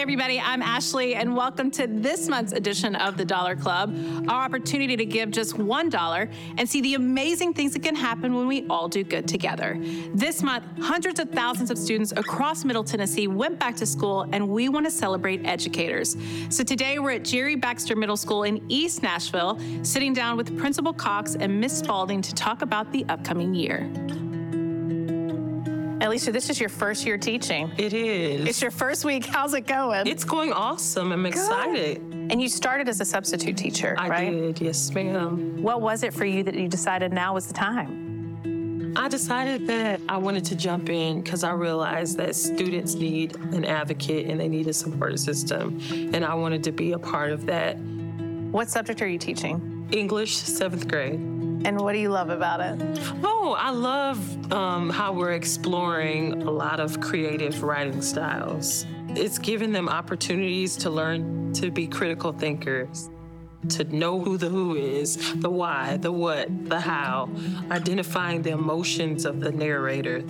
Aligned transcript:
Hey, 0.00 0.04
everybody, 0.04 0.40
I'm 0.40 0.62
Ashley, 0.62 1.14
and 1.14 1.36
welcome 1.36 1.70
to 1.72 1.86
this 1.86 2.26
month's 2.26 2.54
edition 2.54 2.96
of 2.96 3.18
the 3.18 3.24
Dollar 3.26 3.54
Club, 3.54 3.94
our 4.30 4.44
opportunity 4.44 4.96
to 4.96 5.04
give 5.04 5.30
just 5.30 5.58
$1 5.58 6.32
and 6.56 6.66
see 6.66 6.80
the 6.80 6.94
amazing 6.94 7.52
things 7.52 7.74
that 7.74 7.82
can 7.82 7.94
happen 7.94 8.34
when 8.34 8.46
we 8.46 8.66
all 8.68 8.88
do 8.88 9.04
good 9.04 9.28
together. 9.28 9.76
This 10.14 10.42
month, 10.42 10.64
hundreds 10.80 11.20
of 11.20 11.28
thousands 11.28 11.70
of 11.70 11.76
students 11.76 12.12
across 12.12 12.64
Middle 12.64 12.82
Tennessee 12.82 13.28
went 13.28 13.58
back 13.58 13.76
to 13.76 13.84
school, 13.84 14.26
and 14.32 14.48
we 14.48 14.70
want 14.70 14.86
to 14.86 14.90
celebrate 14.90 15.46
educators. 15.46 16.16
So 16.48 16.64
today, 16.64 16.98
we're 16.98 17.10
at 17.10 17.24
Jere 17.24 17.56
Baxter 17.56 17.94
Middle 17.94 18.16
School 18.16 18.44
in 18.44 18.64
East 18.70 19.02
Nashville, 19.02 19.60
sitting 19.82 20.14
down 20.14 20.38
with 20.38 20.56
Principal 20.56 20.94
Cox 20.94 21.34
and 21.34 21.60
Miss 21.60 21.78
Spalding 21.78 22.22
to 22.22 22.34
talk 22.34 22.62
about 22.62 22.90
the 22.90 23.04
upcoming 23.10 23.54
year. 23.54 23.86
Alicia, 26.02 26.32
this 26.32 26.48
is 26.48 26.58
your 26.58 26.70
first 26.70 27.04
year 27.04 27.18
teaching. 27.18 27.70
It 27.76 27.92
is. 27.92 28.46
It's 28.46 28.62
your 28.62 28.70
first 28.70 29.04
week. 29.04 29.26
How's 29.26 29.52
it 29.52 29.66
going? 29.66 30.06
It's 30.06 30.24
going 30.24 30.50
awesome. 30.50 31.12
I'm 31.12 31.26
excited. 31.26 31.98
And 31.98 32.40
you 32.40 32.48
started 32.48 32.88
as 32.88 33.02
a 33.02 33.04
substitute 33.04 33.58
teacher, 33.58 33.94
I 33.98 34.08
right? 34.08 34.30
did, 34.30 34.60
yes, 34.62 34.90
ma'am. 34.92 35.62
What 35.62 35.82
was 35.82 36.02
it 36.02 36.14
for 36.14 36.24
you 36.24 36.42
that 36.44 36.54
you 36.54 36.68
decided 36.68 37.12
now 37.12 37.34
was 37.34 37.46
the 37.48 37.52
time? 37.52 38.94
I 38.96 39.08
decided 39.08 39.66
that 39.66 40.00
I 40.08 40.16
wanted 40.16 40.44
to 40.46 40.56
jump 40.56 40.88
in 40.88 41.20
because 41.20 41.44
I 41.44 41.52
realized 41.52 42.16
that 42.16 42.34
students 42.34 42.94
need 42.94 43.36
an 43.36 43.66
advocate 43.66 44.26
and 44.26 44.40
they 44.40 44.48
need 44.48 44.68
a 44.68 44.72
support 44.72 45.18
system. 45.18 45.78
And 45.90 46.24
I 46.24 46.34
wanted 46.34 46.64
to 46.64 46.72
be 46.72 46.92
a 46.92 46.98
part 46.98 47.30
of 47.30 47.44
that. 47.46 47.76
What 47.78 48.70
subject 48.70 49.02
are 49.02 49.08
you 49.08 49.18
teaching? 49.18 49.86
English, 49.92 50.36
seventh 50.36 50.88
grade. 50.88 51.20
And 51.64 51.78
what 51.80 51.92
do 51.92 51.98
you 51.98 52.08
love 52.08 52.30
about 52.30 52.60
it? 52.60 52.98
Oh, 53.22 53.54
I 53.58 53.70
love 53.70 54.52
um, 54.52 54.88
how 54.88 55.12
we're 55.12 55.32
exploring 55.32 56.42
a 56.42 56.50
lot 56.50 56.80
of 56.80 57.00
creative 57.00 57.62
writing 57.62 58.00
styles. 58.00 58.86
It's 59.10 59.38
giving 59.38 59.72
them 59.72 59.88
opportunities 59.88 60.76
to 60.78 60.90
learn 60.90 61.52
to 61.54 61.70
be 61.70 61.86
critical 61.86 62.32
thinkers, 62.32 63.10
to 63.70 63.84
know 63.84 64.20
who 64.20 64.38
the 64.38 64.48
who 64.48 64.76
is, 64.76 65.34
the 65.40 65.50
why, 65.50 65.98
the 65.98 66.12
what, 66.12 66.48
the 66.68 66.80
how, 66.80 67.28
identifying 67.70 68.42
the 68.42 68.50
emotions 68.50 69.24
of 69.24 69.40
the 69.40 69.50
narrator. 69.50 70.22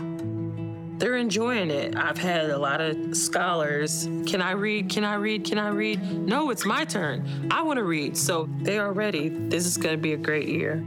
They're 0.99 1.17
enjoying 1.17 1.71
it. 1.71 1.97
I've 1.97 2.19
had 2.19 2.51
a 2.51 2.59
lot 2.59 2.81
of 2.81 3.17
scholars. 3.17 4.05
Can 4.27 4.43
I 4.43 4.51
read? 4.51 4.91
Can 4.91 5.05
I 5.05 5.15
read? 5.15 5.45
Can 5.45 5.59
I 5.59 5.69
read? 5.69 6.03
No, 6.13 6.51
it's 6.51 6.67
my 6.67 6.85
turn. 6.85 7.49
I 7.51 7.63
want 7.63 7.79
to 7.79 7.85
read. 7.85 8.17
So 8.19 8.51
they 8.59 8.79
are 8.79 8.93
ready. 8.93 9.31
This 9.31 9.65
is 9.65 9.79
going 9.79 9.95
to 9.95 10.01
be 10.01 10.13
a 10.13 10.19
great 10.19 10.49
year. 10.49 10.85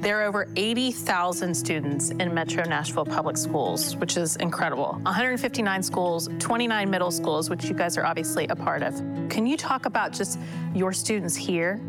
There 0.00 0.20
are 0.20 0.26
over 0.28 0.46
80,000 0.54 1.52
students 1.52 2.10
in 2.10 2.32
Metro 2.32 2.62
Nashville 2.62 3.04
Public 3.04 3.36
Schools, 3.36 3.96
which 3.96 4.16
is 4.16 4.36
incredible. 4.36 4.92
159 5.02 5.82
schools, 5.82 6.28
29 6.38 6.88
middle 6.88 7.10
schools, 7.10 7.50
which 7.50 7.64
you 7.64 7.74
guys 7.74 7.98
are 7.98 8.06
obviously 8.06 8.46
a 8.46 8.54
part 8.54 8.84
of. 8.84 8.94
Can 9.28 9.44
you 9.44 9.56
talk 9.56 9.86
about 9.86 10.12
just 10.12 10.38
your 10.72 10.92
students 10.92 11.34
here? 11.34 11.80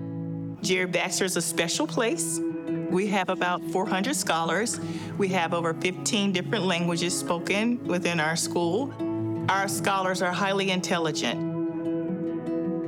Jere 0.64 0.88
Baxter 0.88 1.24
is 1.24 1.38
a 1.38 1.42
special 1.42 1.86
place. 1.86 2.40
We 2.90 3.06
have 3.08 3.30
about 3.30 3.62
400 3.66 4.16
scholars. 4.16 4.80
We 5.20 5.28
have 5.28 5.54
over 5.54 5.76
15 5.76 6.32
different 6.32 6.66
languages 6.66 7.16
spoken 7.18 7.86
within 7.86 8.20
our 8.20 8.36
school. 8.36 8.92
Our 9.50 9.68
scholars 9.68 10.24
are 10.24 10.32
highly 10.32 10.72
intelligent. 10.72 11.40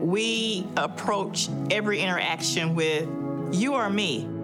We 0.02 0.66
approach 0.78 1.48
every 1.70 2.00
interaction 2.00 2.74
with 2.74 3.08
you 3.52 3.76
or 3.76 3.88
me. 3.92 4.41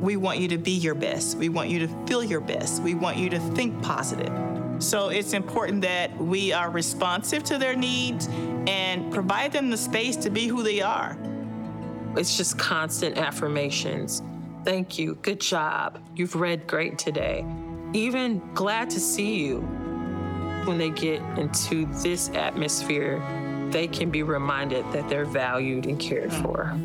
We 0.00 0.16
want 0.16 0.38
you 0.38 0.48
to 0.48 0.58
be 0.58 0.72
your 0.72 0.94
best. 0.94 1.36
We 1.36 1.48
want 1.48 1.70
you 1.70 1.80
to 1.80 1.88
feel 2.06 2.22
your 2.22 2.40
best. 2.40 2.82
We 2.82 2.94
want 2.94 3.16
you 3.16 3.28
to 3.30 3.40
think 3.40 3.82
positive. 3.82 4.32
So 4.78 5.08
it's 5.08 5.32
important 5.32 5.82
that 5.82 6.16
we 6.16 6.52
are 6.52 6.70
responsive 6.70 7.42
to 7.44 7.58
their 7.58 7.74
needs 7.74 8.28
and 8.68 9.12
provide 9.12 9.52
them 9.52 9.70
the 9.70 9.76
space 9.76 10.14
to 10.16 10.30
be 10.30 10.46
who 10.46 10.62
they 10.62 10.80
are. 10.80 11.18
It's 12.16 12.36
just 12.36 12.58
constant 12.58 13.18
affirmations. 13.18 14.22
Thank 14.64 14.98
you. 14.98 15.16
Good 15.16 15.40
job. 15.40 16.00
You've 16.14 16.36
read 16.36 16.66
great 16.66 16.96
today. 16.98 17.44
Even 17.92 18.40
glad 18.54 18.90
to 18.90 19.00
see 19.00 19.44
you. 19.44 19.60
When 20.64 20.78
they 20.78 20.90
get 20.90 21.22
into 21.38 21.86
this 22.02 22.28
atmosphere, 22.30 23.20
they 23.70 23.88
can 23.88 24.10
be 24.10 24.22
reminded 24.22 24.84
that 24.92 25.08
they're 25.08 25.24
valued 25.24 25.86
and 25.86 25.98
cared 25.98 26.32
for. 26.32 26.78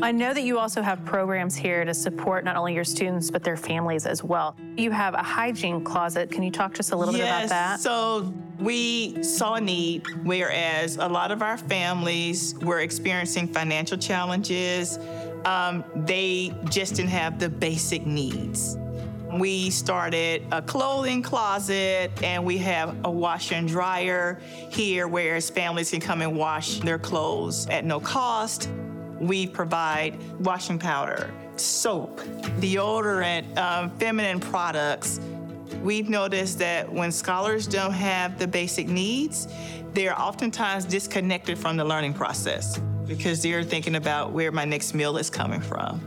I 0.00 0.12
know 0.12 0.32
that 0.32 0.42
you 0.42 0.60
also 0.60 0.80
have 0.80 1.04
programs 1.04 1.56
here 1.56 1.84
to 1.84 1.92
support 1.92 2.44
not 2.44 2.54
only 2.54 2.72
your 2.72 2.84
students, 2.84 3.32
but 3.32 3.42
their 3.42 3.56
families 3.56 4.06
as 4.06 4.22
well. 4.22 4.54
You 4.76 4.92
have 4.92 5.14
a 5.14 5.22
hygiene 5.22 5.82
closet. 5.82 6.30
Can 6.30 6.44
you 6.44 6.52
talk 6.52 6.72
just 6.74 6.92
a 6.92 6.96
little 6.96 7.12
bit 7.12 7.22
about 7.22 7.48
that? 7.48 7.80
So 7.80 8.32
we 8.60 9.20
saw 9.24 9.54
a 9.54 9.60
need, 9.60 10.06
whereas 10.22 10.98
a 10.98 11.08
lot 11.08 11.32
of 11.32 11.42
our 11.42 11.58
families 11.58 12.54
were 12.60 12.78
experiencing 12.78 13.48
financial 13.48 13.98
challenges. 13.98 14.98
Um, 15.44 15.84
they 15.96 16.54
just 16.70 16.94
didn't 16.94 17.10
have 17.10 17.40
the 17.40 17.48
basic 17.48 18.06
needs. 18.06 18.76
We 19.32 19.68
started 19.70 20.44
a 20.52 20.62
clothing 20.62 21.22
closet 21.22 22.12
and 22.22 22.44
we 22.44 22.56
have 22.58 22.96
a 23.04 23.10
washer 23.10 23.56
and 23.56 23.68
dryer 23.68 24.40
here, 24.70 25.08
where 25.08 25.40
families 25.40 25.90
can 25.90 26.00
come 26.00 26.22
and 26.22 26.36
wash 26.36 26.78
their 26.78 26.98
clothes 26.98 27.66
at 27.66 27.84
no 27.84 27.98
cost. 27.98 28.70
We 29.20 29.46
provide 29.46 30.18
washing 30.40 30.78
powder, 30.78 31.32
soap, 31.56 32.20
deodorant, 32.60 33.56
um, 33.56 33.90
feminine 33.98 34.40
products. 34.40 35.20
We've 35.82 36.08
noticed 36.08 36.58
that 36.58 36.92
when 36.92 37.12
scholars 37.12 37.66
don't 37.66 37.92
have 37.92 38.38
the 38.38 38.46
basic 38.46 38.88
needs, 38.88 39.48
they're 39.94 40.18
oftentimes 40.18 40.84
disconnected 40.84 41.58
from 41.58 41.76
the 41.76 41.84
learning 41.84 42.14
process 42.14 42.78
because 43.06 43.42
they're 43.42 43.64
thinking 43.64 43.96
about 43.96 44.32
where 44.32 44.52
my 44.52 44.64
next 44.64 44.94
meal 44.94 45.16
is 45.16 45.30
coming 45.30 45.60
from. 45.60 46.00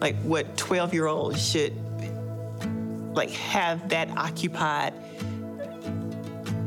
Like 0.00 0.16
what 0.22 0.56
12 0.56 0.92
year 0.92 1.06
olds 1.06 1.44
should 1.44 1.74
like 3.14 3.30
have 3.30 3.88
that 3.90 4.10
occupied 4.16 4.94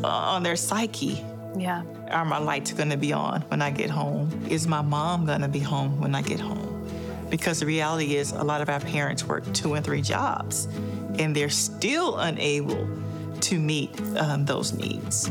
uh, 0.04 0.08
on 0.08 0.44
their 0.44 0.56
psyche. 0.56 1.24
Yeah. 1.58 1.84
Are 2.12 2.26
my 2.26 2.38
lights 2.38 2.72
gonna 2.72 2.98
be 2.98 3.14
on 3.14 3.42
when 3.44 3.62
I 3.62 3.72
get 3.72 3.90
home? 3.90 4.30
Is 4.48 4.68
my 4.68 4.82
mom 4.82 5.26
gonna 5.26 5.48
be 5.48 5.60
home 5.60 6.00
when 6.00 6.14
I 6.14 6.22
get 6.22 6.40
home? 6.40 6.88
Because 7.30 7.60
the 7.60 7.66
reality 7.66 8.16
is, 8.16 8.32
a 8.32 8.44
lot 8.44 8.62
of 8.62 8.70
our 8.70 8.80
parents 8.80 9.26
work 9.26 9.44
two 9.54 9.74
and 9.74 9.84
three 9.84 10.02
jobs, 10.02 10.68
and 11.18 11.36
they're 11.36 11.50
still 11.50 12.18
unable 12.18 12.88
to 13.42 13.60
meet 13.60 13.90
um, 14.18 14.46
those 14.46 14.74
needs. 14.74 15.30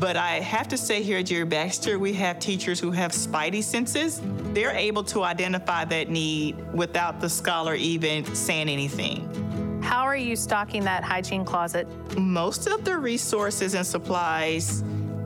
But 0.00 0.16
I 0.16 0.40
have 0.40 0.68
to 0.68 0.78
say 0.78 1.02
here 1.02 1.18
at 1.18 1.26
Jere 1.26 1.44
Baxter, 1.44 1.98
we 1.98 2.12
have 2.14 2.38
teachers 2.38 2.80
who 2.80 2.90
have 2.92 3.12
spidey 3.12 3.62
senses. 3.62 4.22
They're 4.54 4.70
able 4.70 5.04
to 5.04 5.24
identify 5.24 5.84
that 5.86 6.08
need 6.08 6.56
without 6.72 7.20
the 7.20 7.28
scholar 7.28 7.74
even 7.74 8.24
saying 8.34 8.68
anything. 8.68 9.82
How 9.82 10.04
are 10.04 10.16
you 10.16 10.36
stocking 10.36 10.84
that 10.84 11.04
hygiene 11.04 11.44
closet? 11.44 11.86
Most 12.16 12.66
of 12.66 12.84
the 12.84 12.96
resources 12.96 13.74
and 13.74 13.86
supplies 13.86 14.82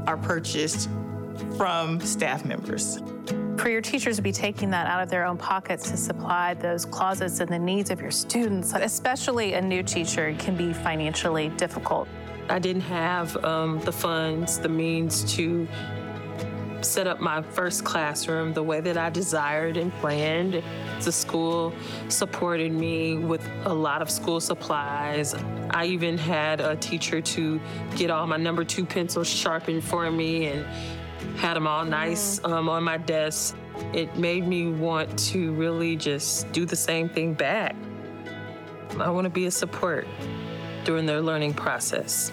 are 0.07 0.17
purchased 0.17 0.89
from 1.57 2.01
staff 2.01 2.45
members. 2.45 3.01
For 3.59 3.69
your 3.69 3.81
teachers 3.81 4.17
to 4.17 4.23
be 4.23 4.33
taking 4.33 4.71
that 4.71 4.87
out 4.87 5.03
of 5.03 5.09
their 5.09 5.25
own 5.25 5.37
pockets 5.37 5.91
to 5.91 5.97
supply 5.97 6.55
those 6.55 6.85
closets 6.85 7.41
and 7.41 7.49
the 7.49 7.59
needs 7.59 7.91
of 7.91 8.01
your 8.01 8.11
students, 8.11 8.73
especially 8.75 9.55
a 9.55 9.61
new 9.61 9.83
teacher, 9.83 10.35
can 10.39 10.57
be 10.57 10.73
financially 10.73 11.51
difficult. 11.51 12.09
I 12.49 12.59
didn't 12.59 12.83
have 12.83 13.43
um, 13.45 13.81
the 13.81 13.93
funds, 13.93 14.59
the 14.59 14.69
means 14.69 15.23
to 15.35 15.69
set 16.85 17.07
up 17.07 17.21
my 17.21 17.43
first 17.43 17.85
classroom 17.85 18.53
the 18.53 18.63
way 18.63 18.81
that 18.81 18.97
I 18.97 19.11
desired 19.11 19.77
and 19.77 19.93
planned. 19.95 20.63
The 21.01 21.13
school 21.13 21.73
supported 22.09 22.73
me 22.73 23.17
with 23.17 23.47
a 23.65 23.73
lot 23.73 24.03
of 24.03 24.11
school 24.11 24.41
supplies. 24.41 25.35
I 25.71 25.87
even 25.87 26.19
had 26.19 26.61
a 26.61 26.77
teacher 26.77 27.21
to 27.21 27.61
get 27.97 28.11
all 28.11 28.27
my 28.27 28.37
number 28.37 28.65
two 28.65 28.85
pencils 28.85 29.29
sharpened 29.29 29.85
for 29.85 30.11
me 30.11 30.47
and 30.47 30.67
had 31.37 31.55
them 31.55 31.67
all 31.67 31.85
nice 31.85 32.43
um, 32.45 32.69
on 32.69 32.85
my 32.85 32.99
desk. 32.99 33.57
It 33.93 34.17
made 34.17 34.47
me 34.47 34.69
want 34.69 35.19
to 35.31 35.53
really 35.53 35.97
just 35.97 36.51
do 36.53 36.65
the 36.65 36.77
same 36.77 37.09
thing 37.09 37.35
back. 37.35 37.75
I 38.99 39.09
want 39.11 39.25
to 39.25 39.31
be 39.31 39.47
a 39.47 39.51
support 39.51 40.07
during 40.85 41.07
their 41.07 41.23
learning 41.23 41.55
process. 41.55 42.33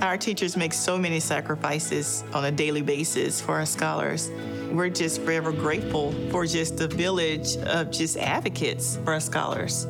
Our 0.00 0.16
teachers 0.16 0.56
make 0.56 0.72
so 0.72 0.96
many 0.96 1.18
sacrifices 1.18 2.22
on 2.32 2.44
a 2.44 2.52
daily 2.52 2.82
basis 2.82 3.40
for 3.40 3.56
our 3.56 3.66
scholars. 3.66 4.30
We're 4.70 4.90
just 4.90 5.22
forever 5.22 5.50
grateful 5.50 6.12
for 6.30 6.46
just 6.46 6.76
the 6.76 6.86
village 6.86 7.56
of 7.56 7.90
just 7.90 8.16
advocates 8.16 8.96
for 8.98 9.14
our 9.14 9.20
scholars. 9.20 9.88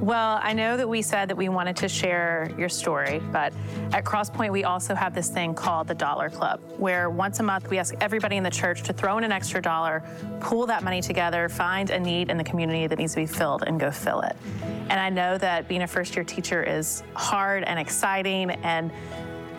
Well, 0.00 0.38
I 0.40 0.52
know 0.52 0.76
that 0.76 0.88
we 0.88 1.02
said 1.02 1.28
that 1.28 1.36
we 1.36 1.48
wanted 1.48 1.74
to 1.78 1.88
share 1.88 2.52
your 2.56 2.68
story, 2.68 3.20
but 3.32 3.52
at 3.92 4.04
Crosspoint, 4.04 4.52
we 4.52 4.62
also 4.62 4.94
have 4.94 5.12
this 5.12 5.28
thing 5.28 5.54
called 5.54 5.88
the 5.88 5.94
Dollar 5.94 6.30
Club, 6.30 6.60
where 6.76 7.10
once 7.10 7.40
a 7.40 7.42
month 7.42 7.68
we 7.68 7.78
ask 7.78 7.94
everybody 8.00 8.36
in 8.36 8.44
the 8.44 8.50
church 8.50 8.84
to 8.84 8.92
throw 8.92 9.18
in 9.18 9.24
an 9.24 9.32
extra 9.32 9.60
dollar, 9.60 10.04
pool 10.38 10.66
that 10.66 10.84
money 10.84 11.02
together, 11.02 11.48
find 11.48 11.90
a 11.90 11.98
need 11.98 12.30
in 12.30 12.38
the 12.38 12.44
community 12.44 12.86
that 12.86 12.96
needs 12.96 13.14
to 13.14 13.20
be 13.20 13.26
filled, 13.26 13.64
and 13.66 13.80
go 13.80 13.90
fill 13.90 14.20
it. 14.20 14.36
And 14.88 15.00
I 15.00 15.10
know 15.10 15.36
that 15.38 15.66
being 15.66 15.82
a 15.82 15.88
first 15.88 16.14
year 16.14 16.24
teacher 16.24 16.62
is 16.62 17.02
hard 17.14 17.64
and 17.64 17.76
exciting 17.76 18.52
and 18.52 18.92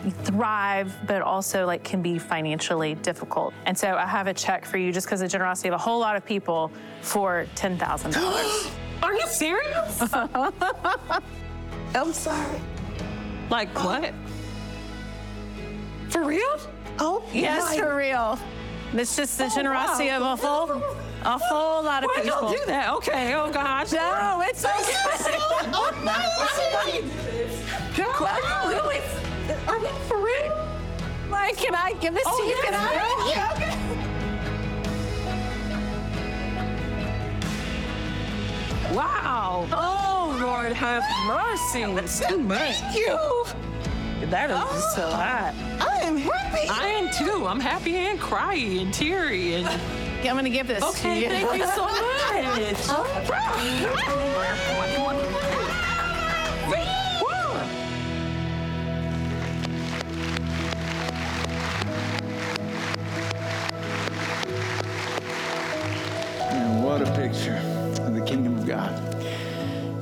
you 0.06 0.10
thrive, 0.10 0.96
but 1.06 1.20
also 1.20 1.66
like 1.66 1.84
can 1.84 2.00
be 2.00 2.18
financially 2.18 2.94
difficult. 2.94 3.52
And 3.66 3.76
so 3.76 3.94
I 3.94 4.06
have 4.06 4.26
a 4.26 4.32
check 4.32 4.64
for 4.64 4.78
you 4.78 4.90
just 4.90 5.06
because 5.06 5.20
of 5.20 5.28
the 5.28 5.32
generosity 5.32 5.68
of 5.68 5.74
a 5.74 5.78
whole 5.78 5.98
lot 5.98 6.16
of 6.16 6.24
people 6.24 6.72
for 7.02 7.46
$10,000. 7.56 8.70
Are 9.02 9.14
you 9.14 9.26
serious? 9.26 10.02
I'm 11.94 12.12
sorry. 12.12 12.60
like 13.50 13.68
what? 13.82 14.12
For 16.08 16.24
real? 16.24 16.60
Oh, 16.98 17.22
yes, 17.32 17.76
my- 17.76 17.82
for 17.82 17.96
real. 17.96 18.38
It's 18.92 19.16
just 19.16 19.38
the 19.38 19.44
oh, 19.44 19.54
generosity 19.54 20.08
wow. 20.08 20.16
of 20.16 20.22
a 20.22 20.46
whole, 20.46 20.70
a 21.22 21.38
whole 21.38 21.84
lot 21.84 22.02
of 22.02 22.08
Why 22.08 22.22
people. 22.22 22.40
y'all 22.40 22.52
do 22.52 22.58
that? 22.66 22.92
Okay, 22.94 23.34
oh 23.34 23.50
gosh. 23.52 23.92
No, 23.92 24.42
it's 24.44 24.64
okay. 24.64 24.74
Are 28.20 28.40
you 28.40 28.68
really? 28.68 29.00
Are 29.68 29.78
you 29.78 29.88
for 30.08 30.18
real? 30.24 30.68
Like, 31.30 31.56
can 31.56 31.74
I 31.74 31.92
give 32.00 32.14
this 32.14 32.24
oh, 32.26 32.42
to 32.42 32.48
you? 32.48 32.56
Can 32.64 32.74
I? 32.74 33.32
Yeah, 33.32 33.52
okay. 33.54 33.89
Wow. 38.92 39.68
Oh, 39.72 40.38
Lord, 40.40 40.72
have 40.72 41.04
mercy. 41.26 41.84
Thank 41.84 42.96
you. 42.96 43.44
That 44.26 44.50
is 44.50 44.58
just 44.58 44.98
a 44.98 45.06
lot. 45.08 45.54
I 45.80 46.00
am 46.02 46.16
happy. 46.16 46.68
I 46.68 46.86
am 46.88 47.08
too. 47.12 47.46
I'm 47.46 47.60
happy 47.60 47.96
and 47.96 48.18
cryy 48.18 48.82
and 48.82 48.92
teary 48.92 49.54
and. 49.54 49.80
I'm 50.20 50.36
gonna 50.36 50.50
give 50.50 50.66
this 50.66 50.80
to 50.80 50.88
Okay, 50.90 51.22
you. 51.22 51.28
thank 51.30 51.56
you 51.56 51.66
so 51.66 51.84
much. 51.86 51.96
And 66.52 66.84
what 66.84 67.00
a 67.00 67.10
picture 67.14 67.69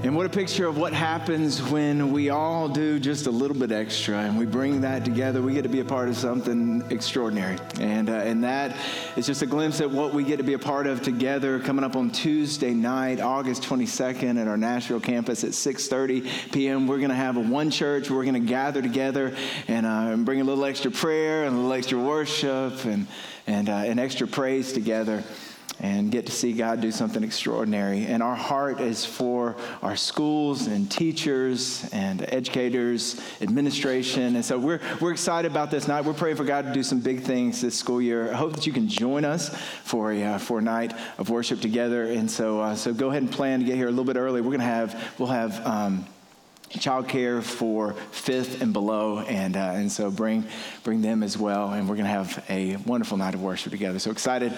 And 0.08 0.16
what 0.16 0.24
a 0.24 0.30
picture 0.30 0.66
of 0.66 0.78
what 0.78 0.94
happens 0.94 1.60
when 1.60 2.12
we 2.12 2.30
all 2.30 2.66
do 2.66 2.98
just 2.98 3.26
a 3.26 3.30
little 3.30 3.54
bit 3.54 3.70
extra 3.70 4.16
and 4.16 4.38
we 4.38 4.46
bring 4.46 4.80
that 4.80 5.04
together. 5.04 5.42
We 5.42 5.52
get 5.52 5.64
to 5.64 5.68
be 5.68 5.80
a 5.80 5.84
part 5.84 6.08
of 6.08 6.16
something 6.16 6.82
extraordinary. 6.88 7.58
And, 7.78 8.08
uh, 8.08 8.14
and 8.14 8.42
that 8.42 8.74
is 9.16 9.26
just 9.26 9.42
a 9.42 9.46
glimpse 9.46 9.82
at 9.82 9.90
what 9.90 10.14
we 10.14 10.24
get 10.24 10.38
to 10.38 10.42
be 10.42 10.54
a 10.54 10.58
part 10.58 10.86
of 10.86 11.02
together 11.02 11.60
coming 11.60 11.84
up 11.84 11.94
on 11.94 12.10
Tuesday 12.10 12.72
night, 12.72 13.20
August 13.20 13.64
22nd 13.64 14.40
at 14.40 14.48
our 14.48 14.56
Nashville 14.56 14.98
campus 14.98 15.44
at 15.44 15.50
6.30 15.50 16.52
p.m. 16.52 16.86
We're 16.86 16.96
going 16.96 17.10
to 17.10 17.14
have 17.14 17.36
a 17.36 17.40
one 17.40 17.70
church. 17.70 18.08
We're 18.10 18.24
going 18.24 18.32
to 18.32 18.40
gather 18.40 18.80
together 18.80 19.36
and, 19.66 19.84
uh, 19.84 20.12
and 20.14 20.24
bring 20.24 20.40
a 20.40 20.44
little 20.44 20.64
extra 20.64 20.90
prayer 20.90 21.44
and 21.44 21.54
a 21.54 21.56
little 21.58 21.74
extra 21.74 21.98
worship 21.98 22.82
and, 22.86 23.06
and, 23.46 23.68
uh, 23.68 23.72
and 23.74 24.00
extra 24.00 24.26
praise 24.26 24.72
together 24.72 25.22
and 25.80 26.10
get 26.10 26.26
to 26.26 26.32
see 26.32 26.52
God 26.52 26.80
do 26.80 26.90
something 26.90 27.22
extraordinary. 27.22 28.06
And 28.06 28.22
our 28.22 28.34
heart 28.34 28.80
is 28.80 29.04
for 29.04 29.56
our 29.82 29.96
schools 29.96 30.66
and 30.66 30.90
teachers 30.90 31.88
and 31.92 32.22
educators, 32.32 33.20
administration. 33.40 34.36
And 34.36 34.44
so 34.44 34.58
we're, 34.58 34.80
we're 35.00 35.12
excited 35.12 35.50
about 35.50 35.70
this 35.70 35.86
night. 35.86 36.04
We're 36.04 36.14
praying 36.14 36.36
for 36.36 36.44
God 36.44 36.64
to 36.66 36.72
do 36.72 36.82
some 36.82 37.00
big 37.00 37.20
things 37.20 37.60
this 37.60 37.76
school 37.76 38.02
year. 38.02 38.32
I 38.32 38.36
hope 38.36 38.54
that 38.54 38.66
you 38.66 38.72
can 38.72 38.88
join 38.88 39.24
us 39.24 39.54
for 39.84 40.12
a, 40.12 40.24
uh, 40.24 40.38
for 40.38 40.58
a 40.58 40.62
night 40.62 40.92
of 41.18 41.30
worship 41.30 41.60
together. 41.60 42.04
And 42.04 42.30
so, 42.30 42.60
uh, 42.60 42.74
so 42.74 42.92
go 42.92 43.10
ahead 43.10 43.22
and 43.22 43.30
plan 43.30 43.60
to 43.60 43.64
get 43.64 43.76
here 43.76 43.86
a 43.86 43.90
little 43.90 44.04
bit 44.04 44.16
early. 44.16 44.40
We're 44.40 44.48
going 44.48 44.60
to 44.60 44.66
have, 44.66 45.14
we'll 45.18 45.28
have, 45.28 45.64
um, 45.66 46.06
childcare 46.70 47.42
for 47.42 47.94
fifth 48.10 48.60
and 48.60 48.72
below, 48.72 49.20
and 49.20 49.56
uh, 49.56 49.72
and 49.74 49.90
so 49.90 50.10
bring 50.10 50.44
bring 50.84 51.00
them 51.00 51.22
as 51.22 51.38
well, 51.38 51.72
and 51.72 51.88
we're 51.88 51.96
going 51.96 52.04
to 52.04 52.10
have 52.10 52.44
a 52.48 52.76
wonderful 52.86 53.16
night 53.16 53.34
of 53.34 53.42
worship 53.42 53.72
together. 53.72 53.98
So 53.98 54.10
excited 54.10 54.52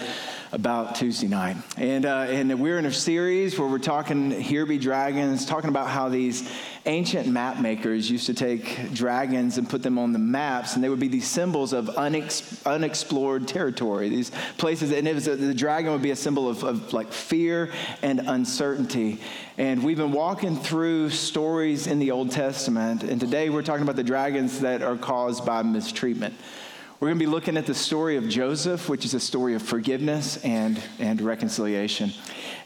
about 0.53 0.97
Tuesday 0.97 1.29
night, 1.29 1.57
and 1.77 2.05
uh, 2.05 2.27
and 2.29 2.61
we're 2.61 2.79
in 2.79 2.87
a 2.87 2.93
series 2.93 3.59
where 3.59 3.69
we're 3.69 3.79
talking 3.79 4.31
here 4.31 4.67
be 4.67 4.79
dragons, 4.79 5.47
talking 5.47 5.71
about 5.71 5.89
how 5.89 6.09
these 6.09 6.51
ancient 6.87 7.27
map 7.27 7.61
makers 7.61 8.11
used 8.11 8.27
to 8.27 8.35
take 8.35 8.93
dragons 8.95 9.59
and 9.59 9.69
put 9.69 9.83
them 9.83 9.99
on 9.99 10.13
the 10.13 10.19
maps, 10.19 10.75
and 10.75 10.83
they 10.83 10.89
would 10.89 11.01
be 11.01 11.09
these 11.09 11.29
symbols 11.29 11.73
of 11.73 11.87
unex- 11.87 12.65
unexplored 12.67 13.47
territory, 13.47 14.09
these 14.09 14.31
places, 14.57 14.91
and 14.91 15.07
it 15.07 15.15
was 15.15 15.29
a, 15.29 15.37
the 15.37 15.55
dragon 15.55 15.93
would 15.93 16.03
be 16.03 16.11
a 16.11 16.17
symbol 16.17 16.49
of, 16.49 16.65
of 16.65 16.93
like 16.93 17.13
fear 17.13 17.71
and 18.03 18.21
uncertainty. 18.21 19.21
And 19.59 19.83
we've 19.83 19.99
been 19.99 20.13
walking 20.13 20.57
through 20.57 21.11
stories 21.11 21.87
in 21.87 21.99
the 21.99 22.11
Old 22.11 22.31
Testament, 22.31 23.03
and 23.03 23.21
today 23.21 23.51
we're 23.51 23.63
talking 23.63 23.83
about 23.83 23.97
the 23.97 24.05
dragons 24.05 24.61
that 24.61 24.83
are 24.83 24.97
caused 24.97 25.45
by 25.45 25.63
mistreatment. 25.63 26.35
We're 27.01 27.09
going 27.09 27.19
to 27.19 27.25
be 27.25 27.31
looking 27.31 27.57
at 27.57 27.65
the 27.65 27.75
story 27.75 28.19
of 28.19 28.29
Joseph, 28.29 28.91
which 28.91 29.07
is 29.07 29.15
a 29.15 29.21
story 29.21 29.55
of 29.55 29.63
forgiveness 29.63 30.37
and, 30.45 30.79
and 30.99 31.19
reconciliation. 31.23 32.13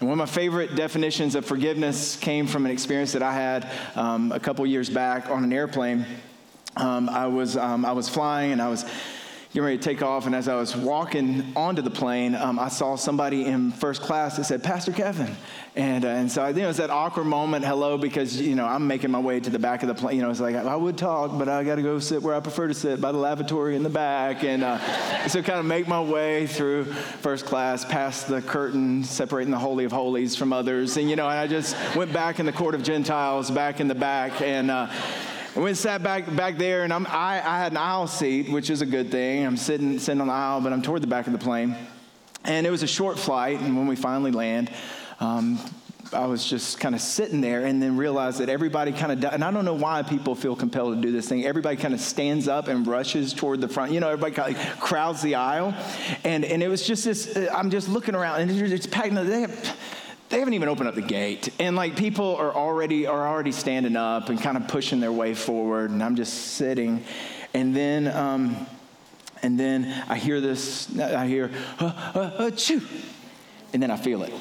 And 0.00 0.08
one 0.08 0.18
of 0.20 0.28
my 0.28 0.34
favorite 0.34 0.74
definitions 0.74 1.36
of 1.36 1.46
forgiveness 1.46 2.16
came 2.16 2.48
from 2.48 2.64
an 2.66 2.72
experience 2.72 3.12
that 3.12 3.22
I 3.22 3.32
had 3.32 3.70
um, 3.94 4.32
a 4.32 4.40
couple 4.40 4.66
years 4.66 4.90
back 4.90 5.30
on 5.30 5.44
an 5.44 5.52
airplane. 5.52 6.04
Um, 6.76 7.08
I, 7.08 7.28
was, 7.28 7.56
um, 7.56 7.84
I 7.84 7.92
was 7.92 8.08
flying 8.08 8.50
and 8.50 8.60
I 8.60 8.68
was 8.68 8.84
getting 9.54 9.66
ready 9.66 9.78
to 9.78 9.84
take 9.84 10.02
off, 10.02 10.26
and 10.26 10.34
as 10.34 10.48
I 10.48 10.56
was 10.56 10.74
walking 10.74 11.52
onto 11.54 11.80
the 11.80 11.90
plane, 11.90 12.34
um, 12.34 12.58
I 12.58 12.66
saw 12.66 12.96
somebody 12.96 13.44
in 13.44 13.70
first 13.70 14.02
class 14.02 14.36
that 14.36 14.46
said, 14.46 14.64
Pastor 14.64 14.90
Kevin. 14.90 15.36
And, 15.76 16.04
uh, 16.04 16.08
and 16.08 16.30
so 16.30 16.42
I 16.42 16.52
think 16.52 16.64
it 16.64 16.66
was 16.66 16.78
that 16.78 16.90
awkward 16.90 17.26
moment, 17.26 17.64
hello, 17.64 17.96
because, 17.96 18.40
you 18.40 18.56
know, 18.56 18.66
I'm 18.66 18.88
making 18.88 19.12
my 19.12 19.20
way 19.20 19.38
to 19.38 19.50
the 19.50 19.60
back 19.60 19.84
of 19.84 19.88
the 19.88 19.94
plane. 19.94 20.16
You 20.16 20.22
know, 20.22 20.30
it's 20.30 20.40
like, 20.40 20.56
I 20.56 20.74
would 20.74 20.98
talk, 20.98 21.38
but 21.38 21.48
I 21.48 21.62
got 21.62 21.76
to 21.76 21.82
go 21.82 22.00
sit 22.00 22.20
where 22.20 22.34
I 22.34 22.40
prefer 22.40 22.66
to 22.66 22.74
sit, 22.74 23.00
by 23.00 23.12
the 23.12 23.18
lavatory 23.18 23.76
in 23.76 23.84
the 23.84 23.88
back. 23.88 24.42
And 24.42 24.64
uh, 24.64 25.28
so 25.28 25.40
kind 25.40 25.60
of 25.60 25.66
make 25.66 25.86
my 25.86 26.02
way 26.02 26.48
through 26.48 26.86
first 26.86 27.46
class, 27.46 27.84
past 27.84 28.26
the 28.26 28.42
curtain 28.42 29.04
separating 29.04 29.52
the 29.52 29.58
Holy 29.60 29.84
of 29.84 29.92
Holies 29.92 30.34
from 30.34 30.52
others. 30.52 30.96
And, 30.96 31.08
you 31.08 31.14
know, 31.14 31.28
and 31.28 31.38
I 31.38 31.46
just 31.46 31.76
went 31.94 32.12
back 32.12 32.40
in 32.40 32.46
the 32.46 32.52
court 32.52 32.74
of 32.74 32.82
Gentiles, 32.82 33.52
back 33.52 33.78
in 33.78 33.86
the 33.86 33.94
back. 33.94 34.42
And, 34.42 34.68
uh, 34.68 34.88
Went 35.56 35.76
sat 35.76 36.02
back 36.02 36.34
back 36.34 36.58
there, 36.58 36.82
and 36.82 36.92
I'm, 36.92 37.06
I, 37.06 37.34
I 37.36 37.58
had 37.58 37.70
an 37.70 37.78
aisle 37.78 38.08
seat, 38.08 38.50
which 38.50 38.70
is 38.70 38.82
a 38.82 38.86
good 38.86 39.12
thing. 39.12 39.46
I'm 39.46 39.56
sitting 39.56 40.00
sitting 40.00 40.20
on 40.20 40.26
the 40.26 40.32
aisle, 40.32 40.60
but 40.60 40.72
I'm 40.72 40.82
toward 40.82 41.00
the 41.00 41.06
back 41.06 41.28
of 41.28 41.32
the 41.32 41.38
plane. 41.38 41.76
And 42.44 42.66
it 42.66 42.70
was 42.70 42.82
a 42.82 42.88
short 42.88 43.20
flight, 43.20 43.60
and 43.60 43.76
when 43.76 43.86
we 43.86 43.94
finally 43.94 44.32
land, 44.32 44.72
um, 45.20 45.60
I 46.12 46.26
was 46.26 46.44
just 46.44 46.80
kind 46.80 46.92
of 46.92 47.00
sitting 47.00 47.40
there 47.40 47.66
and 47.66 47.80
then 47.80 47.96
realized 47.96 48.40
that 48.40 48.48
everybody 48.48 48.90
kind 48.90 49.12
of, 49.12 49.32
and 49.32 49.44
I 49.44 49.52
don't 49.52 49.64
know 49.64 49.74
why 49.74 50.02
people 50.02 50.34
feel 50.34 50.56
compelled 50.56 50.96
to 50.96 51.00
do 51.00 51.12
this 51.12 51.28
thing. 51.28 51.44
Everybody 51.44 51.76
kind 51.76 51.94
of 51.94 52.00
stands 52.00 52.48
up 52.48 52.66
and 52.66 52.84
rushes 52.84 53.32
toward 53.32 53.60
the 53.60 53.68
front. 53.68 53.92
You 53.92 54.00
know, 54.00 54.08
everybody 54.08 54.34
kind 54.34 54.56
of 54.56 54.80
crowds 54.80 55.22
the 55.22 55.36
aisle. 55.36 55.72
And, 56.24 56.44
and 56.44 56.64
it 56.64 56.68
was 56.68 56.86
just 56.86 57.04
this, 57.04 57.36
I'm 57.52 57.70
just 57.70 57.88
looking 57.88 58.16
around, 58.16 58.40
and 58.40 58.50
it's 58.50 58.86
packed. 58.86 59.14
They 59.14 59.42
have, 59.42 59.76
they 60.30 60.38
haven't 60.38 60.54
even 60.54 60.68
opened 60.68 60.88
up 60.88 60.94
the 60.94 61.02
gate. 61.02 61.50
And 61.58 61.76
like 61.76 61.96
people 61.96 62.36
are 62.36 62.52
already 62.52 63.06
are 63.06 63.26
already 63.26 63.52
standing 63.52 63.96
up 63.96 64.28
and 64.28 64.40
kind 64.40 64.56
of 64.56 64.68
pushing 64.68 65.00
their 65.00 65.12
way 65.12 65.34
forward. 65.34 65.90
And 65.90 66.02
i'm 66.02 66.16
just 66.16 66.34
sitting. 66.54 67.04
And 67.52 67.74
then 67.74 68.08
um, 68.08 68.66
and 69.42 69.58
then 69.58 70.04
i 70.08 70.16
hear 70.16 70.40
this 70.40 70.96
i 70.98 71.26
hear 71.26 71.50
uh, 71.78 71.92
uh, 72.14 72.50
and 73.72 73.82
then 73.82 73.90
i 73.90 73.96
feel 73.96 74.22
it. 74.22 74.32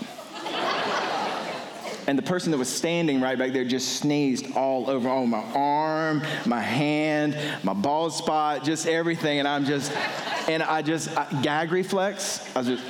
And 2.06 2.18
the 2.18 2.24
person 2.24 2.52
that 2.52 2.58
was 2.58 2.68
standing 2.68 3.22
right 3.22 3.38
back 3.38 3.54
there 3.54 3.64
just 3.64 4.00
sneezed 4.00 4.58
all 4.58 4.90
over 4.90 5.08
oh, 5.08 5.26
my 5.26 5.44
arm 5.54 6.22
my 6.46 6.62
hand 6.62 7.38
my 7.64 7.74
bald 7.74 8.14
spot 8.14 8.64
just 8.64 8.88
everything. 8.88 9.40
And 9.40 9.48
i'm 9.48 9.66
just 9.66 9.92
and 10.48 10.64
i 10.64 10.82
just 10.82 11.16
I, 11.18 11.42
gag 11.42 11.72
reflex 11.72 12.50
i 12.56 12.62
just 12.62 12.84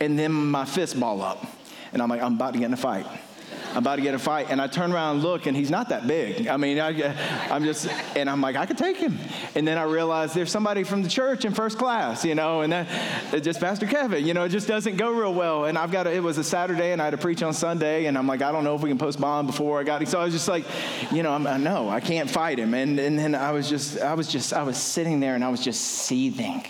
and 0.00 0.18
then 0.18 0.32
my 0.32 0.64
fist 0.64 0.98
ball 0.98 1.22
up 1.22 1.46
and 1.92 2.02
I'm 2.02 2.08
like, 2.08 2.22
I'm 2.22 2.34
about 2.34 2.52
to 2.54 2.58
get 2.58 2.66
in 2.66 2.74
a 2.74 2.76
fight. 2.76 3.06
I'm 3.70 3.78
about 3.78 3.96
to 3.96 4.02
get 4.02 4.10
in 4.10 4.14
a 4.14 4.18
fight. 4.18 4.50
And 4.50 4.60
I 4.60 4.66
turn 4.66 4.92
around 4.92 5.16
and 5.16 5.24
look, 5.24 5.46
and 5.46 5.56
he's 5.56 5.70
not 5.70 5.90
that 5.90 6.06
big. 6.06 6.48
I 6.48 6.56
mean, 6.56 6.80
I, 6.80 6.90
am 7.54 7.64
just, 7.64 7.86
and 8.16 8.28
I'm 8.28 8.40
like, 8.40 8.56
I 8.56 8.66
could 8.66 8.78
take 8.78 8.96
him. 8.96 9.18
And 9.54 9.68
then 9.68 9.78
I 9.78 9.82
realize 9.82 10.32
there's 10.32 10.50
somebody 10.50 10.84
from 10.84 11.02
the 11.02 11.08
church 11.08 11.44
in 11.44 11.52
first 11.52 11.78
class, 11.78 12.24
you 12.24 12.34
know, 12.34 12.62
and 12.62 12.72
that, 12.72 13.42
just 13.42 13.60
Pastor 13.60 13.86
Kevin, 13.86 14.26
you 14.26 14.34
know, 14.34 14.44
it 14.44 14.48
just 14.48 14.68
doesn't 14.68 14.96
go 14.96 15.12
real 15.12 15.34
well. 15.34 15.66
And 15.66 15.76
I've 15.76 15.92
got, 15.92 16.06
a, 16.06 16.12
it 16.12 16.22
was 16.22 16.38
a 16.38 16.44
Saturday, 16.44 16.92
and 16.92 17.00
I 17.00 17.04
had 17.04 17.10
to 17.10 17.18
preach 17.18 17.42
on 17.42 17.52
Sunday, 17.52 18.06
and 18.06 18.16
I'm 18.16 18.26
like, 18.26 18.42
I 18.42 18.52
don't 18.52 18.64
know 18.64 18.74
if 18.74 18.82
we 18.82 18.88
can 18.88 18.98
post 18.98 19.20
bond 19.20 19.46
before 19.46 19.78
I 19.78 19.84
got 19.84 20.02
it. 20.02 20.08
So 20.08 20.18
I 20.18 20.24
was 20.24 20.32
just 20.32 20.48
like, 20.48 20.64
you 21.12 21.22
know, 21.22 21.32
I'm, 21.32 21.46
I 21.46 21.58
know 21.58 21.88
I 21.88 22.00
can't 22.00 22.30
fight 22.30 22.58
him. 22.58 22.74
And, 22.74 22.98
and 22.98 23.18
then 23.18 23.34
I 23.34 23.52
was 23.52 23.68
just, 23.68 24.00
I 24.00 24.14
was 24.14 24.28
just, 24.28 24.52
I 24.52 24.62
was 24.62 24.78
sitting 24.78 25.20
there, 25.20 25.34
and 25.34 25.44
I 25.44 25.50
was 25.50 25.60
just 25.60 25.82
seething. 25.82 26.64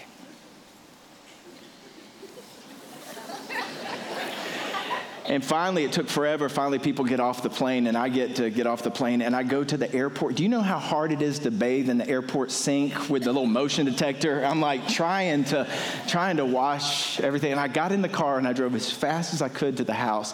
And 5.28 5.44
finally, 5.44 5.84
it 5.84 5.92
took 5.92 6.08
forever. 6.08 6.48
Finally, 6.48 6.78
people 6.78 7.04
get 7.04 7.20
off 7.20 7.42
the 7.42 7.50
plane, 7.50 7.86
and 7.86 7.98
I 7.98 8.08
get 8.08 8.36
to 8.36 8.48
get 8.48 8.66
off 8.66 8.82
the 8.82 8.90
plane, 8.90 9.20
and 9.20 9.36
I 9.36 9.42
go 9.42 9.62
to 9.62 9.76
the 9.76 9.94
airport. 9.94 10.36
Do 10.36 10.42
you 10.42 10.48
know 10.48 10.62
how 10.62 10.78
hard 10.78 11.12
it 11.12 11.20
is 11.20 11.40
to 11.40 11.50
bathe 11.50 11.90
in 11.90 11.98
the 11.98 12.08
airport 12.08 12.50
sink 12.50 13.10
with 13.10 13.24
the 13.24 13.32
little 13.32 13.44
motion 13.44 13.84
detector? 13.84 14.42
I'm 14.42 14.62
like 14.62 14.88
trying 14.88 15.44
to, 15.44 15.68
trying 16.06 16.38
to 16.38 16.46
wash 16.46 17.20
everything. 17.20 17.52
And 17.52 17.60
I 17.60 17.68
got 17.68 17.92
in 17.92 18.00
the 18.00 18.08
car, 18.08 18.38
and 18.38 18.48
I 18.48 18.54
drove 18.54 18.74
as 18.74 18.90
fast 18.90 19.34
as 19.34 19.42
I 19.42 19.50
could 19.50 19.76
to 19.76 19.84
the 19.84 19.92
house. 19.92 20.32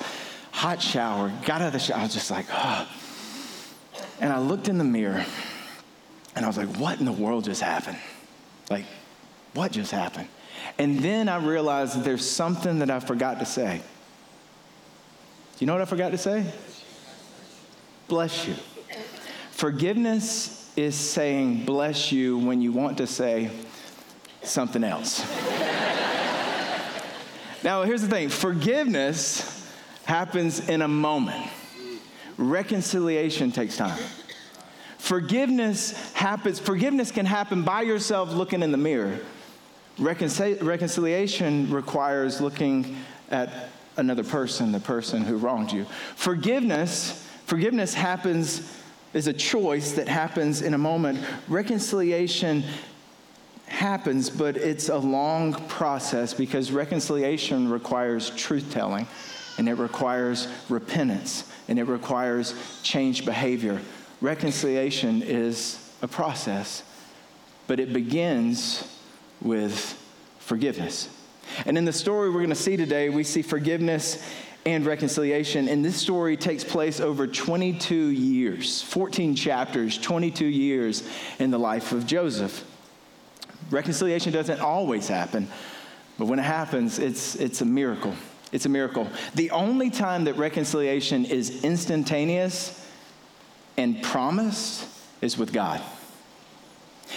Hot 0.52 0.80
shower, 0.80 1.32
got 1.44 1.60
out 1.60 1.66
of 1.66 1.72
the 1.72 1.80
shower. 1.80 1.98
I 1.98 2.02
was 2.04 2.14
just 2.14 2.30
like, 2.30 2.46
oh. 2.52 2.88
And 4.20 4.32
I 4.32 4.38
looked 4.38 4.68
in 4.68 4.78
the 4.78 4.84
mirror, 4.84 5.26
and 6.36 6.44
I 6.44 6.48
was 6.48 6.56
like, 6.56 6.76
what 6.76 7.00
in 7.00 7.04
the 7.04 7.12
world 7.12 7.46
just 7.46 7.60
happened? 7.60 7.98
Like, 8.70 8.84
what 9.54 9.72
just 9.72 9.90
happened? 9.90 10.28
And 10.78 11.00
then 11.00 11.28
I 11.28 11.38
realized 11.44 11.96
that 11.96 12.04
there's 12.04 12.28
something 12.28 12.78
that 12.78 12.92
I 12.92 13.00
forgot 13.00 13.40
to 13.40 13.44
say. 13.44 13.82
You 15.64 15.66
know 15.66 15.72
what 15.72 15.80
I 15.80 15.86
forgot 15.86 16.10
to 16.10 16.18
say? 16.18 16.44
Bless 18.06 18.46
you. 18.46 18.52
Forgiveness 19.52 20.70
is 20.76 20.94
saying 20.94 21.64
bless 21.64 22.12
you 22.12 22.36
when 22.36 22.60
you 22.60 22.70
want 22.70 22.98
to 22.98 23.06
say 23.06 23.48
something 24.42 24.84
else. 24.84 25.20
now, 27.64 27.82
here's 27.84 28.02
the 28.02 28.08
thing 28.08 28.28
forgiveness 28.28 29.66
happens 30.04 30.68
in 30.68 30.82
a 30.82 30.88
moment, 30.88 31.48
reconciliation 32.36 33.50
takes 33.50 33.78
time. 33.78 33.98
Forgiveness 34.98 36.12
happens, 36.12 36.60
forgiveness 36.60 37.10
can 37.10 37.24
happen 37.24 37.62
by 37.62 37.80
yourself 37.80 38.34
looking 38.34 38.62
in 38.62 38.70
the 38.70 38.76
mirror. 38.76 39.18
Reconcil- 39.98 40.62
reconciliation 40.62 41.70
requires 41.70 42.42
looking 42.42 42.98
at 43.30 43.70
another 43.96 44.24
person, 44.24 44.72
the 44.72 44.80
person 44.80 45.22
who 45.22 45.36
wronged 45.36 45.72
you. 45.72 45.84
Forgiveness, 46.16 47.28
forgiveness 47.46 47.94
happens 47.94 48.70
is 49.12 49.28
a 49.28 49.32
choice 49.32 49.92
that 49.92 50.08
happens 50.08 50.62
in 50.62 50.74
a 50.74 50.78
moment. 50.78 51.20
Reconciliation 51.48 52.64
happens, 53.66 54.28
but 54.28 54.56
it's 54.56 54.88
a 54.88 54.98
long 54.98 55.54
process 55.68 56.34
because 56.34 56.70
reconciliation 56.72 57.70
requires 57.70 58.30
truth 58.30 58.70
telling 58.72 59.06
and 59.58 59.68
it 59.68 59.74
requires 59.74 60.48
repentance 60.68 61.50
and 61.68 61.78
it 61.78 61.84
requires 61.84 62.54
changed 62.82 63.24
behavior. 63.24 63.80
Reconciliation 64.20 65.22
is 65.22 65.92
a 66.02 66.08
process, 66.08 66.82
but 67.66 67.78
it 67.80 67.92
begins 67.92 68.84
with 69.40 70.00
forgiveness. 70.38 71.08
And 71.66 71.78
in 71.78 71.84
the 71.84 71.92
story 71.92 72.28
we're 72.28 72.40
going 72.40 72.48
to 72.50 72.54
see 72.54 72.76
today, 72.76 73.08
we 73.08 73.24
see 73.24 73.42
forgiveness 73.42 74.24
and 74.66 74.86
reconciliation. 74.86 75.68
And 75.68 75.84
this 75.84 75.96
story 75.96 76.36
takes 76.36 76.64
place 76.64 77.00
over 77.00 77.26
22 77.26 77.94
years, 77.94 78.82
14 78.82 79.34
chapters, 79.34 79.98
22 79.98 80.46
years 80.46 81.08
in 81.38 81.50
the 81.50 81.58
life 81.58 81.92
of 81.92 82.06
Joseph. 82.06 82.64
Reconciliation 83.70 84.32
doesn't 84.32 84.60
always 84.60 85.08
happen, 85.08 85.48
but 86.18 86.26
when 86.26 86.38
it 86.38 86.44
happens, 86.44 86.98
it's, 86.98 87.34
it's 87.36 87.60
a 87.60 87.64
miracle. 87.64 88.14
It's 88.52 88.66
a 88.66 88.68
miracle. 88.68 89.08
The 89.34 89.50
only 89.50 89.90
time 89.90 90.24
that 90.24 90.36
reconciliation 90.36 91.24
is 91.24 91.64
instantaneous 91.64 92.80
and 93.76 94.02
promised 94.02 94.86
is 95.20 95.36
with 95.36 95.52
God. 95.52 95.82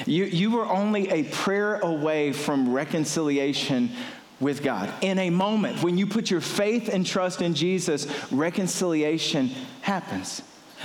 You, 0.06 0.26
you 0.26 0.52
were 0.52 0.66
only 0.66 1.10
a 1.10 1.24
prayer 1.24 1.80
away 1.80 2.34
from 2.34 2.72
reconciliation 2.72 3.92
with 4.40 4.64
God. 4.64 4.92
In 5.02 5.20
a 5.20 5.30
moment, 5.30 5.82
when 5.84 5.98
you 5.98 6.08
put 6.08 6.30
your 6.30 6.42
faith 6.42 6.90
and 6.90 7.06
trust 7.06 7.42
in 7.42 7.54
Jesus, 7.54 8.08
reconciliation 8.32 9.50
happens. 9.82 10.42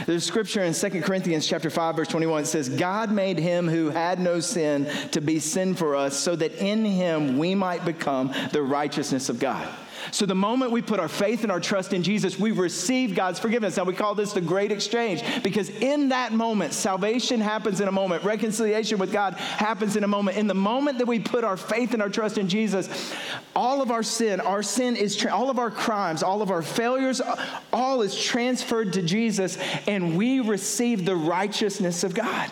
There's 0.06 0.24
scripture 0.24 0.62
in 0.62 0.72
2 0.72 1.02
Corinthians 1.02 1.46
chapter 1.46 1.68
5 1.68 1.96
verse 1.96 2.08
21 2.08 2.44
it 2.44 2.46
says 2.46 2.70
God 2.70 3.12
made 3.12 3.38
him 3.38 3.68
who 3.68 3.90
had 3.90 4.18
no 4.18 4.40
sin 4.40 4.90
to 5.10 5.20
be 5.20 5.38
sin 5.38 5.74
for 5.74 5.94
us 5.94 6.16
so 6.16 6.34
that 6.34 6.52
in 6.54 6.82
him 6.82 7.36
we 7.36 7.54
might 7.54 7.84
become 7.84 8.32
the 8.52 8.62
righteousness 8.62 9.28
of 9.28 9.38
God. 9.38 9.68
So 10.10 10.26
the 10.26 10.34
moment 10.34 10.72
we 10.72 10.82
put 10.82 11.00
our 11.00 11.08
faith 11.08 11.42
and 11.42 11.52
our 11.52 11.60
trust 11.60 11.92
in 11.92 12.02
Jesus, 12.02 12.38
we 12.38 12.50
receive 12.50 13.14
God's 13.14 13.38
forgiveness. 13.38 13.76
Now 13.76 13.84
we 13.84 13.94
call 13.94 14.14
this 14.14 14.32
the 14.32 14.40
great 14.40 14.72
exchange 14.72 15.22
because 15.42 15.70
in 15.70 16.08
that 16.08 16.32
moment, 16.32 16.72
salvation 16.72 17.40
happens 17.40 17.80
in 17.80 17.88
a 17.88 17.92
moment, 17.92 18.24
reconciliation 18.24 18.98
with 18.98 19.12
God 19.12 19.34
happens 19.34 19.96
in 19.96 20.04
a 20.04 20.08
moment. 20.08 20.36
In 20.36 20.46
the 20.46 20.54
moment 20.54 20.98
that 20.98 21.06
we 21.06 21.20
put 21.20 21.44
our 21.44 21.56
faith 21.56 21.92
and 21.92 22.02
our 22.02 22.08
trust 22.08 22.38
in 22.38 22.48
Jesus, 22.48 23.14
all 23.54 23.82
of 23.82 23.90
our 23.90 24.02
sin, 24.02 24.40
our 24.40 24.62
sin 24.62 24.96
is, 24.96 25.16
tra- 25.16 25.32
all 25.32 25.50
of 25.50 25.58
our 25.58 25.70
crimes, 25.70 26.22
all 26.22 26.42
of 26.42 26.50
our 26.50 26.62
failures, 26.62 27.20
all 27.72 28.02
is 28.02 28.20
transferred 28.20 28.92
to 28.94 29.02
Jesus 29.02 29.58
and 29.86 30.16
we 30.16 30.40
receive 30.40 31.04
the 31.04 31.16
righteousness 31.16 32.04
of 32.04 32.14
God. 32.14 32.50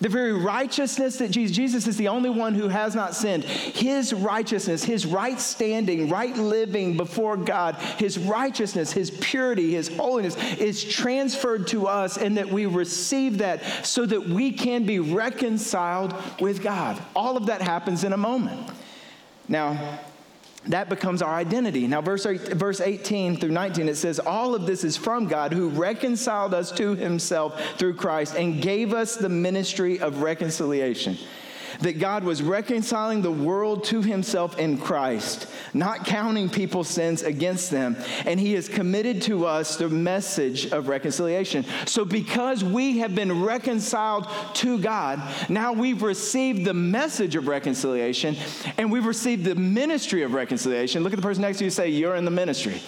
The 0.00 0.08
very 0.08 0.32
righteousness 0.32 1.16
that 1.18 1.32
Jesus, 1.32 1.56
Jesus 1.56 1.86
is 1.88 1.96
the 1.96 2.08
only 2.08 2.30
one 2.30 2.54
who 2.54 2.68
has 2.68 2.94
not 2.94 3.16
sinned. 3.16 3.42
His 3.42 4.12
righteousness, 4.12 4.84
his 4.84 5.04
right 5.04 5.40
standing, 5.40 6.08
right 6.08 6.36
living 6.36 6.96
before 6.96 7.36
God, 7.36 7.74
his 7.98 8.16
righteousness, 8.16 8.92
his 8.92 9.10
purity, 9.10 9.72
his 9.72 9.88
holiness 9.88 10.36
is 10.58 10.84
transferred 10.84 11.66
to 11.68 11.88
us, 11.88 12.16
and 12.16 12.36
that 12.36 12.48
we 12.48 12.66
receive 12.66 13.38
that 13.38 13.84
so 13.84 14.06
that 14.06 14.28
we 14.28 14.52
can 14.52 14.84
be 14.84 15.00
reconciled 15.00 16.14
with 16.40 16.62
God. 16.62 17.02
All 17.16 17.36
of 17.36 17.46
that 17.46 17.60
happens 17.60 18.04
in 18.04 18.12
a 18.12 18.16
moment. 18.16 18.70
Now, 19.48 19.98
that 20.68 20.88
becomes 20.88 21.22
our 21.22 21.34
identity. 21.34 21.86
Now, 21.86 22.00
verse, 22.00 22.24
verse 22.24 22.80
18 22.80 23.38
through 23.38 23.50
19, 23.50 23.88
it 23.88 23.96
says, 23.96 24.18
All 24.18 24.54
of 24.54 24.66
this 24.66 24.84
is 24.84 24.96
from 24.96 25.26
God 25.26 25.52
who 25.52 25.70
reconciled 25.70 26.54
us 26.54 26.70
to 26.72 26.94
himself 26.94 27.60
through 27.76 27.94
Christ 27.94 28.34
and 28.36 28.60
gave 28.62 28.92
us 28.92 29.16
the 29.16 29.28
ministry 29.28 29.98
of 29.98 30.22
reconciliation 30.22 31.16
that 31.80 31.98
God 31.98 32.24
was 32.24 32.42
reconciling 32.42 33.22
the 33.22 33.30
world 33.30 33.84
to 33.84 34.02
himself 34.02 34.58
in 34.58 34.78
Christ, 34.78 35.46
not 35.74 36.04
counting 36.04 36.48
people's 36.48 36.88
sins 36.88 37.22
against 37.22 37.70
them. 37.70 37.96
And 38.24 38.40
he 38.40 38.54
has 38.54 38.68
committed 38.68 39.22
to 39.22 39.46
us 39.46 39.76
the 39.76 39.88
message 39.88 40.72
of 40.72 40.88
reconciliation. 40.88 41.64
So, 41.86 42.04
because 42.04 42.64
we 42.64 42.98
have 42.98 43.14
been 43.14 43.42
reconciled 43.42 44.28
to 44.54 44.78
God, 44.78 45.22
now 45.48 45.72
we've 45.72 46.02
received 46.02 46.64
the 46.64 46.74
message 46.74 47.36
of 47.36 47.46
reconciliation 47.46 48.36
and 48.76 48.90
we've 48.90 49.06
received 49.06 49.44
the 49.44 49.54
ministry 49.54 50.22
of 50.22 50.32
reconciliation. 50.32 51.02
Look 51.02 51.12
at 51.12 51.16
the 51.16 51.22
person 51.22 51.42
next 51.42 51.58
to 51.58 51.64
you 51.64 51.70
say, 51.70 51.88
You're 51.88 52.16
in 52.16 52.24
the 52.24 52.30
ministry. 52.30 52.80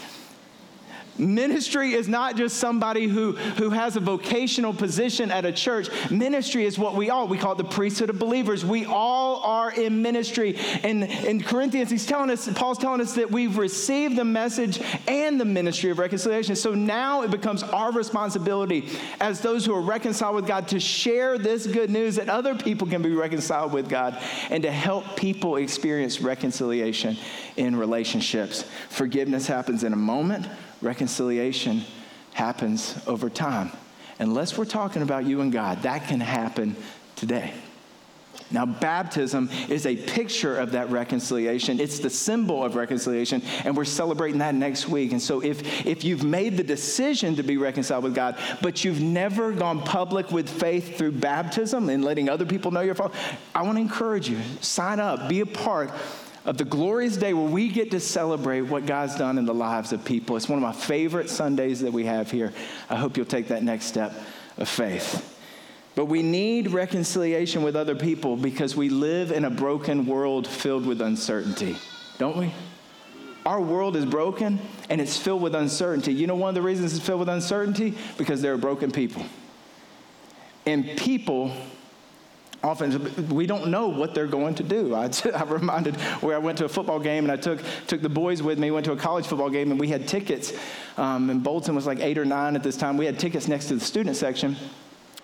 Ministry 1.20 1.92
is 1.92 2.08
not 2.08 2.36
just 2.36 2.56
somebody 2.56 3.06
who, 3.06 3.32
who 3.32 3.70
has 3.70 3.96
a 3.96 4.00
vocational 4.00 4.72
position 4.72 5.30
at 5.30 5.44
a 5.44 5.52
church. 5.52 5.88
Ministry 6.10 6.64
is 6.64 6.78
what 6.78 6.94
we 6.94 7.10
all, 7.10 7.28
we 7.28 7.38
call 7.38 7.52
it 7.52 7.58
the 7.58 7.64
priesthood 7.64 8.10
of 8.10 8.18
believers. 8.18 8.64
We 8.64 8.86
all 8.86 9.42
are 9.42 9.70
in 9.70 10.00
ministry. 10.02 10.56
And 10.82 11.04
in 11.04 11.42
Corinthians, 11.42 11.90
he's 11.90 12.06
telling 12.06 12.30
us, 12.30 12.48
Paul's 12.54 12.78
telling 12.78 13.00
us 13.00 13.14
that 13.14 13.30
we've 13.30 13.58
received 13.58 14.16
the 14.16 14.24
message 14.24 14.80
and 15.06 15.38
the 15.40 15.44
ministry 15.44 15.90
of 15.90 15.98
reconciliation. 15.98 16.56
So 16.56 16.74
now 16.74 17.22
it 17.22 17.30
becomes 17.30 17.62
our 17.62 17.92
responsibility 17.92 18.88
as 19.20 19.40
those 19.40 19.66
who 19.66 19.74
are 19.74 19.82
reconciled 19.82 20.34
with 20.34 20.46
God 20.46 20.68
to 20.68 20.80
share 20.80 21.36
this 21.36 21.66
good 21.66 21.90
news 21.90 22.16
that 22.16 22.28
other 22.28 22.54
people 22.54 22.86
can 22.86 23.02
be 23.02 23.12
reconciled 23.12 23.72
with 23.72 23.88
God 23.88 24.20
and 24.48 24.62
to 24.62 24.70
help 24.70 25.16
people 25.16 25.56
experience 25.56 26.20
reconciliation 26.20 27.16
in 27.56 27.76
relationships. 27.76 28.64
Forgiveness 28.88 29.46
happens 29.46 29.84
in 29.84 29.92
a 29.92 29.96
moment 29.96 30.46
reconciliation 30.82 31.82
happens 32.32 33.00
over 33.06 33.28
time. 33.30 33.70
Unless 34.18 34.58
we're 34.58 34.64
talking 34.64 35.02
about 35.02 35.25
you 35.25 35.40
and 35.40 35.52
God, 35.52 35.82
that 35.82 36.06
can 36.08 36.20
happen 36.20 36.76
today. 37.16 37.52
Now, 38.52 38.66
baptism 38.66 39.49
is 39.68 39.87
a 39.87 39.94
picture 39.94 40.58
of 40.58 40.72
that 40.72 40.90
reconciliation. 40.90 41.78
It's 41.78 42.00
the 42.00 42.10
symbol 42.10 42.64
of 42.64 42.75
reconciliation, 42.75 43.42
and 43.64 43.76
we're 43.76 43.84
celebrating 43.84 44.38
that 44.38 44.54
next 44.54 44.88
week. 44.88 45.12
And 45.12 45.22
so, 45.22 45.40
if, 45.40 45.87
if 45.87 46.02
you've 46.02 46.25
made 46.25 46.56
the 46.56 46.64
decision 46.64 47.37
to 47.37 47.44
be 47.44 47.56
reconciled 47.56 48.02
with 48.02 48.14
God, 48.14 48.37
but 48.60 48.84
you've 48.84 49.00
never 49.00 49.52
gone 49.52 49.80
public 49.82 50.32
with 50.32 50.49
faith 50.49 50.99
through 50.99 51.12
baptism 51.12 51.88
and 51.88 52.04
letting 52.04 52.28
other 52.28 52.44
people 52.44 52.72
know 52.72 52.80
your 52.80 52.96
fault, 52.96 53.14
I 53.54 53.62
want 53.62 53.76
to 53.76 53.82
encourage 53.82 54.28
you 54.28 54.38
sign 54.60 54.99
up, 54.99 55.28
be 55.28 55.40
a 55.40 55.46
part 55.46 55.90
of 56.44 56.56
the 56.56 56.64
glorious 56.64 57.16
day 57.16 57.35
where 57.35 57.49
we 57.49 57.68
get 57.68 57.90
to 57.90 58.00
celebrate 58.00 58.62
what 58.62 58.87
God's 58.87 59.16
done 59.16 59.38
in 59.38 59.44
the 59.44 59.54
lives 59.54 59.92
of 59.92 60.04
people. 60.04 60.37
It's 60.37 60.49
one 60.49 60.59
of 60.59 60.62
my 60.62 60.73
favorite 60.73 61.28
Sundays 61.28 61.80
that 61.80 61.92
we 61.92 62.04
have 62.04 62.30
here. 62.30 62.52
I 62.88 62.97
hope 62.97 63.16
you'll 63.16 63.26
take 63.26 63.49
that 63.49 63.62
next 63.62 63.87
step 63.87 64.12
of 64.56 64.68
faith. 64.68 65.37
But 65.94 66.06
we 66.06 66.23
need 66.23 66.70
reconciliation 66.70 67.62
with 67.62 67.76
other 67.76 67.94
people 67.94 68.37
because 68.37 68.75
we 68.76 68.88
live 68.88 69.32
in 69.32 69.44
a 69.44 69.50
broken 69.50 70.06
world 70.06 70.47
filled 70.47 70.87
with 70.87 71.00
uncertainty, 71.00 71.76
don't 72.18 72.37
we? 72.37 72.52
Our 73.44 73.61
world 73.61 73.97
is 73.97 74.04
broken 74.04 74.61
and 74.88 75.00
it's 75.00 75.16
filled 75.16 75.42
with 75.42 75.54
uncertainty. 75.54 76.12
You 76.12 76.26
know 76.26 76.37
one 76.37 76.50
of 76.50 76.54
the 76.54 76.62
reasons 76.62 76.94
it's 76.94 77.04
filled 77.04 77.20
with 77.20 77.28
uncertainty? 77.28 77.94
Because 78.18 78.42
there 78.42 78.52
are 78.52 78.59
broken 78.59 78.90
people. 78.90 79.25
And 80.66 80.97
people 80.97 81.52
often 82.62 83.28
we 83.28 83.46
don't 83.46 83.68
know 83.68 83.88
what 83.88 84.14
they're 84.14 84.26
going 84.26 84.54
to 84.56 84.62
do. 84.62 84.94
I, 84.94 85.10
I 85.34 85.42
reminded 85.44 85.96
where 86.22 86.34
I 86.34 86.38
went 86.38 86.58
to 86.58 86.64
a 86.64 86.68
football 86.68 87.00
game 87.00 87.24
and 87.24 87.32
I 87.32 87.36
took 87.36 87.60
took 87.86 88.02
the 88.02 88.08
boys 88.08 88.42
with 88.42 88.58
me. 88.58 88.70
Went 88.70 88.86
to 88.86 88.92
a 88.92 88.96
college 88.96 89.26
football 89.26 89.50
game 89.50 89.70
and 89.70 89.80
we 89.80 89.88
had 89.88 90.06
tickets. 90.06 90.52
Um, 90.96 91.30
and 91.30 91.42
Bolton 91.42 91.74
was 91.74 91.86
like 91.86 92.00
eight 92.00 92.18
or 92.18 92.24
nine 92.24 92.56
at 92.56 92.62
this 92.62 92.76
time. 92.76 92.96
We 92.96 93.06
had 93.06 93.18
tickets 93.18 93.48
next 93.48 93.68
to 93.68 93.74
the 93.74 93.84
student 93.84 94.16
section, 94.16 94.56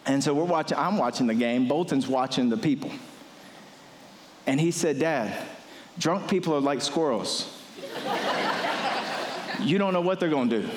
and 0.06 0.22
so 0.22 0.34
we're 0.34 0.44
watching. 0.44 0.78
I'm 0.78 0.96
watching 0.96 1.26
the 1.26 1.34
game. 1.34 1.68
Bolton's 1.68 2.08
watching 2.08 2.48
the 2.48 2.56
people. 2.56 2.90
And 4.46 4.60
he 4.60 4.70
said, 4.70 4.98
"Dad, 4.98 5.36
drunk 5.98 6.30
people 6.30 6.54
are 6.54 6.60
like 6.60 6.80
squirrels. 6.80 7.52
you 9.60 9.78
don't 9.78 9.92
know 9.92 10.00
what 10.00 10.20
they're 10.20 10.30
going 10.30 10.48
to 10.50 10.62
do." 10.62 10.68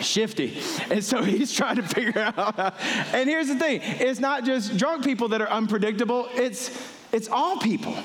Shifty. 0.00 0.58
And 0.90 1.02
so 1.02 1.22
he's 1.22 1.52
trying 1.52 1.76
to 1.76 1.82
figure 1.82 2.20
out. 2.36 2.74
and 3.12 3.28
here's 3.28 3.48
the 3.48 3.56
thing 3.56 3.80
it's 3.82 4.20
not 4.20 4.44
just 4.44 4.76
drunk 4.76 5.04
people 5.04 5.28
that 5.28 5.40
are 5.40 5.50
unpredictable, 5.50 6.28
it's, 6.34 6.76
it's 7.12 7.28
all 7.28 7.58
people. 7.58 7.96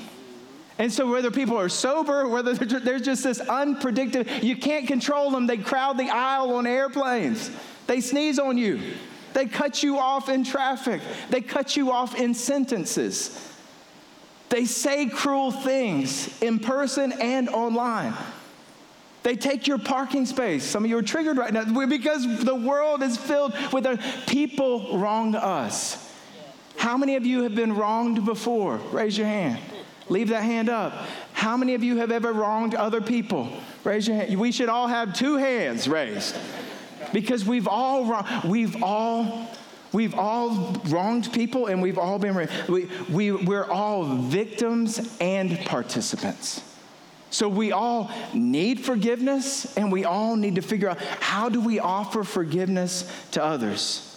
And 0.77 0.91
so, 0.91 1.11
whether 1.11 1.29
people 1.29 1.57
are 1.57 1.69
sober, 1.69 2.27
whether 2.27 2.53
there's 2.55 3.03
just 3.03 3.23
this 3.23 3.39
unpredictable, 3.39 4.31
you 4.37 4.55
can't 4.55 4.87
control 4.87 5.29
them. 5.29 5.45
They 5.45 5.57
crowd 5.57 5.97
the 5.99 6.09
aisle 6.09 6.55
on 6.55 6.65
airplanes, 6.65 7.51
they 7.87 8.01
sneeze 8.01 8.39
on 8.39 8.57
you, 8.57 8.79
they 9.33 9.45
cut 9.45 9.83
you 9.83 9.99
off 9.99 10.27
in 10.27 10.43
traffic, 10.43 11.01
they 11.29 11.41
cut 11.41 11.75
you 11.75 11.91
off 11.91 12.15
in 12.15 12.33
sentences. 12.33 13.47
They 14.49 14.65
say 14.65 15.05
cruel 15.05 15.51
things 15.51 16.41
in 16.41 16.59
person 16.59 17.13
and 17.13 17.47
online. 17.47 18.13
They 19.23 19.35
take 19.35 19.67
your 19.67 19.77
parking 19.77 20.25
space. 20.25 20.63
Some 20.63 20.83
of 20.83 20.89
you 20.89 20.97
are 20.97 21.03
triggered 21.03 21.37
right 21.37 21.53
now 21.53 21.85
because 21.85 22.43
the 22.43 22.55
world 22.55 23.03
is 23.03 23.17
filled 23.17 23.53
with 23.71 23.85
people 24.27 24.97
wrong 24.97 25.35
us. 25.35 26.09
How 26.77 26.97
many 26.97 27.15
of 27.15 27.25
you 27.25 27.43
have 27.43 27.53
been 27.53 27.73
wronged 27.73 28.25
before? 28.25 28.77
Raise 28.91 29.15
your 29.17 29.27
hand. 29.27 29.59
Leave 30.09 30.29
that 30.29 30.43
hand 30.43 30.67
up. 30.67 30.93
How 31.33 31.55
many 31.55 31.75
of 31.75 31.83
you 31.83 31.97
have 31.97 32.11
ever 32.11 32.33
wronged 32.33 32.73
other 32.73 33.01
people? 33.01 33.51
Raise 33.83 34.07
your 34.07 34.17
hand. 34.17 34.37
We 34.39 34.51
should 34.51 34.69
all 34.69 34.87
have 34.87 35.13
two 35.13 35.37
hands 35.37 35.87
raised 35.87 36.35
because 37.13 37.45
we've 37.45 37.67
all 37.67 38.25
we've 38.43 38.81
all 38.81 39.47
we've 39.93 40.15
all 40.15 40.81
wronged 40.87 41.31
people 41.31 41.67
and 41.67 41.81
we've 41.81 41.97
all 41.97 42.17
been 42.17 42.47
we, 42.67 42.89
we, 43.09 43.31
we're 43.31 43.69
all 43.69 44.03
victims 44.05 45.15
and 45.21 45.59
participants. 45.65 46.61
So 47.31 47.47
we 47.47 47.71
all 47.71 48.11
need 48.33 48.81
forgiveness 48.81 49.75
and 49.77 49.91
we 49.91 50.05
all 50.05 50.35
need 50.35 50.55
to 50.55 50.61
figure 50.61 50.89
out 50.89 50.99
how 50.99 51.49
do 51.49 51.61
we 51.61 51.79
offer 51.79 52.23
forgiveness 52.23 53.09
to 53.31 53.43
others? 53.43 54.10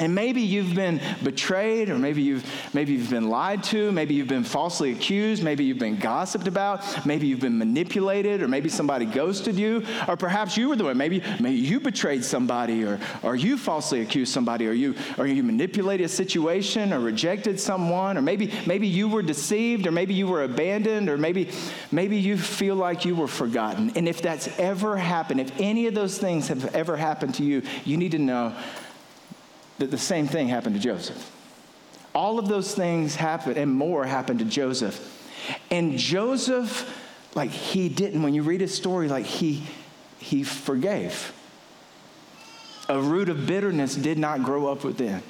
And 0.00 0.14
maybe 0.14 0.40
you've 0.40 0.74
been 0.74 0.98
betrayed, 1.22 1.90
or 1.90 1.98
maybe 1.98 2.22
you've, 2.22 2.44
maybe 2.72 2.94
you've 2.94 3.10
been 3.10 3.28
lied 3.28 3.62
to, 3.64 3.92
maybe 3.92 4.14
you've 4.14 4.28
been 4.28 4.44
falsely 4.44 4.92
accused, 4.92 5.44
maybe 5.44 5.62
you've 5.62 5.78
been 5.78 5.98
gossiped 5.98 6.48
about, 6.48 7.06
maybe 7.06 7.26
you've 7.26 7.40
been 7.40 7.58
manipulated, 7.58 8.42
or 8.42 8.48
maybe 8.48 8.70
somebody 8.70 9.04
ghosted 9.04 9.56
you, 9.56 9.84
or 10.08 10.16
perhaps 10.16 10.56
you 10.56 10.70
were 10.70 10.76
the 10.76 10.84
one. 10.84 10.96
Maybe, 10.96 11.22
maybe 11.38 11.56
you 11.56 11.80
betrayed 11.80 12.24
somebody, 12.24 12.82
or, 12.82 12.98
or 13.22 13.36
you 13.36 13.58
falsely 13.58 14.00
accused 14.00 14.32
somebody, 14.32 14.66
or 14.66 14.72
you, 14.72 14.94
or 15.18 15.26
you 15.26 15.42
manipulated 15.42 16.06
a 16.06 16.08
situation, 16.08 16.94
or 16.94 17.00
rejected 17.00 17.60
someone, 17.60 18.16
or 18.16 18.22
maybe, 18.22 18.50
maybe 18.66 18.88
you 18.88 19.06
were 19.06 19.22
deceived, 19.22 19.86
or 19.86 19.92
maybe 19.92 20.14
you 20.14 20.26
were 20.26 20.44
abandoned, 20.44 21.10
or 21.10 21.18
maybe, 21.18 21.50
maybe 21.92 22.16
you 22.16 22.38
feel 22.38 22.74
like 22.74 23.04
you 23.04 23.14
were 23.14 23.28
forgotten. 23.28 23.92
And 23.96 24.08
if 24.08 24.22
that's 24.22 24.48
ever 24.58 24.96
happened, 24.96 25.42
if 25.42 25.52
any 25.60 25.86
of 25.88 25.94
those 25.94 26.16
things 26.16 26.48
have 26.48 26.74
ever 26.74 26.96
happened 26.96 27.34
to 27.34 27.44
you, 27.44 27.60
you 27.84 27.98
need 27.98 28.12
to 28.12 28.18
know 28.18 28.54
that 29.80 29.90
the 29.90 29.98
same 29.98 30.28
thing 30.28 30.48
happened 30.48 30.76
to 30.76 30.80
Joseph. 30.80 31.30
All 32.14 32.38
of 32.38 32.48
those 32.48 32.74
things 32.74 33.16
happened 33.16 33.56
and 33.56 33.72
more 33.72 34.04
happened 34.04 34.38
to 34.38 34.44
Joseph. 34.44 35.16
And 35.70 35.98
Joseph, 35.98 36.88
like 37.34 37.50
he 37.50 37.88
didn't, 37.88 38.22
when 38.22 38.34
you 38.34 38.42
read 38.42 38.60
his 38.60 38.74
story, 38.74 39.08
like 39.08 39.26
he 39.26 39.64
he 40.18 40.44
forgave. 40.44 41.32
A 42.90 43.00
root 43.00 43.30
of 43.30 43.46
bitterness 43.46 43.94
did 43.94 44.18
not 44.18 44.42
grow 44.42 44.66
up 44.66 44.84
within. 44.84 45.22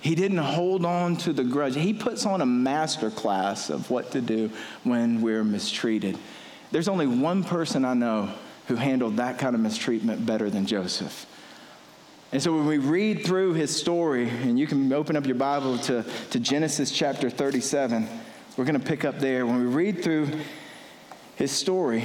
He 0.00 0.14
didn't 0.14 0.38
hold 0.38 0.86
on 0.86 1.16
to 1.18 1.32
the 1.32 1.44
grudge. 1.44 1.74
He 1.74 1.92
puts 1.92 2.24
on 2.24 2.40
a 2.40 2.46
master 2.46 3.10
class 3.10 3.68
of 3.68 3.90
what 3.90 4.12
to 4.12 4.22
do 4.22 4.50
when 4.84 5.20
we're 5.20 5.44
mistreated. 5.44 6.16
There's 6.70 6.88
only 6.88 7.06
one 7.06 7.44
person 7.44 7.84
I 7.84 7.94
know 7.94 8.30
who 8.68 8.76
handled 8.76 9.16
that 9.16 9.38
kind 9.38 9.54
of 9.54 9.60
mistreatment 9.60 10.24
better 10.24 10.48
than 10.48 10.66
Joseph. 10.66 11.26
And 12.30 12.42
so 12.42 12.52
when 12.52 12.66
we 12.66 12.76
read 12.76 13.24
through 13.24 13.54
his 13.54 13.74
story, 13.74 14.28
and 14.28 14.58
you 14.58 14.66
can 14.66 14.92
open 14.92 15.16
up 15.16 15.24
your 15.24 15.36
Bible 15.36 15.78
to, 15.78 16.04
to 16.30 16.38
Genesis 16.38 16.90
chapter 16.90 17.30
37, 17.30 18.06
we're 18.56 18.64
going 18.64 18.78
to 18.78 18.86
pick 18.86 19.06
up 19.06 19.18
there. 19.18 19.46
When 19.46 19.60
we 19.60 19.66
read 19.66 20.02
through 20.02 20.28
his 21.36 21.50
story, 21.50 22.04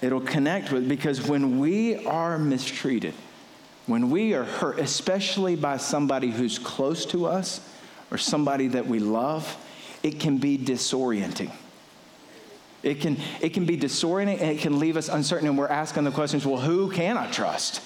it'll 0.00 0.22
connect 0.22 0.72
with, 0.72 0.88
because 0.88 1.28
when 1.28 1.58
we 1.58 2.06
are 2.06 2.38
mistreated, 2.38 3.12
when 3.86 4.08
we 4.08 4.32
are 4.32 4.44
hurt, 4.44 4.78
especially 4.78 5.54
by 5.54 5.76
somebody 5.76 6.30
who's 6.30 6.58
close 6.58 7.04
to 7.06 7.26
us 7.26 7.60
or 8.10 8.16
somebody 8.16 8.68
that 8.68 8.86
we 8.86 9.00
love, 9.00 9.54
it 10.02 10.18
can 10.18 10.38
be 10.38 10.56
disorienting. 10.56 11.50
It 12.82 13.00
can, 13.00 13.18
it 13.42 13.50
can 13.50 13.66
be 13.66 13.76
disorienting 13.76 14.40
and 14.40 14.50
it 14.50 14.60
can 14.60 14.78
leave 14.78 14.96
us 14.96 15.10
uncertain, 15.10 15.46
and 15.46 15.58
we're 15.58 15.68
asking 15.68 16.04
the 16.04 16.10
questions 16.10 16.46
well, 16.46 16.60
who 16.60 16.90
can 16.90 17.18
I 17.18 17.30
trust? 17.30 17.82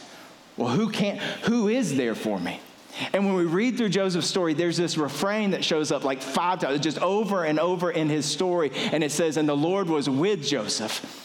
Well, 0.57 0.69
who 0.69 0.91
can't, 0.91 1.19
who 1.19 1.69
is 1.69 1.97
there 1.97 2.15
for 2.15 2.39
me? 2.39 2.61
And 3.13 3.27
when 3.27 3.35
we 3.35 3.45
read 3.45 3.77
through 3.77 3.91
Joseph's 3.91 4.27
story, 4.27 4.55
there's 4.55 4.79
this 4.79 4.97
refrain 4.97 5.51
that 5.51 5.63
shows 5.63 5.93
up 5.93 6.05
like 6.05 6.23
five 6.23 6.61
times, 6.61 6.81
just 6.81 6.99
over 6.99 7.45
and 7.45 7.61
over 7.61 7.91
in 7.91 8.09
his 8.09 8.25
story. 8.25 8.71
And 8.75 9.05
it 9.05 9.13
says, 9.13 9.37
And 9.37 9.47
the 9.47 9.57
Lord 9.57 9.89
was 9.89 10.09
with 10.09 10.47
Joseph. 10.47 11.23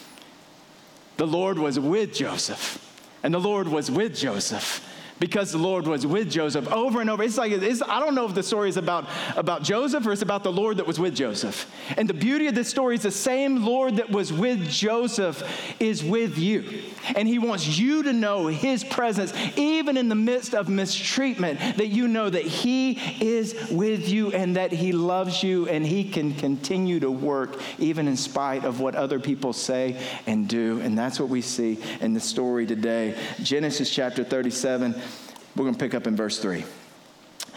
The 1.16 1.26
Lord 1.26 1.58
was 1.58 1.80
with 1.80 2.12
Joseph. 2.14 2.78
And 3.22 3.32
the 3.32 3.40
Lord 3.40 3.68
was 3.68 3.90
with 3.90 4.14
Joseph 4.16 4.86
because 5.22 5.52
the 5.52 5.58
Lord 5.58 5.86
was 5.86 6.04
with 6.04 6.28
Joseph 6.28 6.66
over 6.72 7.00
and 7.00 7.08
over. 7.08 7.22
It's 7.22 7.38
like, 7.38 7.52
it's, 7.52 7.80
I 7.80 8.00
don't 8.00 8.16
know 8.16 8.26
if 8.26 8.34
the 8.34 8.42
story 8.42 8.68
is 8.68 8.76
about, 8.76 9.08
about 9.36 9.62
Joseph 9.62 10.04
or 10.04 10.10
it's 10.10 10.20
about 10.20 10.42
the 10.42 10.50
Lord 10.50 10.78
that 10.78 10.86
was 10.88 10.98
with 10.98 11.14
Joseph. 11.14 11.72
And 11.96 12.08
the 12.08 12.14
beauty 12.14 12.48
of 12.48 12.56
this 12.56 12.68
story 12.68 12.96
is 12.96 13.02
the 13.02 13.12
same 13.12 13.64
Lord 13.64 13.98
that 13.98 14.10
was 14.10 14.32
with 14.32 14.68
Joseph 14.68 15.48
is 15.78 16.02
with 16.02 16.38
you. 16.38 16.82
And 17.14 17.28
he 17.28 17.38
wants 17.38 17.78
you 17.78 18.02
to 18.02 18.12
know 18.12 18.48
his 18.48 18.82
presence, 18.82 19.32
even 19.56 19.96
in 19.96 20.08
the 20.08 20.16
midst 20.16 20.54
of 20.54 20.68
mistreatment, 20.68 21.60
that 21.76 21.88
you 21.88 22.08
know 22.08 22.28
that 22.28 22.42
he 22.42 22.98
is 23.24 23.70
with 23.70 24.08
you 24.08 24.32
and 24.32 24.56
that 24.56 24.72
he 24.72 24.90
loves 24.90 25.40
you 25.44 25.68
and 25.68 25.86
he 25.86 26.02
can 26.02 26.34
continue 26.34 26.98
to 26.98 27.12
work 27.12 27.60
even 27.78 28.08
in 28.08 28.16
spite 28.16 28.64
of 28.64 28.80
what 28.80 28.96
other 28.96 29.20
people 29.20 29.52
say 29.52 30.04
and 30.26 30.48
do. 30.48 30.80
And 30.80 30.98
that's 30.98 31.20
what 31.20 31.28
we 31.28 31.42
see 31.42 31.78
in 32.00 32.12
the 32.12 32.20
story 32.20 32.66
today. 32.66 33.16
Genesis 33.40 33.88
chapter 33.88 34.24
37 34.24 35.00
we're 35.56 35.64
going 35.64 35.74
to 35.74 35.80
pick 35.80 35.94
up 35.94 36.06
in 36.06 36.16
verse 36.16 36.38
3. 36.38 36.64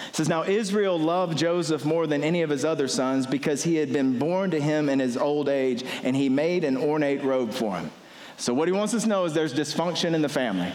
It 0.10 0.15
says, 0.15 0.27
Now 0.27 0.43
Israel 0.43 0.99
loved 0.99 1.38
Joseph 1.38 1.86
more 1.86 2.08
than 2.08 2.23
any 2.23 2.41
of 2.41 2.49
his 2.49 2.65
other 2.65 2.88
sons 2.88 3.25
because 3.25 3.63
he 3.63 3.75
had 3.75 3.93
been 3.93 4.19
born 4.19 4.51
to 4.51 4.60
him 4.60 4.89
in 4.89 4.99
his 4.99 5.17
old 5.17 5.47
age, 5.47 5.84
and 6.03 6.15
he 6.15 6.29
made 6.29 6.63
an 6.63 6.77
ornate 6.77 7.23
robe 7.23 7.51
for 7.51 7.77
him. 7.77 7.91
So, 8.38 8.53
what 8.53 8.67
he 8.67 8.73
wants 8.73 8.93
us 8.93 9.03
to 9.03 9.10
know 9.10 9.23
is 9.25 9.34
there's 9.34 9.53
dysfunction 9.53 10.13
in 10.13 10.21
the 10.21 10.29
family. 10.29 10.73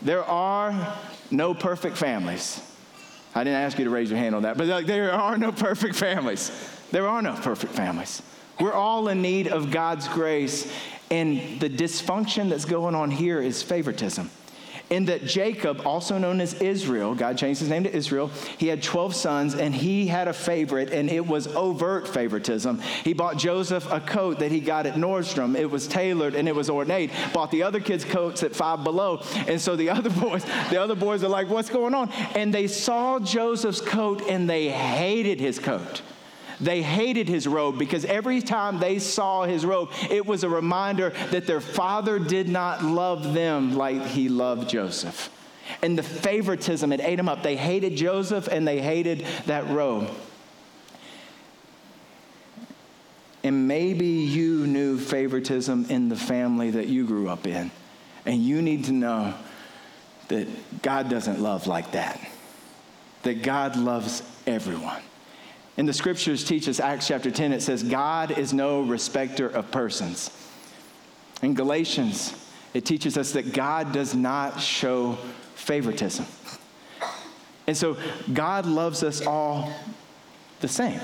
There 0.00 0.24
are 0.24 0.96
no 1.30 1.54
perfect 1.54 1.96
families. 1.96 2.60
I 3.34 3.44
didn't 3.44 3.60
ask 3.60 3.78
you 3.78 3.84
to 3.84 3.90
raise 3.90 4.10
your 4.10 4.18
hand 4.18 4.34
on 4.34 4.42
that, 4.42 4.56
but 4.56 4.66
like, 4.66 4.86
there 4.86 5.12
are 5.12 5.38
no 5.38 5.52
perfect 5.52 5.94
families. 5.94 6.50
There 6.90 7.06
are 7.06 7.22
no 7.22 7.34
perfect 7.34 7.72
families. 7.74 8.22
We're 8.60 8.72
all 8.72 9.08
in 9.08 9.22
need 9.22 9.48
of 9.48 9.70
God's 9.70 10.08
grace, 10.08 10.72
and 11.10 11.60
the 11.60 11.70
dysfunction 11.70 12.48
that's 12.48 12.64
going 12.64 12.94
on 12.94 13.10
here 13.10 13.40
is 13.40 13.62
favoritism 13.62 14.30
in 14.92 15.06
that 15.06 15.24
Jacob, 15.24 15.86
also 15.86 16.18
known 16.18 16.38
as 16.38 16.52
Israel, 16.60 17.14
God 17.14 17.38
changed 17.38 17.60
his 17.60 17.70
name 17.70 17.84
to 17.84 17.96
Israel, 17.96 18.30
he 18.58 18.66
had 18.66 18.82
12 18.82 19.14
sons 19.14 19.54
and 19.54 19.74
he 19.74 20.06
had 20.06 20.28
a 20.28 20.34
favorite, 20.34 20.92
and 20.92 21.08
it 21.08 21.26
was 21.26 21.46
overt 21.46 22.06
favoritism. 22.06 22.78
He 23.02 23.14
bought 23.14 23.38
Joseph 23.38 23.90
a 23.90 24.00
coat 24.00 24.38
that 24.40 24.52
he 24.52 24.60
got 24.60 24.84
at 24.84 24.94
Nordstrom. 24.94 25.56
It 25.58 25.70
was 25.70 25.88
tailored 25.88 26.34
and 26.34 26.46
it 26.46 26.54
was 26.54 26.68
ornate. 26.68 27.10
Bought 27.32 27.50
the 27.50 27.62
other 27.62 27.80
kids' 27.80 28.04
coats 28.04 28.42
at 28.42 28.54
Five 28.54 28.84
Below. 28.84 29.22
And 29.48 29.58
so 29.58 29.76
the 29.76 29.88
other 29.96 30.10
boys, 30.10 30.44
the 30.68 30.80
other 30.80 30.94
boys 30.94 31.24
are 31.24 31.28
like, 31.28 31.48
what's 31.48 31.70
going 31.70 31.94
on? 31.94 32.12
And 32.34 32.52
they 32.52 32.66
saw 32.66 33.18
Joseph's 33.18 33.80
coat 33.80 34.20
and 34.28 34.48
they 34.48 34.68
hated 34.68 35.40
his 35.40 35.58
coat. 35.58 36.02
They 36.62 36.80
hated 36.80 37.28
his 37.28 37.46
robe 37.48 37.78
because 37.78 38.04
every 38.04 38.40
time 38.40 38.78
they 38.78 39.00
saw 39.00 39.44
his 39.44 39.66
robe, 39.66 39.90
it 40.08 40.24
was 40.24 40.44
a 40.44 40.48
reminder 40.48 41.10
that 41.30 41.46
their 41.46 41.60
father 41.60 42.18
did 42.20 42.48
not 42.48 42.84
love 42.84 43.34
them 43.34 43.74
like 43.74 44.06
he 44.06 44.28
loved 44.28 44.70
Joseph. 44.70 45.28
And 45.82 45.98
the 45.98 46.02
favoritism, 46.02 46.92
it 46.92 47.00
ate 47.00 47.16
them 47.16 47.28
up. 47.28 47.42
They 47.42 47.56
hated 47.56 47.96
Joseph 47.96 48.46
and 48.46 48.66
they 48.66 48.80
hated 48.80 49.26
that 49.46 49.68
robe. 49.70 50.08
And 53.42 53.66
maybe 53.66 54.06
you 54.06 54.66
knew 54.68 54.98
favoritism 54.98 55.86
in 55.88 56.08
the 56.08 56.16
family 56.16 56.70
that 56.70 56.86
you 56.86 57.04
grew 57.06 57.28
up 57.28 57.44
in. 57.44 57.72
And 58.24 58.40
you 58.40 58.62
need 58.62 58.84
to 58.84 58.92
know 58.92 59.34
that 60.28 60.46
God 60.82 61.10
doesn't 61.10 61.40
love 61.40 61.66
like 61.66 61.92
that. 61.92 62.20
that 63.24 63.42
God 63.42 63.76
loves 63.76 64.22
everyone. 64.46 65.02
And 65.76 65.88
the 65.88 65.92
scriptures 65.92 66.44
teach 66.44 66.68
us, 66.68 66.80
Acts 66.80 67.08
chapter 67.08 67.30
10, 67.30 67.52
it 67.52 67.62
says, 67.62 67.82
God 67.82 68.36
is 68.38 68.52
no 68.52 68.82
respecter 68.82 69.48
of 69.48 69.70
persons. 69.70 70.30
In 71.42 71.54
Galatians, 71.54 72.34
it 72.74 72.84
teaches 72.84 73.16
us 73.16 73.32
that 73.32 73.52
God 73.52 73.92
does 73.92 74.14
not 74.14 74.60
show 74.60 75.18
favoritism. 75.54 76.26
And 77.66 77.76
so 77.76 77.96
God 78.32 78.66
loves 78.66 79.02
us 79.02 79.26
all 79.26 79.72
the 80.60 80.68
same. 80.68 81.00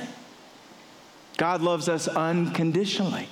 God 1.36 1.62
loves 1.62 1.88
us 1.88 2.08
unconditionally. 2.08 3.28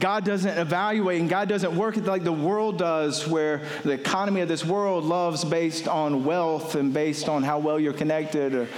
God 0.00 0.24
doesn't 0.24 0.58
evaluate 0.58 1.20
and 1.20 1.30
God 1.30 1.48
doesn't 1.48 1.74
work 1.74 1.96
like 1.96 2.24
the 2.24 2.32
world 2.32 2.78
does, 2.78 3.26
where 3.26 3.62
the 3.84 3.92
economy 3.92 4.40
of 4.40 4.48
this 4.48 4.64
world 4.64 5.04
loves 5.04 5.44
based 5.44 5.86
on 5.86 6.24
wealth 6.24 6.74
and 6.74 6.92
based 6.92 7.28
on 7.28 7.42
how 7.42 7.58
well 7.58 7.78
you're 7.78 7.92
connected 7.92 8.54
or 8.54 8.68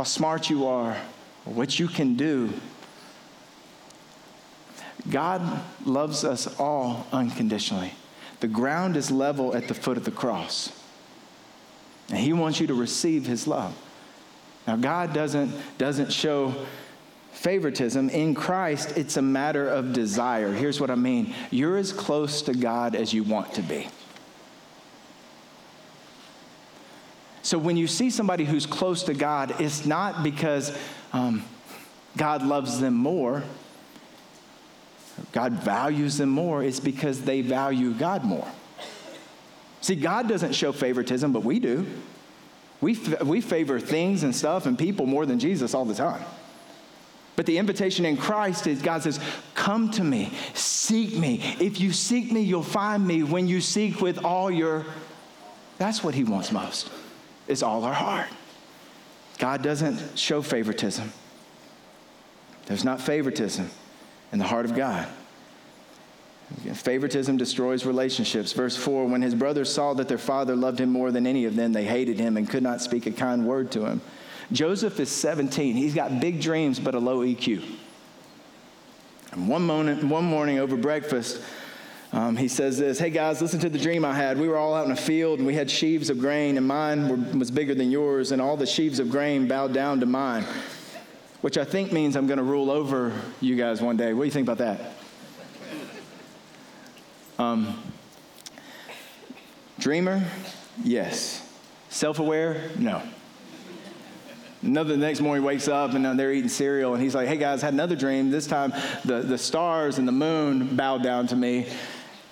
how 0.00 0.04
smart 0.04 0.48
you 0.48 0.66
are 0.66 0.96
what 1.44 1.78
you 1.78 1.86
can 1.86 2.14
do. 2.14 2.50
God 5.10 5.62
loves 5.84 6.24
us 6.24 6.58
all 6.58 7.06
unconditionally. 7.12 7.92
The 8.40 8.48
ground 8.48 8.96
is 8.96 9.10
level 9.10 9.54
at 9.54 9.68
the 9.68 9.74
foot 9.74 9.98
of 9.98 10.06
the 10.06 10.10
cross. 10.10 10.72
And 12.08 12.18
He 12.18 12.32
wants 12.32 12.60
you 12.60 12.66
to 12.68 12.72
receive 12.72 13.26
His 13.26 13.46
love. 13.46 13.76
Now, 14.66 14.76
God 14.76 15.12
doesn't, 15.12 15.52
doesn't 15.76 16.14
show 16.14 16.54
favoritism. 17.32 18.08
In 18.08 18.34
Christ, 18.34 18.96
it's 18.96 19.18
a 19.18 19.22
matter 19.22 19.68
of 19.68 19.92
desire. 19.92 20.50
Here's 20.50 20.80
what 20.80 20.90
I 20.90 20.94
mean 20.94 21.34
you're 21.50 21.76
as 21.76 21.92
close 21.92 22.40
to 22.42 22.54
God 22.54 22.94
as 22.94 23.12
you 23.12 23.22
want 23.22 23.52
to 23.52 23.60
be. 23.60 23.86
So 27.50 27.58
when 27.58 27.76
you 27.76 27.88
see 27.88 28.10
somebody 28.10 28.44
who's 28.44 28.64
close 28.64 29.02
to 29.02 29.12
God, 29.12 29.60
it's 29.60 29.84
not 29.84 30.22
because 30.22 30.72
um, 31.12 31.42
God 32.16 32.44
loves 32.46 32.78
them 32.78 32.94
more, 32.94 33.42
God 35.32 35.54
values 35.54 36.16
them 36.16 36.28
more, 36.28 36.62
it's 36.62 36.78
because 36.78 37.22
they 37.22 37.40
value 37.40 37.92
God 37.92 38.22
more. 38.22 38.46
See, 39.80 39.96
God 39.96 40.28
doesn't 40.28 40.52
show 40.52 40.70
favoritism, 40.70 41.32
but 41.32 41.42
we 41.42 41.58
do. 41.58 41.88
We, 42.80 42.96
we 43.24 43.40
favor 43.40 43.80
things 43.80 44.22
and 44.22 44.32
stuff 44.32 44.66
and 44.66 44.78
people 44.78 45.06
more 45.06 45.26
than 45.26 45.40
Jesus 45.40 45.74
all 45.74 45.84
the 45.84 45.94
time. 45.96 46.22
But 47.34 47.46
the 47.46 47.58
invitation 47.58 48.04
in 48.04 48.16
Christ 48.16 48.68
is 48.68 48.80
God 48.80 49.02
says, 49.02 49.18
Come 49.56 49.90
to 49.90 50.04
me, 50.04 50.32
seek 50.54 51.16
me. 51.16 51.56
If 51.58 51.80
you 51.80 51.92
seek 51.92 52.30
me, 52.30 52.42
you'll 52.42 52.62
find 52.62 53.04
me 53.04 53.24
when 53.24 53.48
you 53.48 53.60
seek 53.60 54.00
with 54.00 54.24
all 54.24 54.52
your. 54.52 54.86
That's 55.78 56.04
what 56.04 56.14
He 56.14 56.22
wants 56.22 56.52
most, 56.52 56.88
is 57.50 57.62
all 57.62 57.84
our 57.84 57.92
heart. 57.92 58.28
God 59.38 59.62
doesn't 59.62 60.18
show 60.18 60.42
favoritism. 60.42 61.12
There's 62.66 62.84
not 62.84 63.00
favoritism 63.00 63.70
in 64.32 64.38
the 64.38 64.44
heart 64.44 64.64
of 64.64 64.76
God. 64.76 65.08
Favoritism 66.74 67.36
destroys 67.36 67.86
relationships. 67.86 68.52
Verse 68.52 68.76
4 68.76 69.06
When 69.06 69.22
his 69.22 69.34
brothers 69.34 69.72
saw 69.72 69.94
that 69.94 70.08
their 70.08 70.18
father 70.18 70.56
loved 70.56 70.80
him 70.80 70.90
more 70.90 71.10
than 71.10 71.26
any 71.26 71.44
of 71.44 71.56
them, 71.56 71.72
they 71.72 71.84
hated 71.84 72.18
him 72.18 72.36
and 72.36 72.48
could 72.48 72.62
not 72.62 72.80
speak 72.80 73.06
a 73.06 73.12
kind 73.12 73.46
word 73.46 73.70
to 73.72 73.86
him. 73.86 74.00
Joseph 74.52 74.98
is 74.98 75.10
17. 75.10 75.76
He's 75.76 75.94
got 75.94 76.20
big 76.20 76.40
dreams, 76.40 76.80
but 76.80 76.94
a 76.94 76.98
low 76.98 77.20
EQ. 77.20 77.62
And 79.32 79.48
one, 79.48 79.62
moment, 79.62 80.02
one 80.02 80.24
morning 80.24 80.58
over 80.58 80.76
breakfast, 80.76 81.40
um, 82.12 82.36
he 82.36 82.48
says 82.48 82.78
this 82.78 82.98
Hey 82.98 83.10
guys, 83.10 83.40
listen 83.40 83.60
to 83.60 83.68
the 83.68 83.78
dream 83.78 84.04
I 84.04 84.14
had. 84.14 84.38
We 84.38 84.48
were 84.48 84.56
all 84.56 84.74
out 84.74 84.86
in 84.86 84.92
a 84.92 84.96
field 84.96 85.38
and 85.38 85.46
we 85.46 85.54
had 85.54 85.70
sheaves 85.70 86.10
of 86.10 86.18
grain, 86.18 86.56
and 86.56 86.66
mine 86.66 87.08
were, 87.08 87.38
was 87.38 87.50
bigger 87.50 87.74
than 87.74 87.90
yours, 87.90 88.32
and 88.32 88.42
all 88.42 88.56
the 88.56 88.66
sheaves 88.66 88.98
of 88.98 89.10
grain 89.10 89.46
bowed 89.46 89.72
down 89.72 90.00
to 90.00 90.06
mine, 90.06 90.44
which 91.40 91.56
I 91.56 91.64
think 91.64 91.92
means 91.92 92.16
I'm 92.16 92.26
going 92.26 92.38
to 92.38 92.44
rule 92.44 92.70
over 92.70 93.12
you 93.40 93.56
guys 93.56 93.80
one 93.80 93.96
day. 93.96 94.12
What 94.12 94.22
do 94.22 94.26
you 94.26 94.32
think 94.32 94.48
about 94.48 94.58
that? 94.58 94.92
Um, 97.38 97.80
dreamer? 99.78 100.22
Yes. 100.82 101.46
Self 101.88 102.18
aware? 102.18 102.70
No. 102.78 103.02
Another 104.62 104.90
the 104.90 104.98
next 104.98 105.20
morning 105.20 105.42
wakes 105.42 105.68
up 105.68 105.94
and 105.94 106.18
they're 106.18 106.32
eating 106.32 106.50
cereal 106.50 106.92
and 106.92 107.02
he's 107.02 107.14
like, 107.14 107.26
hey 107.26 107.38
guys, 107.38 107.62
I 107.62 107.66
had 107.66 107.74
another 107.74 107.96
dream. 107.96 108.30
This 108.30 108.46
time 108.46 108.74
the, 109.06 109.22
the 109.22 109.38
stars 109.38 109.96
and 109.96 110.06
the 110.06 110.12
moon 110.12 110.76
bowed 110.76 111.02
down 111.02 111.26
to 111.28 111.36
me. 111.36 111.66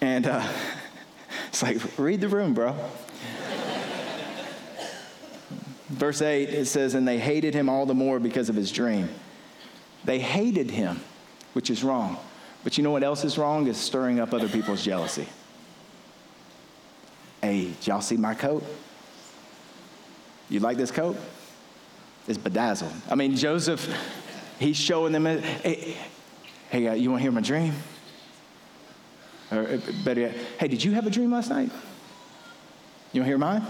And 0.00 0.26
uh, 0.26 0.46
it's 1.48 1.62
like, 1.62 1.76
read 1.98 2.20
the 2.20 2.28
room, 2.28 2.54
bro. 2.54 2.74
Verse 5.88 6.20
8, 6.20 6.50
it 6.50 6.66
says, 6.66 6.94
and 6.94 7.08
they 7.08 7.18
hated 7.18 7.54
him 7.54 7.68
all 7.68 7.86
the 7.86 7.94
more 7.94 8.20
because 8.20 8.48
of 8.48 8.54
his 8.54 8.70
dream. 8.70 9.08
They 10.04 10.18
hated 10.18 10.70
him, 10.70 11.00
which 11.54 11.70
is 11.70 11.82
wrong. 11.82 12.18
But 12.62 12.76
you 12.76 12.84
know 12.84 12.90
what 12.90 13.02
else 13.02 13.24
is 13.24 13.38
wrong? 13.38 13.66
Is 13.66 13.78
stirring 13.78 14.20
up 14.20 14.34
other 14.34 14.48
people's 14.48 14.84
jealousy. 14.84 15.26
Hey, 17.40 17.72
y'all 17.82 18.00
see 18.00 18.16
my 18.16 18.34
coat? 18.34 18.64
You 20.50 20.60
like 20.60 20.76
this 20.76 20.90
coat? 20.90 21.16
It's 22.26 22.38
bedazzled. 22.38 22.92
I 23.10 23.14
mean, 23.14 23.36
Joseph, 23.36 23.88
he's 24.58 24.76
showing 24.76 25.12
them, 25.12 25.24
hey, 25.24 25.96
hey 26.70 26.88
uh, 26.88 26.94
you 26.94 27.10
want 27.10 27.20
to 27.20 27.22
hear 27.22 27.32
my 27.32 27.40
dream? 27.40 27.72
Or 29.50 29.60
uh, 29.60 29.78
better 30.04 30.22
yet, 30.22 30.36
hey, 30.58 30.68
did 30.68 30.82
you 30.84 30.92
have 30.92 31.06
a 31.06 31.10
dream 31.10 31.32
last 31.32 31.50
night? 31.50 31.70
You 33.12 33.20
want 33.20 33.24
to 33.24 33.24
hear 33.24 33.38
mine? 33.38 33.62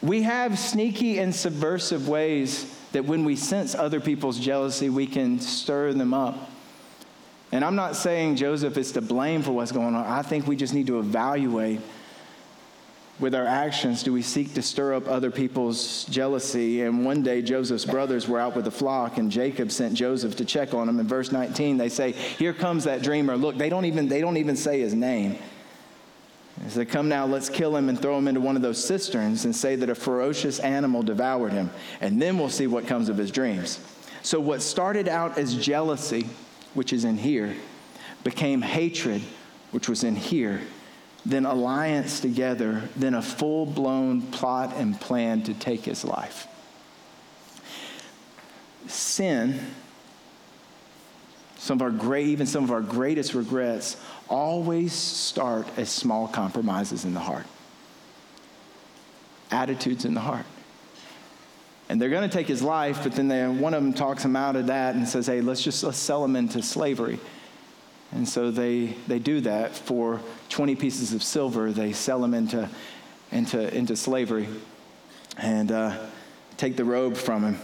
We 0.00 0.22
have 0.22 0.58
sneaky 0.58 1.18
and 1.18 1.34
subversive 1.34 2.08
ways 2.08 2.74
that 2.92 3.04
when 3.04 3.24
we 3.24 3.36
sense 3.36 3.74
other 3.74 4.00
people's 4.00 4.38
jealousy, 4.38 4.88
we 4.88 5.06
can 5.06 5.40
stir 5.40 5.92
them 5.92 6.14
up. 6.14 6.50
And 7.52 7.64
I'm 7.64 7.76
not 7.76 7.96
saying 7.96 8.36
Joseph 8.36 8.76
is 8.76 8.92
to 8.92 9.00
blame 9.00 9.42
for 9.42 9.52
what's 9.52 9.72
going 9.72 9.94
on. 9.94 10.06
I 10.06 10.22
think 10.22 10.46
we 10.46 10.56
just 10.56 10.74
need 10.74 10.86
to 10.86 10.98
evaluate 10.98 11.80
with 13.18 13.34
our 13.34 13.46
actions 13.46 14.02
do 14.02 14.12
we 14.12 14.22
seek 14.22 14.54
to 14.54 14.62
stir 14.62 14.94
up 14.94 15.08
other 15.08 15.30
people's 15.30 16.04
jealousy? 16.04 16.82
And 16.82 17.04
one 17.04 17.22
day 17.22 17.42
Joseph's 17.42 17.84
brothers 17.84 18.28
were 18.28 18.38
out 18.38 18.54
with 18.54 18.64
the 18.64 18.70
flock 18.70 19.18
and 19.18 19.30
Jacob 19.30 19.70
sent 19.70 19.94
Joseph 19.94 20.36
to 20.36 20.44
check 20.44 20.74
on 20.74 20.86
them. 20.86 21.00
In 21.00 21.06
verse 21.06 21.32
19, 21.32 21.76
they 21.76 21.88
say, 21.88 22.12
Here 22.12 22.52
comes 22.52 22.84
that 22.84 23.02
dreamer. 23.02 23.36
Look, 23.36 23.56
they 23.56 23.68
don't 23.68 23.84
even, 23.84 24.08
they 24.08 24.20
don't 24.20 24.36
even 24.36 24.56
say 24.56 24.80
his 24.80 24.94
name. 24.94 25.38
They 26.58 26.68
say, 26.70 26.84
Come 26.84 27.08
now, 27.08 27.26
let's 27.26 27.48
kill 27.48 27.76
him 27.76 27.88
and 27.88 28.00
throw 28.00 28.16
him 28.18 28.28
into 28.28 28.40
one 28.40 28.56
of 28.56 28.62
those 28.62 28.82
cisterns 28.82 29.44
and 29.44 29.54
say 29.54 29.76
that 29.76 29.90
a 29.90 29.94
ferocious 29.94 30.60
animal 30.60 31.02
devoured 31.02 31.52
him. 31.52 31.70
And 32.00 32.20
then 32.20 32.38
we'll 32.38 32.48
see 32.50 32.66
what 32.66 32.86
comes 32.86 33.08
of 33.08 33.16
his 33.16 33.30
dreams. 33.30 33.80
So, 34.22 34.40
what 34.40 34.62
started 34.62 35.08
out 35.08 35.38
as 35.38 35.54
jealousy 35.54 36.28
which 36.74 36.92
is 36.92 37.04
in 37.04 37.16
here, 37.16 37.54
became 38.24 38.62
hatred, 38.62 39.22
which 39.70 39.88
was 39.88 40.04
in 40.04 40.14
here, 40.14 40.60
then 41.26 41.44
alliance 41.44 42.20
together, 42.20 42.88
then 42.96 43.14
a 43.14 43.22
full 43.22 43.66
blown 43.66 44.22
plot 44.22 44.74
and 44.76 44.98
plan 45.00 45.42
to 45.42 45.54
take 45.54 45.84
his 45.84 46.04
life. 46.04 46.46
Sin, 48.86 49.60
some 51.56 51.78
of 51.78 51.82
our 51.82 51.90
great, 51.90 52.28
even 52.28 52.46
some 52.46 52.64
of 52.64 52.70
our 52.70 52.80
greatest 52.80 53.34
regrets, 53.34 53.96
always 54.28 54.92
start 54.92 55.66
as 55.76 55.90
small 55.90 56.28
compromises 56.28 57.04
in 57.04 57.14
the 57.14 57.20
heart, 57.20 57.46
attitudes 59.50 60.04
in 60.04 60.14
the 60.14 60.20
heart. 60.20 60.46
And 61.90 62.00
they're 62.00 62.10
going 62.10 62.28
to 62.28 62.34
take 62.34 62.46
his 62.46 62.62
life, 62.62 63.00
but 63.02 63.12
then 63.12 63.28
they, 63.28 63.46
one 63.46 63.72
of 63.72 63.82
them 63.82 63.94
talks 63.94 64.24
him 64.24 64.36
out 64.36 64.56
of 64.56 64.66
that 64.66 64.94
and 64.94 65.08
says, 65.08 65.26
hey, 65.26 65.40
let's 65.40 65.62
just 65.62 65.82
let's 65.82 65.98
sell 65.98 66.22
him 66.24 66.36
into 66.36 66.62
slavery. 66.62 67.18
And 68.12 68.28
so 68.28 68.50
they, 68.50 68.96
they 69.06 69.18
do 69.18 69.40
that 69.42 69.76
for 69.76 70.20
20 70.48 70.76
pieces 70.76 71.12
of 71.12 71.22
silver. 71.22 71.72
They 71.72 71.92
sell 71.92 72.24
him 72.24 72.34
into, 72.34 72.68
into, 73.30 73.74
into 73.74 73.96
slavery 73.96 74.48
and 75.36 75.70
uh, 75.70 75.98
take 76.56 76.76
the 76.76 76.84
robe 76.84 77.16
from 77.16 77.42
him. 77.42 77.58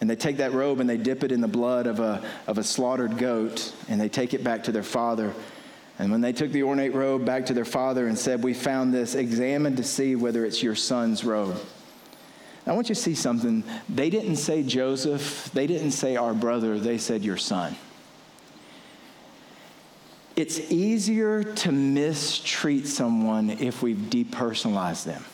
And 0.00 0.08
they 0.08 0.16
take 0.16 0.36
that 0.36 0.52
robe 0.52 0.78
and 0.78 0.88
they 0.88 0.96
dip 0.96 1.24
it 1.24 1.32
in 1.32 1.40
the 1.40 1.48
blood 1.48 1.86
of 1.88 1.98
a, 1.98 2.22
of 2.46 2.58
a 2.58 2.62
slaughtered 2.62 3.18
goat 3.18 3.74
and 3.88 4.00
they 4.00 4.08
take 4.08 4.32
it 4.32 4.44
back 4.44 4.64
to 4.64 4.72
their 4.72 4.84
father. 4.84 5.34
And 5.98 6.12
when 6.12 6.20
they 6.20 6.32
took 6.32 6.52
the 6.52 6.62
ornate 6.62 6.94
robe 6.94 7.24
back 7.24 7.46
to 7.46 7.54
their 7.54 7.64
father 7.64 8.06
and 8.06 8.16
said, 8.16 8.44
We 8.44 8.54
found 8.54 8.94
this, 8.94 9.16
examine 9.16 9.74
to 9.74 9.82
see 9.82 10.14
whether 10.14 10.44
it's 10.44 10.62
your 10.62 10.76
son's 10.76 11.24
robe. 11.24 11.60
I 12.64 12.72
want 12.72 12.88
you 12.88 12.94
to 12.94 13.00
see 13.00 13.16
something. 13.16 13.64
They 13.88 14.08
didn't 14.10 14.36
say 14.36 14.62
Joseph, 14.62 15.50
they 15.52 15.66
didn't 15.66 15.92
say 15.92 16.16
our 16.16 16.34
brother, 16.34 16.78
they 16.78 16.98
said 16.98 17.24
your 17.24 17.38
son. 17.38 17.74
It's 20.38 20.70
easier 20.70 21.42
to 21.42 21.72
mistreat 21.72 22.86
someone 22.86 23.50
if 23.50 23.82
we've 23.82 23.96
depersonalized 23.96 25.02
them. 25.02 25.24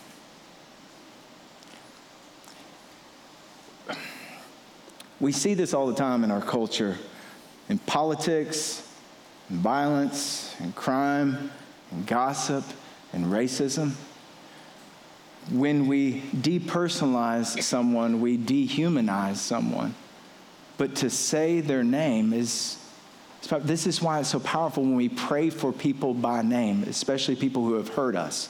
We 5.21 5.31
see 5.31 5.53
this 5.53 5.75
all 5.75 5.89
the 5.89 5.95
time 5.95 6.25
in 6.25 6.31
our 6.31 6.41
culture, 6.41 6.97
in 7.69 7.81
politics, 7.81 8.91
in 9.51 9.57
violence, 9.57 10.59
in 10.59 10.73
crime, 10.73 11.51
in 11.93 12.05
gossip, 12.07 12.65
in 13.13 13.27
racism. 13.27 13.93
when 15.51 15.87
we 15.87 16.23
depersonalize 16.35 17.63
someone, 17.63 18.23
we 18.23 18.39
dehumanize 18.39 19.37
someone. 19.37 19.95
But 20.79 20.97
to 20.97 21.11
say 21.11 21.61
their 21.61 21.85
name 21.85 22.33
is, 22.33 22.79
this 23.49 23.87
is 23.87 24.01
why 24.01 24.21
it's 24.21 24.31
so 24.31 24.41
powerful 24.41 24.83
when 24.83 24.97
we 24.97 25.09
pray 25.09 25.51
for 25.51 25.73
people 25.73 26.15
by 26.15 26.43
name, 26.43 26.85
especially 26.85 27.37
people 27.37 27.65
who 27.65 27.75
have 27.75 27.89
hurt 27.89 28.17
us. 28.17 28.49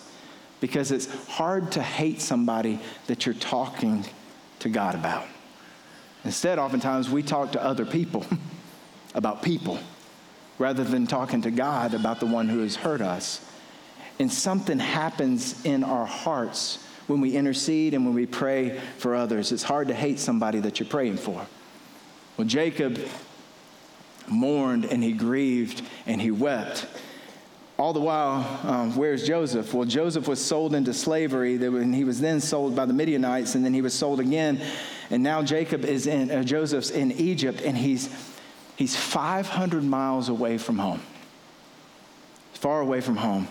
Because 0.61 0.92
it's 0.92 1.28
hard 1.28 1.72
to 1.72 1.83
hate 1.83 2.20
somebody 2.20 2.80
that 3.07 3.26
you're 3.26 3.35
talking 3.35 4.04
to 4.61 4.68
God 4.68 4.94
about. 4.94 5.26
Instead, 6.24 6.59
oftentimes, 6.59 7.11
we 7.11 7.22
talk 7.22 7.52
to 7.52 7.62
other 7.62 7.85
people 7.85 8.24
about 9.14 9.42
people 9.42 9.78
rather 10.59 10.85
than 10.85 11.07
talking 11.07 11.42
to 11.42 11.50
God 11.50 11.94
about 11.94 12.20
the 12.20 12.26
one 12.26 12.48
who 12.48 12.61
has 12.61 12.76
hurt 12.76 13.00
us. 13.00 13.44
And 14.18 14.33
something 14.33 14.78
happens 14.78 15.64
in 15.64 15.83
our 15.83 16.07
hearts 16.07 16.78
when 17.07 17.20
we 17.20 17.37
intercede 17.37 17.94
and 17.94 18.04
when 18.04 18.14
we 18.14 18.26
pray 18.26 18.80
for 18.98 19.14
others. 19.14 19.52
It's 19.52 19.62
hard 19.62 19.88
to 19.88 19.94
hate 19.94 20.18
somebody 20.18 20.61
that 20.61 20.78
you're 20.78 20.88
praying 20.88 21.16
for. 21.16 21.46
Well, 22.37 22.46
Jacob 22.46 22.98
mourned 24.28 24.84
and 24.84 25.02
he 25.02 25.12
grieved 25.12 25.82
and 26.06 26.20
he 26.20 26.30
wept. 26.30 26.87
All 27.76 27.92
the 27.92 28.00
while, 28.00 28.60
um, 28.62 28.94
where's 28.94 29.26
Joseph? 29.26 29.74
Well, 29.74 29.84
Joseph 29.84 30.28
was 30.28 30.44
sold 30.44 30.76
into 30.76 30.94
slavery, 30.94 31.56
and 31.56 31.92
he 31.92 32.04
was 32.04 32.20
then 32.20 32.40
sold 32.40 32.76
by 32.76 32.87
the 32.87 32.92
Midianites, 32.92 33.56
and 33.56 33.64
then 33.64 33.74
he 33.74 33.82
was 33.82 33.92
sold 33.92 34.20
again. 34.20 34.60
And 35.10 35.24
now 35.24 35.42
Jacob 35.42 35.84
is 35.84 36.06
in, 36.06 36.30
uh, 36.30 36.44
Joseph's 36.44 36.90
in 36.90 37.10
Egypt, 37.12 37.62
and 37.62 37.76
he's, 37.76 38.08
he's 38.76 38.94
500 38.94 39.82
miles 39.82 40.28
away 40.28 40.56
from 40.56 40.78
home, 40.78 41.00
far 42.52 42.80
away 42.80 43.00
from 43.00 43.16
home. 43.16 43.48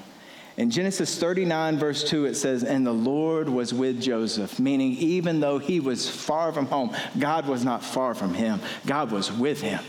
In 0.56 0.70
Genesis 0.70 1.18
39, 1.18 1.78
verse 1.78 2.04
2, 2.10 2.26
it 2.26 2.36
says, 2.36 2.64
And 2.64 2.86
the 2.86 2.94
Lord 2.94 3.50
was 3.50 3.74
with 3.74 4.02
Joseph, 4.02 4.60
meaning 4.60 4.92
even 4.94 5.40
though 5.40 5.58
he 5.58 5.80
was 5.80 6.08
far 6.08 6.54
from 6.54 6.68
home, 6.68 6.96
God 7.18 7.48
was 7.48 7.66
not 7.66 7.84
far 7.84 8.14
from 8.14 8.36
him. 8.36 8.62
God 8.86 9.12
was 9.12 9.32
with 9.32 9.62
him. 9.62 9.84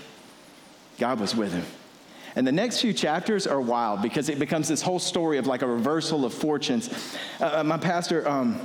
God 0.98 1.20
was 1.20 1.34
with 1.34 1.52
him. 1.52 1.64
And 2.36 2.46
the 2.46 2.52
next 2.52 2.80
few 2.80 2.92
chapters 2.92 3.46
are 3.46 3.60
wild 3.60 4.02
because 4.02 4.28
it 4.28 4.38
becomes 4.38 4.68
this 4.68 4.82
whole 4.82 4.98
story 4.98 5.38
of 5.38 5.46
like 5.46 5.62
a 5.62 5.66
reversal 5.66 6.24
of 6.24 6.34
fortunes. 6.34 6.90
Uh, 7.40 7.58
uh 7.60 7.64
my 7.64 7.78
pastor, 7.78 8.28
um, 8.28 8.60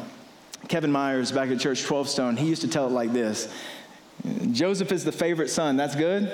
Kevin 0.68 0.92
Myers, 0.92 1.32
back 1.32 1.50
at 1.50 1.60
Church 1.60 1.84
12 1.84 2.10
Stone, 2.10 2.38
he 2.38 2.48
used 2.48 2.62
to 2.62 2.68
tell 2.68 2.88
it 2.88 2.92
like 2.92 3.14
this 3.14 3.54
Joseph 4.52 4.92
is 4.92 5.06
the 5.06 5.12
favorite 5.12 5.50
son. 5.50 5.78
That's 5.78 5.96
good? 5.96 6.32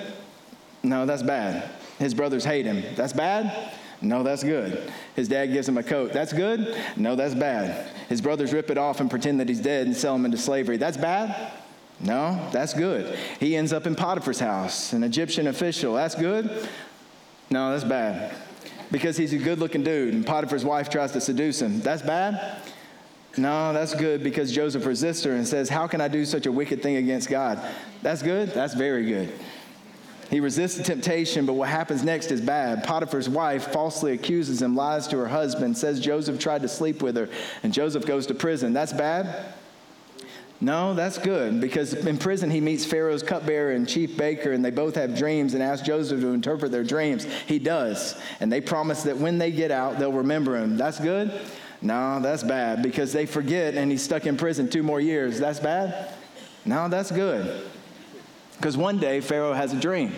No, 0.82 1.06
that's 1.06 1.24
bad. 1.24 1.70
His 2.00 2.14
brothers 2.14 2.46
hate 2.46 2.66
him. 2.66 2.84
That's 2.96 3.14
bad? 3.14 3.74
No, 4.02 4.24
that's 4.24 4.44
good. 4.44 4.92
His 5.16 5.28
dad 5.28 5.48
gives 5.48 5.68
him 5.68 5.78
a 5.78 5.84
coat. 5.84 6.14
That's 6.14 6.34
good? 6.34 6.78
No, 6.96 7.16
that's 7.16 7.34
bad. 7.34 7.90
His 8.10 8.22
brothers 8.22 8.54
rip 8.54 8.70
it 8.70 8.78
off 8.78 9.00
and 9.00 9.10
pretend 9.10 9.40
that 9.40 9.50
he's 9.50 9.62
dead 9.62 9.88
and 9.88 9.96
sell 9.96 10.16
him 10.16 10.26
into 10.26 10.38
slavery. 10.38 10.78
That's 10.78 10.98
bad? 10.98 11.52
No, 12.00 12.50
that's 12.52 12.74
good. 12.74 13.18
He 13.40 13.56
ends 13.56 13.72
up 13.72 13.88
in 13.88 13.96
Potiphar's 13.96 14.40
house, 14.40 14.94
an 14.94 15.04
Egyptian 15.04 15.48
official. 15.48 15.94
That's 15.94 16.16
good? 16.16 16.68
No, 17.50 17.72
that's 17.72 17.84
bad. 17.84 18.36
Because 18.92 19.18
he's 19.18 19.34
a 19.34 19.38
good 19.38 19.60
looking 19.60 19.84
dude 19.84 20.14
and 20.14 20.26
Potiphar's 20.26 20.66
wife 20.66 20.90
tries 20.90 21.12
to 21.14 21.22
seduce 21.22 21.62
him. 21.62 21.82
That's 21.82 22.02
bad? 22.02 22.62
No, 23.38 23.74
that's 23.74 23.94
good 23.94 24.24
because 24.24 24.52
Joseph 24.52 24.86
resists 24.86 25.24
her 25.26 25.34
and 25.34 25.48
says, 25.48 25.68
How 25.68 25.88
can 25.88 26.00
I 26.00 26.08
do 26.08 26.26
such 26.26 26.46
a 26.46 26.52
wicked 26.52 26.82
thing 26.82 26.98
against 26.98 27.30
God? 27.30 27.60
That's 28.02 28.22
good? 28.22 28.50
That's 28.50 28.74
very 28.74 29.06
good. 29.06 29.34
He 30.30 30.40
resists 30.40 30.76
the 30.76 30.84
temptation, 30.84 31.46
but 31.46 31.54
what 31.54 31.70
happens 31.70 32.04
next 32.04 32.32
is 32.32 32.42
bad. 32.42 32.84
Potiphar's 32.84 33.30
wife 33.30 33.72
falsely 33.72 34.14
accuses 34.14 34.62
him, 34.62 34.76
lies 34.76 35.08
to 35.10 35.18
her 35.18 35.28
husband, 35.28 35.78
says 35.78 36.00
Joseph 36.00 36.40
tried 36.40 36.64
to 36.64 36.68
sleep 36.68 37.04
with 37.04 37.16
her, 37.16 37.30
and 37.62 37.72
Joseph 37.72 38.06
goes 38.06 38.26
to 38.28 38.34
prison. 38.34 38.74
That's 38.74 38.94
bad? 38.94 39.54
No, 40.62 40.94
that's 40.94 41.18
good 41.18 41.60
because 41.60 41.94
in 41.94 42.18
prison 42.18 42.50
he 42.50 42.62
meets 42.62 42.86
Pharaoh's 42.86 43.22
cupbearer 43.22 43.74
and 43.74 43.88
chief 43.88 44.18
baker, 44.18 44.52
and 44.54 44.64
they 44.64 44.72
both 44.72 44.96
have 44.96 45.18
dreams 45.18 45.54
and 45.54 45.62
ask 45.62 45.84
Joseph 45.84 46.22
to 46.22 46.28
interpret 46.30 46.72
their 46.72 46.84
dreams. 46.84 47.26
He 47.46 47.60
does, 47.60 48.20
and 48.40 48.52
they 48.52 48.62
promise 48.62 49.04
that 49.04 49.18
when 49.18 49.38
they 49.38 49.52
get 49.52 49.70
out, 49.70 50.00
they'll 50.00 50.14
remember 50.14 50.56
him. 50.58 50.78
That's 50.78 51.00
good? 51.00 51.32
No, 51.82 52.20
that's 52.22 52.42
bad 52.42 52.82
because 52.82 53.12
they 53.12 53.26
forget 53.26 53.76
and 53.76 53.92
he's 53.92 54.02
stuck 54.02 54.26
in 54.26 54.38
prison 54.38 54.70
two 54.70 54.82
more 54.82 55.00
years. 55.00 55.40
That's 55.40 55.60
bad? 55.60 56.14
No, 56.64 56.88
that's 56.88 57.12
good. 57.12 57.64
Because 58.58 58.78
one 58.78 58.98
day 58.98 59.20
Pharaoh 59.20 59.54
has 59.54 59.74
a 59.74 59.80
dream. 59.80 60.14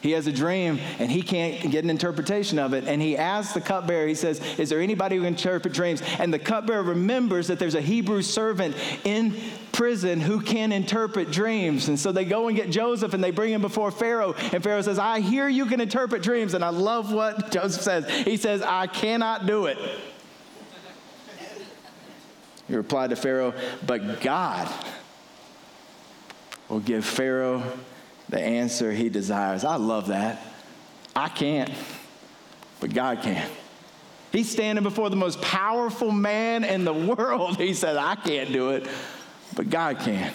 He 0.00 0.12
has 0.12 0.26
a 0.26 0.32
dream 0.32 0.78
and 0.98 1.10
he 1.10 1.22
can't 1.22 1.70
get 1.70 1.82
an 1.82 1.90
interpretation 1.90 2.58
of 2.58 2.72
it. 2.72 2.84
And 2.84 3.02
he 3.02 3.16
asks 3.16 3.52
the 3.52 3.60
cupbearer, 3.60 4.06
he 4.06 4.14
says, 4.14 4.40
Is 4.58 4.68
there 4.68 4.80
anybody 4.80 5.16
who 5.16 5.22
can 5.22 5.34
interpret 5.34 5.74
dreams? 5.74 6.02
And 6.18 6.32
the 6.32 6.38
cupbearer 6.38 6.82
remembers 6.82 7.48
that 7.48 7.58
there's 7.58 7.74
a 7.74 7.80
Hebrew 7.80 8.22
servant 8.22 8.76
in 9.04 9.34
prison 9.72 10.20
who 10.20 10.40
can 10.40 10.70
interpret 10.70 11.30
dreams. 11.32 11.88
And 11.88 11.98
so 11.98 12.12
they 12.12 12.24
go 12.24 12.48
and 12.48 12.56
get 12.56 12.70
Joseph 12.70 13.12
and 13.14 13.22
they 13.22 13.32
bring 13.32 13.52
him 13.52 13.60
before 13.60 13.90
Pharaoh. 13.90 14.34
And 14.52 14.62
Pharaoh 14.62 14.82
says, 14.82 14.98
I 14.98 15.20
hear 15.20 15.48
you 15.48 15.66
can 15.66 15.80
interpret 15.80 16.22
dreams. 16.22 16.54
And 16.54 16.64
I 16.64 16.70
love 16.70 17.12
what 17.12 17.50
Joseph 17.50 17.82
says. 17.82 18.10
He 18.24 18.36
says, 18.36 18.62
I 18.62 18.86
cannot 18.86 19.46
do 19.46 19.66
it. 19.66 19.78
He 22.68 22.76
replied 22.76 23.10
to 23.10 23.16
Pharaoh, 23.16 23.54
But 23.86 24.20
God 24.20 24.68
will 26.68 26.80
give 26.80 27.04
Pharaoh 27.04 27.62
the 28.28 28.40
answer 28.40 28.92
he 28.92 29.08
desires. 29.08 29.64
I 29.64 29.76
love 29.76 30.08
that. 30.08 30.42
I 31.14 31.28
can't, 31.28 31.70
but 32.80 32.92
God 32.92 33.22
can. 33.22 33.48
He's 34.32 34.50
standing 34.50 34.82
before 34.82 35.10
the 35.10 35.16
most 35.16 35.40
powerful 35.40 36.12
man 36.12 36.64
in 36.64 36.84
the 36.84 36.92
world. 37.16 37.56
He 37.56 37.74
says, 37.74 37.96
I 37.96 38.14
can't 38.14 38.52
do 38.52 38.70
it, 38.70 38.86
but 39.56 39.70
God 39.70 39.98
can. 40.00 40.32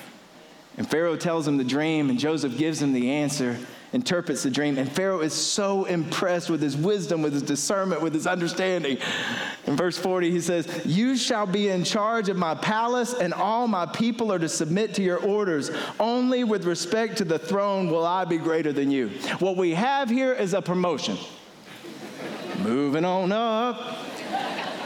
And 0.78 0.90
Pharaoh 0.90 1.16
tells 1.16 1.48
him 1.48 1.58
the 1.58 1.64
dream, 1.64 2.10
and 2.10 2.20
Joseph 2.20 2.58
gives 2.58 2.82
him 2.82 2.94
the 2.94 3.12
answer 3.12 3.58
interprets 3.94 4.44
the 4.44 4.50
dream. 4.50 4.78
And 4.78 4.92
Pharaoh 4.92 5.22
is 5.22 5.34
so 5.34 5.86
impressed 5.86 6.50
with 6.50 6.62
his 6.62 6.76
wisdom, 6.76 7.22
with 7.22 7.34
his 7.34 7.44
discernment, 7.44 8.02
with 8.02 8.14
his 8.14 8.28
understanding. 8.28 8.98
In 9.66 9.78
verse 9.78 9.98
40, 9.98 10.32
he 10.32 10.42
says, 10.42 10.68
You 10.84 11.16
shall 11.16 11.46
be 11.46 11.70
in 11.70 11.84
charge 11.84 12.28
of 12.28 12.36
my 12.36 12.56
palace, 12.56 13.14
and 13.14 13.34
all 13.34 13.68
my 13.68 13.86
people 13.86 14.32
are 14.32 14.40
to 14.40 14.50
submit 14.50 14.96
to 14.96 15.04
your 15.04 15.20
orders. 15.20 15.72
Only 16.00 16.44
with 16.44 16.66
respect 16.66 17.18
to 17.20 17.24
the 17.24 17.40
throne 17.40 17.90
will 17.90 18.06
I 18.06 18.26
be 18.26 18.38
greater 18.38 18.74
than 18.74 18.92
you. 18.92 19.10
What 19.40 19.56
we 19.56 19.72
have 19.72 20.10
here 20.10 20.34
is 20.34 20.54
a 20.54 20.62
promotion. 20.62 21.18
Moving 22.60 23.06
on 23.06 23.32
up. 23.32 24.00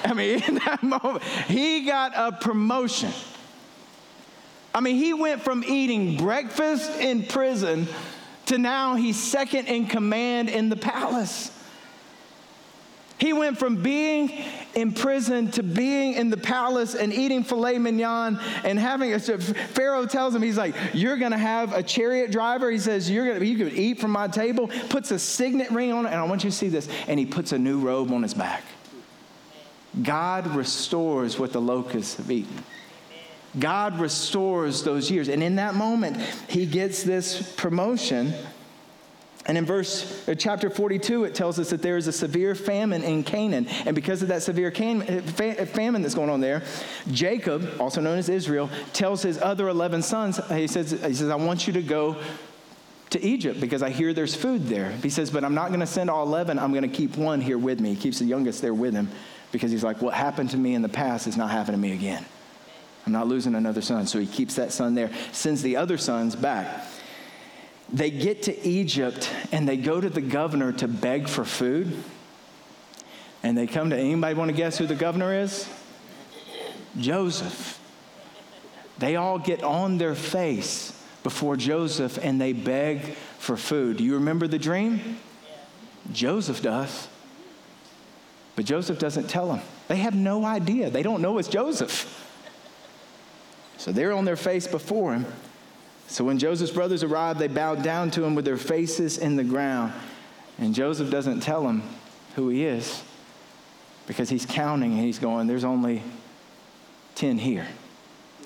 I 0.03 0.13
mean, 0.13 0.43
in 0.47 0.55
that 0.55 0.83
moment, 0.83 1.23
he 1.47 1.85
got 1.85 2.11
a 2.15 2.37
promotion. 2.37 3.11
I 4.75 4.81
mean, 4.81 4.97
he 4.97 5.13
went 5.13 5.41
from 5.41 5.63
eating 5.63 6.17
breakfast 6.17 6.91
in 6.99 7.23
prison 7.23 7.87
to 8.47 8.57
now 8.57 8.95
he's 8.95 9.17
second 9.21 9.67
in 9.67 9.87
command 9.87 10.49
in 10.49 10.69
the 10.69 10.75
palace. 10.75 11.51
He 13.19 13.33
went 13.33 13.57
from 13.57 13.81
being 13.81 14.31
in 14.75 14.93
prison 14.93 15.49
to 15.51 15.63
being 15.63 16.13
in 16.13 16.29
the 16.29 16.37
palace 16.37 16.93
and 16.93 17.11
eating 17.11 17.43
filet 17.43 17.79
mignon 17.79 18.39
and 18.63 18.77
having 18.77 19.11
a 19.11 19.19
Pharaoh 19.19 20.05
tells 20.05 20.35
him, 20.35 20.43
he's 20.43 20.57
like, 20.57 20.75
You're 20.93 21.17
gonna 21.17 21.37
have 21.37 21.73
a 21.73 21.81
chariot 21.81 22.31
driver. 22.31 22.69
He 22.69 22.77
says, 22.77 23.09
You're 23.09 23.33
gonna 23.33 23.43
you 23.43 23.57
can 23.57 23.75
eat 23.75 23.99
from 23.99 24.11
my 24.11 24.27
table, 24.27 24.67
puts 24.89 25.09
a 25.09 25.17
signet 25.17 25.71
ring 25.71 25.91
on 25.91 26.05
it, 26.05 26.09
and 26.09 26.19
I 26.19 26.23
want 26.25 26.43
you 26.43 26.51
to 26.51 26.55
see 26.55 26.69
this. 26.69 26.87
And 27.07 27.19
he 27.19 27.25
puts 27.25 27.53
a 27.53 27.57
new 27.57 27.79
robe 27.79 28.11
on 28.11 28.21
his 28.21 28.35
back. 28.35 28.63
God 30.03 30.45
restores 30.47 31.39
what 31.39 31.53
the 31.53 31.61
locusts 31.61 32.17
have 32.17 32.29
eaten. 32.29 32.63
God 33.59 33.99
restores 33.99 34.83
those 34.83 35.09
years. 35.09 35.27
And 35.29 35.41
in 35.41 35.55
that 35.55 35.75
moment, 35.75 36.17
he 36.47 36.65
gets 36.65 37.03
this 37.03 37.53
promotion. 37.55 38.33
And 39.45 39.57
in 39.57 39.65
verse 39.65 40.27
uh, 40.27 40.35
chapter 40.35 40.69
42, 40.69 41.23
it 41.23 41.33
tells 41.33 41.57
us 41.57 41.69
that 41.69 41.81
there 41.81 41.95
is 41.95 42.07
a 42.07 42.11
severe 42.11 42.53
famine 42.53 43.03
in 43.03 43.23
Canaan. 43.23 43.67
And 43.85 43.95
because 43.95 44.21
of 44.21 44.27
that 44.27 44.43
severe 44.43 44.71
can, 44.71 45.01
uh, 45.01 45.21
uh, 45.39 45.65
famine 45.65 46.01
that's 46.01 46.15
going 46.15 46.29
on 46.29 46.41
there, 46.41 46.63
Jacob, 47.11 47.79
also 47.79 48.01
known 48.01 48.17
as 48.17 48.27
Israel, 48.27 48.69
tells 48.91 49.21
his 49.21 49.37
other 49.37 49.69
11 49.69 50.01
sons, 50.01 50.39
he 50.49 50.67
says, 50.67 50.91
he 50.91 51.13
says 51.13 51.29
I 51.29 51.35
want 51.35 51.65
you 51.65 51.73
to 51.73 51.81
go 51.81 52.17
to 53.11 53.21
Egypt 53.21 53.61
because 53.61 53.81
I 53.81 53.89
hear 53.89 54.13
there's 54.13 54.35
food 54.35 54.67
there. 54.67 54.91
He 54.91 55.09
says, 55.09 55.31
but 55.31 55.45
I'm 55.45 55.55
not 55.55 55.69
going 55.69 55.79
to 55.79 55.87
send 55.87 56.09
all 56.09 56.23
11. 56.23 56.59
I'm 56.59 56.71
going 56.71 56.89
to 56.89 56.95
keep 56.95 57.15
one 57.15 57.39
here 57.39 57.57
with 57.57 57.79
me. 57.79 57.93
He 57.93 57.95
keeps 57.95 58.19
the 58.19 58.25
youngest 58.25 58.61
there 58.61 58.73
with 58.73 58.93
him 58.93 59.09
because 59.53 59.71
he's 59.71 59.83
like, 59.83 60.01
what 60.01 60.13
happened 60.13 60.49
to 60.49 60.57
me 60.57 60.75
in 60.75 60.81
the 60.81 60.89
past 60.89 61.25
is 61.25 61.37
not 61.37 61.49
happening 61.51 61.81
to 61.81 61.87
me 61.87 61.93
again. 61.93 62.25
I'm 63.07 63.13
not 63.13 63.29
losing 63.29 63.55
another 63.55 63.81
son. 63.81 64.05
So 64.05 64.19
he 64.19 64.27
keeps 64.27 64.55
that 64.55 64.73
son 64.73 64.93
there, 64.93 65.09
sends 65.31 65.61
the 65.61 65.77
other 65.77 65.97
sons 65.97 66.35
back. 66.35 66.85
They 67.87 68.11
get 68.11 68.43
to 68.43 68.67
Egypt 68.67 69.31
and 69.53 69.65
they 69.65 69.77
go 69.77 70.01
to 70.01 70.09
the 70.09 70.19
governor 70.19 70.73
to 70.73 70.89
beg 70.89 71.29
for 71.29 71.45
food. 71.45 72.03
And 73.43 73.57
they 73.57 73.65
come 73.65 73.91
to 73.91 73.97
anybody 73.97 74.35
want 74.35 74.51
to 74.51 74.57
guess 74.57 74.77
who 74.77 74.87
the 74.87 74.93
governor 74.93 75.33
is? 75.33 75.69
Joseph. 76.99 77.79
They 78.97 79.15
all 79.15 79.39
get 79.39 79.63
on 79.63 79.97
their 79.97 80.13
face 80.13 80.91
before 81.23 81.55
Joseph 81.55 82.19
and 82.21 82.41
they 82.41 82.51
beg 82.51 83.13
for 83.39 83.55
food. 83.55 83.95
Do 83.95 84.03
you 84.03 84.15
remember 84.15 84.49
the 84.49 84.59
dream? 84.59 85.17
Joseph 86.11 86.61
does. 86.61 87.07
But 88.57 88.65
Joseph 88.65 88.99
doesn't 88.99 89.29
tell 89.29 89.47
them. 89.47 89.61
They 89.87 89.97
have 89.97 90.13
no 90.13 90.43
idea. 90.43 90.89
They 90.89 91.03
don't 91.03 91.21
know 91.21 91.37
it's 91.37 91.47
Joseph. 91.47 92.25
So 93.77 93.91
they're 93.91 94.13
on 94.13 94.25
their 94.25 94.35
face 94.35 94.67
before 94.67 95.13
him. 95.13 95.25
So 96.07 96.23
when 96.23 96.39
Joseph's 96.39 96.71
brothers 96.71 97.03
arrive, 97.03 97.37
they 97.37 97.47
bow 97.47 97.75
down 97.75 98.11
to 98.11 98.23
him 98.23 98.33
with 98.33 98.45
their 98.45 98.57
faces 98.57 99.17
in 99.17 99.35
the 99.35 99.43
ground. 99.43 99.93
And 100.57 100.73
Joseph 100.73 101.11
doesn't 101.11 101.41
tell 101.41 101.63
them 101.63 101.83
who 102.35 102.49
he 102.49 102.65
is 102.65 103.03
because 104.07 104.29
he's 104.29 104.45
counting 104.45 104.93
and 104.93 105.01
he's 105.01 105.19
going, 105.19 105.47
There's 105.47 105.63
only 105.63 106.01
10 107.15 107.37
here. 107.37 107.67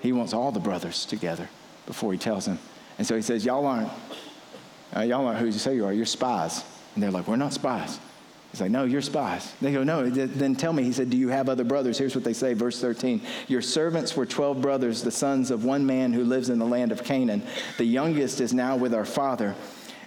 He 0.02 0.12
wants 0.12 0.34
all 0.34 0.52
the 0.52 0.60
brothers 0.60 1.06
together 1.06 1.48
before 1.86 2.12
he 2.12 2.18
tells 2.18 2.46
them. 2.46 2.58
And 2.98 3.06
so 3.06 3.16
he 3.16 3.22
says, 3.22 3.46
Y'all 3.46 3.66
aren't, 3.66 3.90
uh, 4.96 5.02
y'all 5.02 5.26
aren't 5.26 5.40
who 5.40 5.46
you 5.46 5.52
say 5.52 5.76
you 5.76 5.86
are. 5.86 5.94
You're 5.94 6.06
spies. 6.06 6.64
And 6.96 7.04
they're 7.04 7.12
like, 7.12 7.28
We're 7.28 7.36
not 7.36 7.54
spies. 7.54 8.00
He's 8.52 8.60
like, 8.60 8.72
No, 8.72 8.84
you're 8.84 9.02
spies. 9.02 9.54
They 9.62 9.72
go, 9.72 9.84
No, 9.84 10.10
then 10.10 10.56
tell 10.56 10.74
me. 10.74 10.84
He 10.84 10.92
said, 10.92 11.10
Do 11.10 11.18
you 11.18 11.30
have 11.30 11.48
other 11.50 11.64
brothers? 11.64 11.98
Here's 11.98 12.16
what 12.16 12.24
they 12.24 12.34
say, 12.34 12.54
verse 12.54 12.80
13. 12.80 13.22
Your 13.48 13.62
servants 13.62 14.16
were 14.16 14.26
12 14.26 14.62
brothers, 14.62 15.04
the 15.04 15.12
sons 15.12 15.52
of 15.52 15.64
one 15.64 15.86
man 15.86 16.12
who 16.12 16.24
lives 16.24 16.50
in 16.50 16.60
the 16.60 16.66
land 16.66 16.92
of 16.92 17.04
Canaan. 17.04 17.44
The 17.78 17.86
youngest 17.86 18.42
is 18.42 18.54
now 18.54 18.76
with 18.76 18.94
our 18.94 19.06
father, 19.06 19.56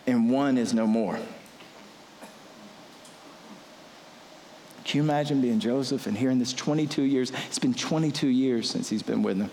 and 0.06 0.30
one 0.30 0.58
is 0.58 0.74
no 0.74 0.86
more. 0.86 1.18
Can 4.84 4.98
you 4.98 5.02
imagine 5.02 5.40
being 5.40 5.58
Joseph 5.58 6.06
and 6.06 6.16
hearing 6.16 6.38
this 6.38 6.52
22 6.52 7.02
years? 7.02 7.32
It's 7.46 7.58
been 7.58 7.72
22 7.72 8.28
years 8.28 8.68
since 8.68 8.90
he's 8.90 9.02
been 9.02 9.22
with 9.22 9.38
them. 9.38 9.50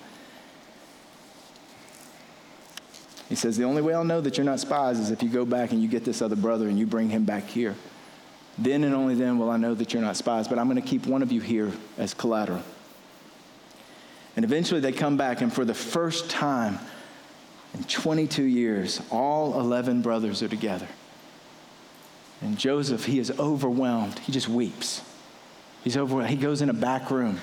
He 3.29 3.35
says, 3.35 3.55
The 3.55 3.63
only 3.63 3.81
way 3.81 3.93
I'll 3.93 4.03
know 4.03 4.19
that 4.19 4.37
you're 4.37 4.45
not 4.45 4.59
spies 4.59 4.99
is 4.99 5.09
if 5.09 5.23
you 5.23 5.29
go 5.29 5.45
back 5.45 5.71
and 5.71 5.81
you 5.81 5.87
get 5.87 6.03
this 6.03 6.21
other 6.21 6.35
brother 6.35 6.67
and 6.67 6.77
you 6.77 6.85
bring 6.85 7.09
him 7.09 7.23
back 7.23 7.47
here. 7.47 7.75
Then 8.57 8.83
and 8.83 8.93
only 8.93 9.15
then 9.15 9.37
will 9.37 9.49
I 9.49 9.57
know 9.57 9.73
that 9.73 9.93
you're 9.93 10.01
not 10.01 10.17
spies, 10.17 10.47
but 10.47 10.59
I'm 10.59 10.67
going 10.67 10.81
to 10.81 10.87
keep 10.87 11.05
one 11.05 11.21
of 11.21 11.31
you 11.31 11.41
here 11.41 11.71
as 11.97 12.13
collateral. 12.13 12.61
And 14.35 14.45
eventually 14.45 14.79
they 14.79 14.91
come 14.91 15.17
back, 15.17 15.41
and 15.41 15.51
for 15.51 15.65
the 15.65 15.73
first 15.73 16.29
time 16.29 16.79
in 17.73 17.83
22 17.83 18.43
years, 18.43 19.01
all 19.09 19.59
11 19.59 20.01
brothers 20.01 20.43
are 20.43 20.47
together. 20.47 20.87
And 22.41 22.57
Joseph, 22.57 23.05
he 23.05 23.19
is 23.19 23.31
overwhelmed. 23.39 24.19
He 24.19 24.31
just 24.31 24.49
weeps. 24.49 25.01
He's 25.83 25.97
overwhelmed. 25.97 26.29
He 26.29 26.37
goes 26.37 26.61
in 26.61 26.69
a 26.69 26.73
back 26.73 27.11
room 27.11 27.39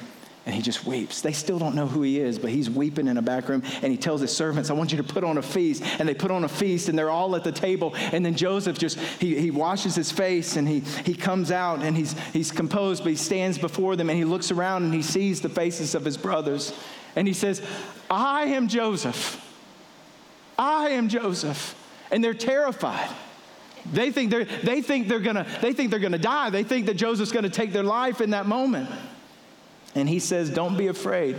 and 0.48 0.54
he 0.54 0.62
just 0.62 0.86
weeps. 0.86 1.20
They 1.20 1.32
still 1.32 1.58
don't 1.58 1.74
know 1.74 1.86
who 1.86 2.00
he 2.00 2.18
is, 2.20 2.38
but 2.38 2.48
he's 2.48 2.70
weeping 2.70 3.06
in 3.06 3.18
a 3.18 3.22
back 3.22 3.50
room 3.50 3.62
and 3.82 3.92
he 3.92 3.98
tells 3.98 4.22
his 4.22 4.34
servants, 4.34 4.70
I 4.70 4.72
want 4.72 4.90
you 4.92 4.96
to 4.96 5.04
put 5.04 5.22
on 5.22 5.36
a 5.36 5.42
feast. 5.42 5.82
And 5.98 6.08
they 6.08 6.14
put 6.14 6.30
on 6.30 6.42
a 6.44 6.48
feast 6.48 6.88
and 6.88 6.98
they're 6.98 7.10
all 7.10 7.36
at 7.36 7.44
the 7.44 7.52
table. 7.52 7.92
And 8.12 8.24
then 8.24 8.34
Joseph 8.34 8.78
just, 8.78 8.98
he, 9.20 9.38
he 9.38 9.50
washes 9.50 9.94
his 9.94 10.10
face 10.10 10.56
and 10.56 10.66
he, 10.66 10.80
he 11.04 11.14
comes 11.14 11.50
out 11.50 11.82
and 11.82 11.94
he's, 11.94 12.18
he's 12.30 12.50
composed, 12.50 13.02
but 13.02 13.10
he 13.10 13.16
stands 13.16 13.58
before 13.58 13.94
them 13.94 14.08
and 14.08 14.18
he 14.18 14.24
looks 14.24 14.50
around 14.50 14.84
and 14.84 14.94
he 14.94 15.02
sees 15.02 15.42
the 15.42 15.50
faces 15.50 15.94
of 15.94 16.02
his 16.02 16.16
brothers. 16.16 16.72
And 17.14 17.28
he 17.28 17.34
says, 17.34 17.60
I 18.10 18.44
am 18.44 18.68
Joseph. 18.68 19.44
I 20.58 20.88
am 20.92 21.10
Joseph. 21.10 21.74
And 22.10 22.24
they're 22.24 22.32
terrified. 22.32 23.10
They 23.92 24.10
think 24.10 24.30
they're, 24.30 24.46
they 24.46 24.80
think 24.80 25.08
they're 25.08 25.20
gonna, 25.20 25.46
they 25.60 25.74
think 25.74 25.90
they're 25.90 26.00
gonna 26.00 26.16
die. 26.16 26.48
They 26.48 26.64
think 26.64 26.86
that 26.86 26.94
Joseph's 26.94 27.32
gonna 27.32 27.50
take 27.50 27.74
their 27.74 27.82
life 27.82 28.22
in 28.22 28.30
that 28.30 28.46
moment. 28.46 28.88
And 29.94 30.08
he 30.08 30.18
says, 30.18 30.50
Don't 30.50 30.76
be 30.76 30.88
afraid. 30.88 31.36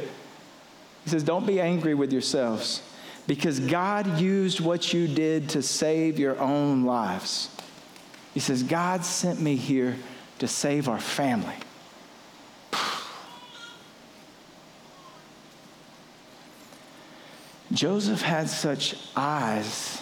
He 1.04 1.10
says, 1.10 1.24
Don't 1.24 1.46
be 1.46 1.60
angry 1.62 1.94
with 1.94 2.12
yourselves 2.12 2.82
because 3.28 3.60
God 3.60 4.20
used 4.20 4.60
what 4.60 4.92
you 4.92 5.08
did 5.08 5.50
to 5.50 5.62
save 5.62 6.18
your 6.18 6.40
own 6.40 6.84
lives. 6.86 7.56
He 8.34 8.40
says, 8.40 8.64
God 8.64 9.06
sent 9.06 9.40
me 9.40 9.56
here 9.56 9.96
to 10.40 10.48
save 10.48 10.90
our 10.90 11.00
family. 11.00 11.54
Joseph 17.72 18.22
had 18.22 18.50
such 18.50 18.96
eyes, 19.16 20.02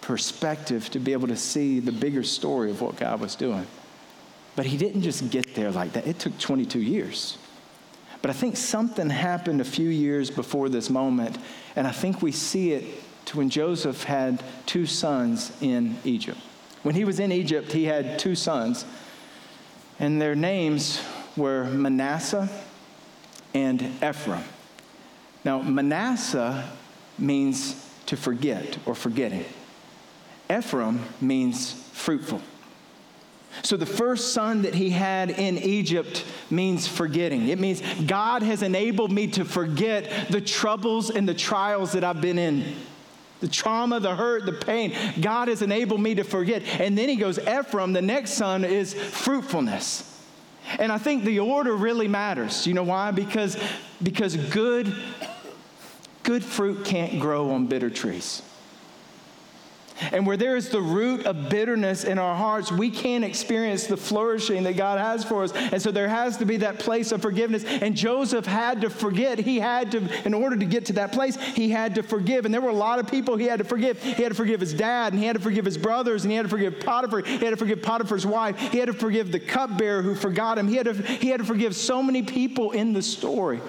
perspective 0.00 0.88
to 0.90 1.00
be 1.00 1.12
able 1.12 1.28
to 1.28 1.36
see 1.36 1.80
the 1.80 1.90
bigger 1.90 2.22
story 2.22 2.70
of 2.70 2.80
what 2.80 2.96
God 2.96 3.20
was 3.20 3.34
doing. 3.34 3.66
But 4.54 4.66
he 4.66 4.76
didn't 4.76 5.02
just 5.02 5.28
get 5.30 5.54
there 5.54 5.72
like 5.72 5.94
that, 5.94 6.06
it 6.06 6.20
took 6.20 6.38
22 6.38 6.80
years. 6.80 7.36
But 8.24 8.30
I 8.30 8.32
think 8.32 8.56
something 8.56 9.10
happened 9.10 9.60
a 9.60 9.66
few 9.66 9.90
years 9.90 10.30
before 10.30 10.70
this 10.70 10.88
moment, 10.88 11.36
and 11.76 11.86
I 11.86 11.90
think 11.90 12.22
we 12.22 12.32
see 12.32 12.72
it 12.72 12.86
to 13.26 13.36
when 13.36 13.50
Joseph 13.50 14.04
had 14.04 14.42
two 14.64 14.86
sons 14.86 15.52
in 15.60 15.98
Egypt. 16.04 16.38
When 16.84 16.94
he 16.94 17.04
was 17.04 17.20
in 17.20 17.30
Egypt, 17.30 17.70
he 17.70 17.84
had 17.84 18.18
two 18.18 18.34
sons, 18.34 18.86
and 20.00 20.22
their 20.22 20.34
names 20.34 21.02
were 21.36 21.64
Manasseh 21.64 22.48
and 23.52 23.82
Ephraim. 24.02 24.44
Now, 25.44 25.60
Manasseh 25.60 26.66
means 27.18 27.76
to 28.06 28.16
forget 28.16 28.78
or 28.86 28.94
forgetting. 28.94 29.44
Ephraim 30.50 31.00
means 31.20 31.74
fruitful. 31.92 32.40
So 33.62 33.76
the 33.76 33.86
first 33.86 34.32
son 34.32 34.62
that 34.62 34.74
he 34.74 34.90
had 34.90 35.30
in 35.30 35.58
Egypt 35.58 36.24
means 36.50 36.86
forgetting. 36.86 37.48
It 37.48 37.58
means 37.58 37.82
God 38.06 38.42
has 38.42 38.62
enabled 38.62 39.12
me 39.12 39.28
to 39.28 39.44
forget 39.44 40.28
the 40.30 40.40
troubles 40.40 41.10
and 41.10 41.28
the 41.28 41.34
trials 41.34 41.92
that 41.92 42.04
I've 42.04 42.20
been 42.20 42.38
in. 42.38 42.74
The 43.40 43.48
trauma, 43.48 44.00
the 44.00 44.14
hurt, 44.14 44.46
the 44.46 44.52
pain. 44.52 44.94
God 45.20 45.48
has 45.48 45.62
enabled 45.62 46.00
me 46.00 46.14
to 46.14 46.24
forget. 46.24 46.62
And 46.80 46.96
then 46.96 47.08
he 47.08 47.16
goes, 47.16 47.38
Ephraim, 47.38 47.92
the 47.92 48.02
next 48.02 48.32
son, 48.32 48.64
is 48.64 48.94
fruitfulness. 48.94 50.10
And 50.78 50.90
I 50.90 50.98
think 50.98 51.24
the 51.24 51.40
order 51.40 51.74
really 51.74 52.08
matters. 52.08 52.66
You 52.66 52.74
know 52.74 52.84
why? 52.84 53.10
Because, 53.10 53.58
because 54.02 54.36
good, 54.36 54.94
good 56.22 56.42
fruit 56.42 56.84
can't 56.84 57.20
grow 57.20 57.50
on 57.50 57.66
bitter 57.66 57.90
trees. 57.90 58.42
And 60.12 60.26
where 60.26 60.36
there 60.36 60.56
is 60.56 60.68
the 60.68 60.80
root 60.80 61.26
of 61.26 61.48
bitterness 61.48 62.04
in 62.04 62.18
our 62.18 62.34
hearts, 62.34 62.70
we 62.70 62.90
can't 62.90 63.24
experience 63.24 63.86
the 63.86 63.96
flourishing 63.96 64.62
that 64.64 64.76
God 64.76 64.98
has 64.98 65.24
for 65.24 65.44
us. 65.44 65.52
And 65.52 65.80
so 65.80 65.90
there 65.90 66.08
has 66.08 66.36
to 66.38 66.44
be 66.44 66.58
that 66.58 66.78
place 66.78 67.12
of 67.12 67.22
forgiveness. 67.22 67.64
And 67.64 67.96
Joseph 67.96 68.46
had 68.46 68.80
to 68.82 68.90
forget. 68.90 69.38
He 69.38 69.58
had 69.58 69.92
to, 69.92 70.26
in 70.26 70.34
order 70.34 70.56
to 70.56 70.64
get 70.64 70.86
to 70.86 70.92
that 70.94 71.12
place, 71.12 71.36
he 71.36 71.70
had 71.70 71.94
to 71.96 72.02
forgive. 72.02 72.44
And 72.44 72.52
there 72.52 72.60
were 72.60 72.70
a 72.70 72.72
lot 72.72 72.98
of 72.98 73.06
people 73.06 73.36
he 73.36 73.46
had 73.46 73.58
to 73.58 73.64
forgive. 73.64 74.02
He 74.02 74.22
had 74.22 74.30
to 74.30 74.34
forgive 74.34 74.60
his 74.60 74.74
dad, 74.74 75.12
and 75.12 75.20
he 75.20 75.26
had 75.26 75.36
to 75.36 75.42
forgive 75.42 75.64
his 75.64 75.78
brothers, 75.78 76.24
and 76.24 76.30
he 76.30 76.36
had 76.36 76.44
to 76.44 76.48
forgive 76.48 76.80
Potiphar. 76.80 77.22
He 77.22 77.38
had 77.38 77.50
to 77.50 77.56
forgive 77.56 77.82
Potiphar's 77.82 78.26
wife. 78.26 78.58
He 78.58 78.78
had 78.78 78.86
to 78.86 78.92
forgive 78.92 79.32
the 79.32 79.40
cupbearer 79.40 80.02
who 80.02 80.14
forgot 80.14 80.58
him. 80.58 80.68
He 80.68 80.76
had 80.76 80.86
to, 80.86 80.94
he 80.94 81.28
had 81.28 81.40
to 81.40 81.46
forgive 81.46 81.74
so 81.74 82.02
many 82.02 82.22
people 82.22 82.72
in 82.72 82.92
the 82.92 83.02
story 83.02 83.60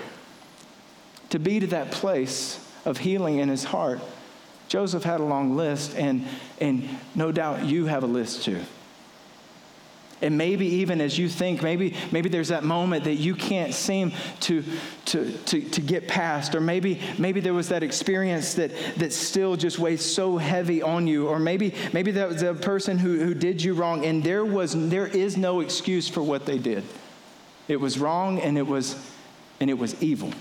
to 1.30 1.40
be 1.40 1.60
to 1.60 1.68
that 1.68 1.92
place 1.92 2.60
of 2.86 2.98
healing 2.98 3.40
in 3.40 3.50
his 3.50 3.64
heart. 3.64 4.00
Joseph 4.76 5.06
had 5.06 5.22
a 5.22 5.24
long 5.24 5.56
list, 5.56 5.96
and, 5.96 6.28
and 6.60 6.86
no 7.16 7.32
doubt 7.32 7.64
you 7.64 7.86
have 7.86 8.04
a 8.04 8.08
list 8.08 8.44
too. 8.44 8.60
And 10.22 10.38
maybe 10.38 10.66
even 10.68 11.00
as 11.00 11.18
you 11.18 11.30
think, 11.30 11.64
maybe, 11.64 11.96
maybe 12.12 12.28
there's 12.28 12.50
that 12.50 12.66
moment 12.66 13.06
that 13.06 13.14
you 13.14 13.36
can't 13.36 13.74
seem 13.74 14.12
to, 14.42 14.66
to, 15.06 15.32
to, 15.32 15.62
to 15.62 15.80
get 15.80 16.10
past. 16.10 16.56
Or 16.56 16.60
maybe, 16.60 17.00
maybe 17.18 17.40
there 17.40 17.54
was 17.54 17.70
that 17.70 17.84
experience 17.84 18.56
that, 18.56 18.72
that 18.98 19.14
still 19.14 19.56
just 19.56 19.80
weighs 19.80 20.02
so 20.02 20.36
heavy 20.36 20.82
on 20.82 21.08
you. 21.08 21.30
Or 21.30 21.40
maybe, 21.40 21.74
maybe 21.94 22.12
that 22.12 22.28
was 22.28 22.42
a 22.42 22.54
person 22.54 22.98
who, 22.98 23.20
who 23.20 23.34
did 23.34 23.64
you 23.64 23.76
wrong 23.76 24.04
and 24.04 24.26
there, 24.26 24.44
was, 24.44 24.74
there 24.90 25.08
is 25.08 25.38
no 25.38 25.62
excuse 25.62 26.10
for 26.10 26.22
what 26.22 26.46
they 26.46 26.58
did. 26.58 26.84
It 27.70 27.80
was 27.80 27.98
wrong 27.98 28.42
and 28.42 28.58
it 28.58 28.68
was, 28.68 29.10
and 29.62 29.70
it 29.70 29.78
was 29.78 30.04
evil. 30.04 30.34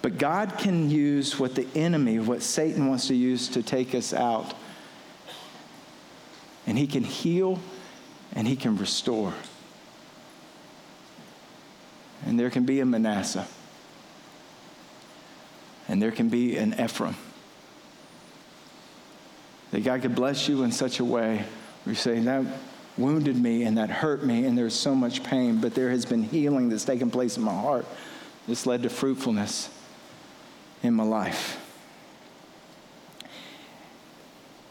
But 0.00 0.18
God 0.18 0.54
can 0.58 0.90
use 0.90 1.38
what 1.38 1.54
the 1.54 1.66
enemy, 1.74 2.18
what 2.18 2.42
Satan 2.42 2.88
wants 2.88 3.08
to 3.08 3.14
use 3.14 3.48
to 3.48 3.62
take 3.62 3.94
us 3.94 4.14
out. 4.14 4.54
And 6.66 6.78
he 6.78 6.86
can 6.86 7.02
heal 7.02 7.58
and 8.34 8.46
he 8.46 8.54
can 8.54 8.76
restore. 8.76 9.34
And 12.26 12.38
there 12.38 12.50
can 12.50 12.64
be 12.64 12.80
a 12.80 12.86
Manasseh. 12.86 13.46
And 15.88 16.00
there 16.00 16.12
can 16.12 16.28
be 16.28 16.56
an 16.56 16.74
Ephraim. 16.80 17.16
That 19.70 19.82
God 19.84 20.02
could 20.02 20.14
bless 20.14 20.48
you 20.48 20.62
in 20.62 20.70
such 20.70 21.00
a 21.00 21.04
way 21.04 21.44
where 21.84 21.92
you 21.92 21.94
say, 21.94 22.20
that 22.20 22.44
wounded 22.96 23.36
me 23.36 23.64
and 23.64 23.78
that 23.78 23.90
hurt 23.90 24.24
me 24.24 24.44
and 24.44 24.56
there's 24.56 24.74
so 24.74 24.94
much 24.94 25.22
pain, 25.24 25.60
but 25.60 25.74
there 25.74 25.90
has 25.90 26.04
been 26.04 26.22
healing 26.22 26.68
that's 26.68 26.84
taken 26.84 27.10
place 27.10 27.36
in 27.36 27.42
my 27.42 27.54
heart. 27.54 27.86
This 28.46 28.66
led 28.66 28.82
to 28.84 28.90
fruitfulness 28.90 29.70
in 30.82 30.94
my 30.94 31.04
life. 31.04 31.64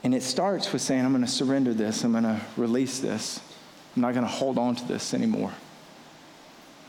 And 0.03 0.15
it 0.15 0.23
starts 0.23 0.71
with 0.71 0.81
saying, 0.81 1.03
I'm 1.03 1.11
going 1.11 1.25
to 1.25 1.29
surrender 1.29 1.73
this, 1.73 2.03
I'm 2.03 2.11
going 2.11 2.23
to 2.23 2.39
release 2.55 2.99
this. 2.99 3.41
I'm 3.95 4.01
not 4.01 4.13
going 4.13 4.25
to 4.25 4.31
hold 4.31 4.57
on 4.59 4.75
to 4.75 4.87
this 4.87 5.13
anymore. 5.13 5.51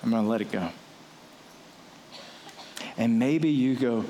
I'm 0.02 0.10
going 0.10 0.22
to 0.22 0.28
let 0.28 0.42
it 0.42 0.52
go. 0.52 0.68
And 2.98 3.18
maybe 3.18 3.48
you 3.48 3.76
go, 3.76 4.04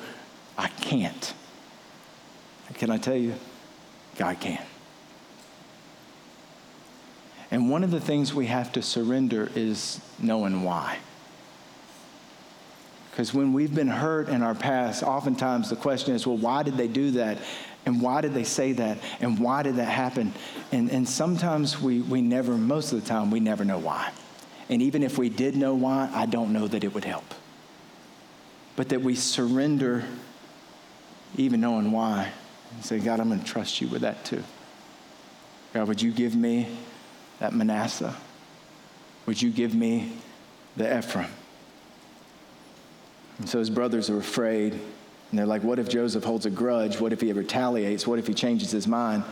I 0.57 0.67
can't. 0.67 1.33
Can 2.75 2.91
I 2.91 2.99
tell 2.99 3.17
you? 3.17 3.35
God 4.17 4.41
can. 4.41 4.63
And 7.51 7.71
one 7.71 7.85
of 7.85 7.91
the 7.91 8.01
things 8.01 8.35
we 8.35 8.47
have 8.47 8.73
to 8.73 8.83
surrender 8.83 9.51
is 9.55 10.01
knowing 10.19 10.65
why. 10.65 10.99
Because 13.19 13.35
when 13.35 13.53
we've 13.53 13.75
been 13.75 13.89
hurt 13.89 14.29
in 14.29 14.45
our 14.45 14.55
past, 14.55 15.03
oftentimes 15.03 15.71
the 15.71 15.75
question 15.75 16.15
is, 16.15 16.25
well, 16.25 16.37
why 16.37 16.63
did 16.63 16.77
they 16.77 16.87
do 16.87 17.11
that? 17.11 17.39
And 17.85 18.01
why 18.01 18.21
did 18.21 18.33
they 18.33 18.45
say 18.45 18.71
that? 18.75 18.99
And 19.19 19.41
why 19.41 19.65
did 19.65 19.75
that 19.75 19.89
happen? 19.89 20.33
And, 20.71 20.89
and 20.89 21.09
sometimes 21.09 21.83
we, 21.83 22.01
we 22.01 22.23
never, 22.23 22.53
most 22.57 22.93
of 22.93 23.03
the 23.03 23.09
time, 23.09 23.33
we 23.33 23.41
never 23.41 23.65
know 23.65 23.79
why. 23.79 24.13
And 24.69 24.81
even 24.83 25.03
if 25.03 25.19
we 25.19 25.31
did 25.31 25.57
know 25.57 25.75
why, 25.75 26.09
I 26.15 26.27
don't 26.27 26.53
know 26.53 26.69
that 26.69 26.85
it 26.85 26.95
would 26.95 27.05
help. 27.05 27.25
But 28.77 28.91
that 28.91 29.01
we 29.01 29.17
surrender, 29.17 30.05
even 31.37 31.61
knowing 31.61 31.91
why, 31.91 32.31
and 32.73 32.85
say, 32.85 33.01
God, 33.01 33.19
I'm 33.19 33.31
going 33.31 33.41
to 33.41 33.45
trust 33.45 33.81
you 33.81 33.89
with 33.89 34.03
that 34.03 34.25
too. 34.25 34.45
God, 35.75 35.89
would 35.89 36.01
you 36.01 36.13
give 36.13 36.37
me 36.37 36.69
that 37.41 37.53
Manasseh? 37.53 38.15
Would 39.27 39.43
you 39.43 39.51
give 39.51 39.75
me 39.75 40.13
the 40.77 40.99
Ephraim? 40.99 41.27
And 43.39 43.49
so 43.49 43.59
his 43.59 43.71
brothers 43.71 44.11
are 44.11 44.19
afraid. 44.19 44.73
And 44.73 45.39
they're 45.39 45.47
like, 45.47 45.63
what 45.63 45.79
if 45.79 45.89
Joseph 45.89 46.25
holds 46.25 46.47
a 46.47 46.51
grudge? 46.51 47.01
What 47.01 47.13
if 47.13 47.21
he 47.21 47.33
retaliates? 47.33 48.07
What 48.07 48.19
if 48.19 48.27
he 48.27 48.35
changes 48.35 48.71
his 48.71 48.87
mind? 48.87 49.25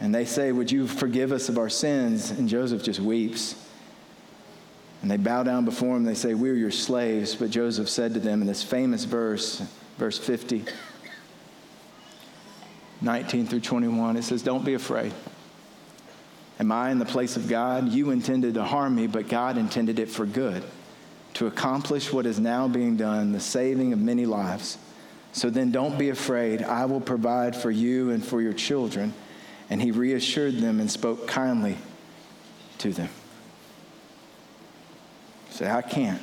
And 0.00 0.12
they 0.12 0.24
say, 0.24 0.50
Would 0.50 0.72
you 0.72 0.88
forgive 0.88 1.30
us 1.30 1.48
of 1.48 1.58
our 1.58 1.68
sins? 1.68 2.32
And 2.32 2.48
Joseph 2.48 2.82
just 2.82 2.98
weeps. 2.98 3.54
And 5.00 5.08
they 5.08 5.16
bow 5.16 5.44
down 5.44 5.64
before 5.64 5.96
him. 5.96 6.02
They 6.02 6.14
say, 6.14 6.34
We're 6.34 6.56
your 6.56 6.72
slaves. 6.72 7.36
But 7.36 7.50
Joseph 7.50 7.88
said 7.88 8.12
to 8.14 8.20
them 8.20 8.40
in 8.40 8.48
this 8.48 8.64
famous 8.64 9.04
verse, 9.04 9.62
verse 9.98 10.18
50, 10.18 10.64
19 13.00 13.46
through 13.46 13.60
21, 13.60 14.16
it 14.16 14.24
says, 14.24 14.42
Don't 14.42 14.64
be 14.64 14.74
afraid. 14.74 15.12
Am 16.58 16.72
I 16.72 16.90
in 16.90 16.98
the 16.98 17.04
place 17.04 17.36
of 17.36 17.48
God? 17.48 17.88
You 17.88 18.10
intended 18.10 18.54
to 18.54 18.64
harm 18.64 18.96
me, 18.96 19.06
but 19.06 19.28
God 19.28 19.56
intended 19.56 20.00
it 20.00 20.10
for 20.10 20.26
good 20.26 20.64
to 21.34 21.46
accomplish 21.46 22.12
what 22.12 22.26
is 22.26 22.38
now 22.38 22.68
being 22.68 22.96
done, 22.96 23.32
the 23.32 23.40
saving 23.40 23.92
of 23.92 23.98
many 23.98 24.26
lives. 24.26 24.78
So 25.32 25.48
then 25.48 25.70
don't 25.70 25.98
be 25.98 26.10
afraid. 26.10 26.62
I 26.62 26.84
will 26.84 27.00
provide 27.00 27.56
for 27.56 27.70
you 27.70 28.10
and 28.10 28.24
for 28.24 28.42
your 28.42 28.52
children. 28.52 29.14
And 29.70 29.80
he 29.80 29.90
reassured 29.90 30.56
them 30.58 30.80
and 30.80 30.90
spoke 30.90 31.26
kindly 31.26 31.78
to 32.78 32.92
them. 32.92 33.08
Say, 35.50 35.70
I 35.70 35.82
can't. 35.82 36.20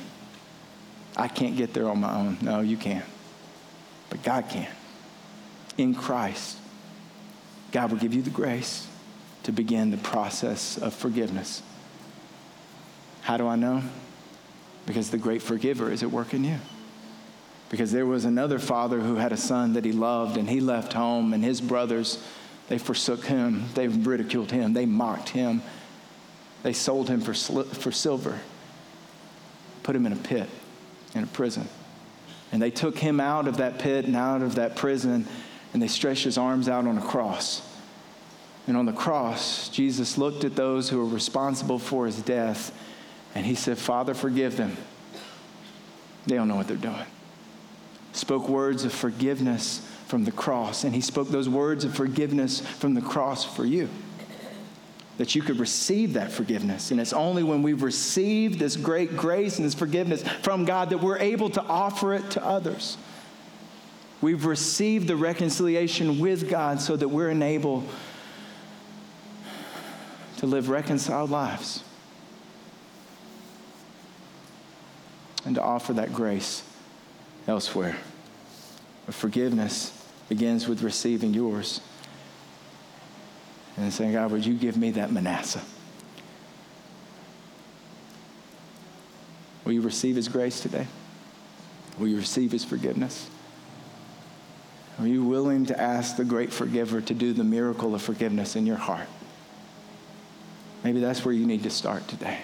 I 1.16 1.26
can't 1.26 1.56
get 1.56 1.74
there 1.74 1.88
on 1.88 2.00
my 2.00 2.14
own. 2.14 2.38
No, 2.40 2.60
you 2.60 2.76
can't. 2.76 3.04
But 4.08 4.22
God 4.22 4.48
can. 4.48 4.68
In 5.76 5.94
Christ, 5.94 6.58
God 7.72 7.90
will 7.90 7.98
give 7.98 8.14
you 8.14 8.22
the 8.22 8.30
grace 8.30 8.86
to 9.44 9.52
begin 9.52 9.90
the 9.90 9.96
process 9.96 10.76
of 10.78 10.94
forgiveness. 10.94 11.62
How 13.22 13.36
do 13.36 13.46
I 13.46 13.56
know? 13.56 13.82
Because 14.90 15.10
the 15.10 15.18
great 15.18 15.40
forgiver 15.40 15.88
is 15.92 16.02
at 16.02 16.10
work 16.10 16.34
in 16.34 16.42
you. 16.42 16.58
Because 17.68 17.92
there 17.92 18.06
was 18.06 18.24
another 18.24 18.58
father 18.58 18.98
who 18.98 19.14
had 19.14 19.30
a 19.30 19.36
son 19.36 19.74
that 19.74 19.84
he 19.84 19.92
loved, 19.92 20.36
and 20.36 20.50
he 20.50 20.58
left 20.58 20.94
home, 20.94 21.32
and 21.32 21.44
his 21.44 21.60
brothers, 21.60 22.20
they 22.66 22.76
forsook 22.76 23.24
him. 23.26 23.66
They 23.74 23.86
ridiculed 23.86 24.50
him. 24.50 24.72
They 24.72 24.86
mocked 24.86 25.28
him. 25.28 25.62
They 26.64 26.72
sold 26.72 27.08
him 27.08 27.20
for, 27.20 27.34
for 27.34 27.92
silver, 27.92 28.40
put 29.84 29.94
him 29.94 30.06
in 30.06 30.12
a 30.12 30.16
pit, 30.16 30.50
in 31.14 31.22
a 31.22 31.28
prison. 31.28 31.68
And 32.50 32.60
they 32.60 32.72
took 32.72 32.98
him 32.98 33.20
out 33.20 33.46
of 33.46 33.58
that 33.58 33.78
pit 33.78 34.06
and 34.06 34.16
out 34.16 34.42
of 34.42 34.56
that 34.56 34.74
prison, 34.74 35.24
and 35.72 35.80
they 35.80 35.86
stretched 35.86 36.24
his 36.24 36.36
arms 36.36 36.68
out 36.68 36.88
on 36.88 36.98
a 36.98 37.00
cross. 37.00 37.62
And 38.66 38.76
on 38.76 38.86
the 38.86 38.92
cross, 38.92 39.68
Jesus 39.68 40.18
looked 40.18 40.42
at 40.42 40.56
those 40.56 40.88
who 40.88 40.98
were 40.98 41.14
responsible 41.14 41.78
for 41.78 42.06
his 42.06 42.20
death 42.22 42.72
and 43.34 43.46
he 43.46 43.54
said, 43.54 43.78
Father, 43.78 44.14
forgive 44.14 44.56
them. 44.56 44.76
They 46.26 46.36
don't 46.36 46.48
know 46.48 46.56
what 46.56 46.68
they're 46.68 46.76
doing. 46.76 47.06
Spoke 48.12 48.48
words 48.48 48.84
of 48.84 48.92
forgiveness 48.92 49.86
from 50.06 50.24
the 50.24 50.32
cross. 50.32 50.84
And 50.84 50.94
he 50.94 51.00
spoke 51.00 51.28
those 51.28 51.48
words 51.48 51.84
of 51.84 51.94
forgiveness 51.94 52.60
from 52.60 52.94
the 52.94 53.00
cross 53.00 53.44
for 53.44 53.64
you. 53.64 53.88
That 55.18 55.34
you 55.34 55.42
could 55.42 55.58
receive 55.58 56.14
that 56.14 56.32
forgiveness. 56.32 56.90
And 56.90 57.00
it's 57.00 57.12
only 57.12 57.42
when 57.42 57.62
we've 57.62 57.82
received 57.82 58.58
this 58.58 58.76
great 58.76 59.16
grace 59.16 59.58
and 59.58 59.66
this 59.66 59.74
forgiveness 59.74 60.22
from 60.42 60.64
God 60.64 60.90
that 60.90 60.98
we're 60.98 61.18
able 61.18 61.50
to 61.50 61.62
offer 61.62 62.14
it 62.14 62.30
to 62.32 62.44
others. 62.44 62.96
We've 64.20 64.44
received 64.44 65.06
the 65.08 65.16
reconciliation 65.16 66.18
with 66.18 66.50
God 66.50 66.80
so 66.80 66.96
that 66.96 67.08
we're 67.08 67.30
enabled 67.30 67.88
to 70.38 70.46
live 70.46 70.68
reconciled 70.68 71.30
lives. 71.30 71.84
And 75.44 75.54
to 75.54 75.62
offer 75.62 75.92
that 75.94 76.12
grace 76.12 76.62
elsewhere. 77.46 77.96
But 79.06 79.14
forgiveness 79.14 79.96
begins 80.28 80.68
with 80.68 80.82
receiving 80.82 81.34
yours 81.34 81.80
and 83.76 83.92
saying, 83.92 84.12
God, 84.12 84.30
would 84.30 84.44
you 84.44 84.54
give 84.54 84.76
me 84.76 84.90
that 84.92 85.10
Manasseh? 85.10 85.62
Will 89.64 89.72
you 89.72 89.80
receive 89.80 90.16
his 90.16 90.28
grace 90.28 90.60
today? 90.60 90.86
Will 91.98 92.08
you 92.08 92.16
receive 92.16 92.52
his 92.52 92.64
forgiveness? 92.64 93.28
Are 94.98 95.06
you 95.06 95.24
willing 95.24 95.66
to 95.66 95.80
ask 95.80 96.16
the 96.16 96.24
great 96.24 96.52
forgiver 96.52 97.00
to 97.00 97.14
do 97.14 97.32
the 97.32 97.44
miracle 97.44 97.94
of 97.94 98.02
forgiveness 98.02 98.54
in 98.56 98.66
your 98.66 98.76
heart? 98.76 99.08
Maybe 100.84 101.00
that's 101.00 101.24
where 101.24 101.34
you 101.34 101.46
need 101.46 101.62
to 101.62 101.70
start 101.70 102.06
today. 102.08 102.38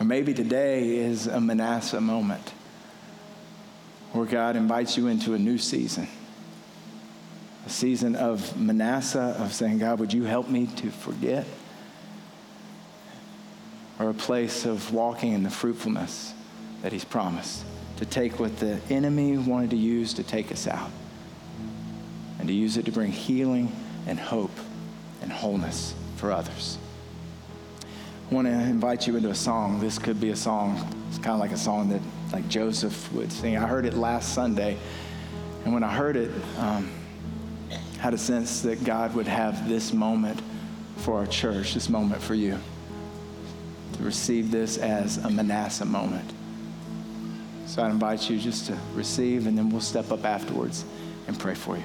Or 0.00 0.04
maybe 0.04 0.34
today 0.34 0.96
is 0.96 1.26
a 1.26 1.40
Manasseh 1.40 2.00
moment 2.00 2.52
where 4.12 4.26
God 4.26 4.56
invites 4.56 4.96
you 4.96 5.06
into 5.08 5.34
a 5.34 5.38
new 5.38 5.58
season. 5.58 6.08
A 7.66 7.70
season 7.70 8.14
of 8.14 8.58
Manasseh, 8.58 9.36
of 9.38 9.52
saying, 9.52 9.78
God, 9.78 9.98
would 9.98 10.12
you 10.12 10.24
help 10.24 10.48
me 10.48 10.66
to 10.66 10.90
forget? 10.90 11.46
Or 13.98 14.10
a 14.10 14.14
place 14.14 14.66
of 14.66 14.92
walking 14.92 15.32
in 15.32 15.42
the 15.42 15.50
fruitfulness 15.50 16.34
that 16.82 16.92
He's 16.92 17.04
promised, 17.04 17.64
to 17.96 18.04
take 18.04 18.38
what 18.38 18.58
the 18.58 18.80
enemy 18.90 19.38
wanted 19.38 19.70
to 19.70 19.76
use 19.76 20.12
to 20.14 20.22
take 20.22 20.52
us 20.52 20.66
out, 20.66 20.90
and 22.38 22.48
to 22.48 22.54
use 22.54 22.76
it 22.76 22.84
to 22.84 22.92
bring 22.92 23.12
healing 23.12 23.74
and 24.06 24.18
hope 24.18 24.56
and 25.22 25.32
wholeness 25.32 25.94
for 26.16 26.30
others. 26.30 26.78
Want 28.34 28.48
to 28.48 28.52
invite 28.52 29.06
you 29.06 29.14
into 29.14 29.30
a 29.30 29.34
song. 29.34 29.78
This 29.78 29.96
could 29.96 30.20
be 30.20 30.30
a 30.30 30.36
song. 30.36 30.76
It's 31.08 31.18
kind 31.18 31.34
of 31.34 31.38
like 31.38 31.52
a 31.52 31.56
song 31.56 31.88
that 31.90 32.00
like 32.32 32.48
Joseph 32.48 33.12
would 33.12 33.30
sing. 33.30 33.56
I 33.56 33.64
heard 33.64 33.86
it 33.86 33.94
last 33.94 34.34
Sunday, 34.34 34.76
and 35.64 35.72
when 35.72 35.84
I 35.84 35.94
heard 35.94 36.16
it, 36.16 36.32
um, 36.58 36.90
had 38.00 38.12
a 38.12 38.18
sense 38.18 38.60
that 38.62 38.82
God 38.82 39.14
would 39.14 39.28
have 39.28 39.68
this 39.68 39.92
moment 39.92 40.42
for 40.96 41.16
our 41.16 41.26
church, 41.26 41.74
this 41.74 41.88
moment 41.88 42.20
for 42.20 42.34
you, 42.34 42.58
to 43.92 44.02
receive 44.02 44.50
this 44.50 44.78
as 44.78 45.18
a 45.18 45.30
Manasseh 45.30 45.84
moment. 45.84 46.28
So 47.66 47.84
I 47.84 47.88
invite 47.88 48.28
you 48.28 48.36
just 48.36 48.66
to 48.66 48.76
receive, 48.94 49.46
and 49.46 49.56
then 49.56 49.70
we'll 49.70 49.80
step 49.80 50.10
up 50.10 50.24
afterwards 50.24 50.84
and 51.28 51.38
pray 51.38 51.54
for 51.54 51.76
you. 51.76 51.84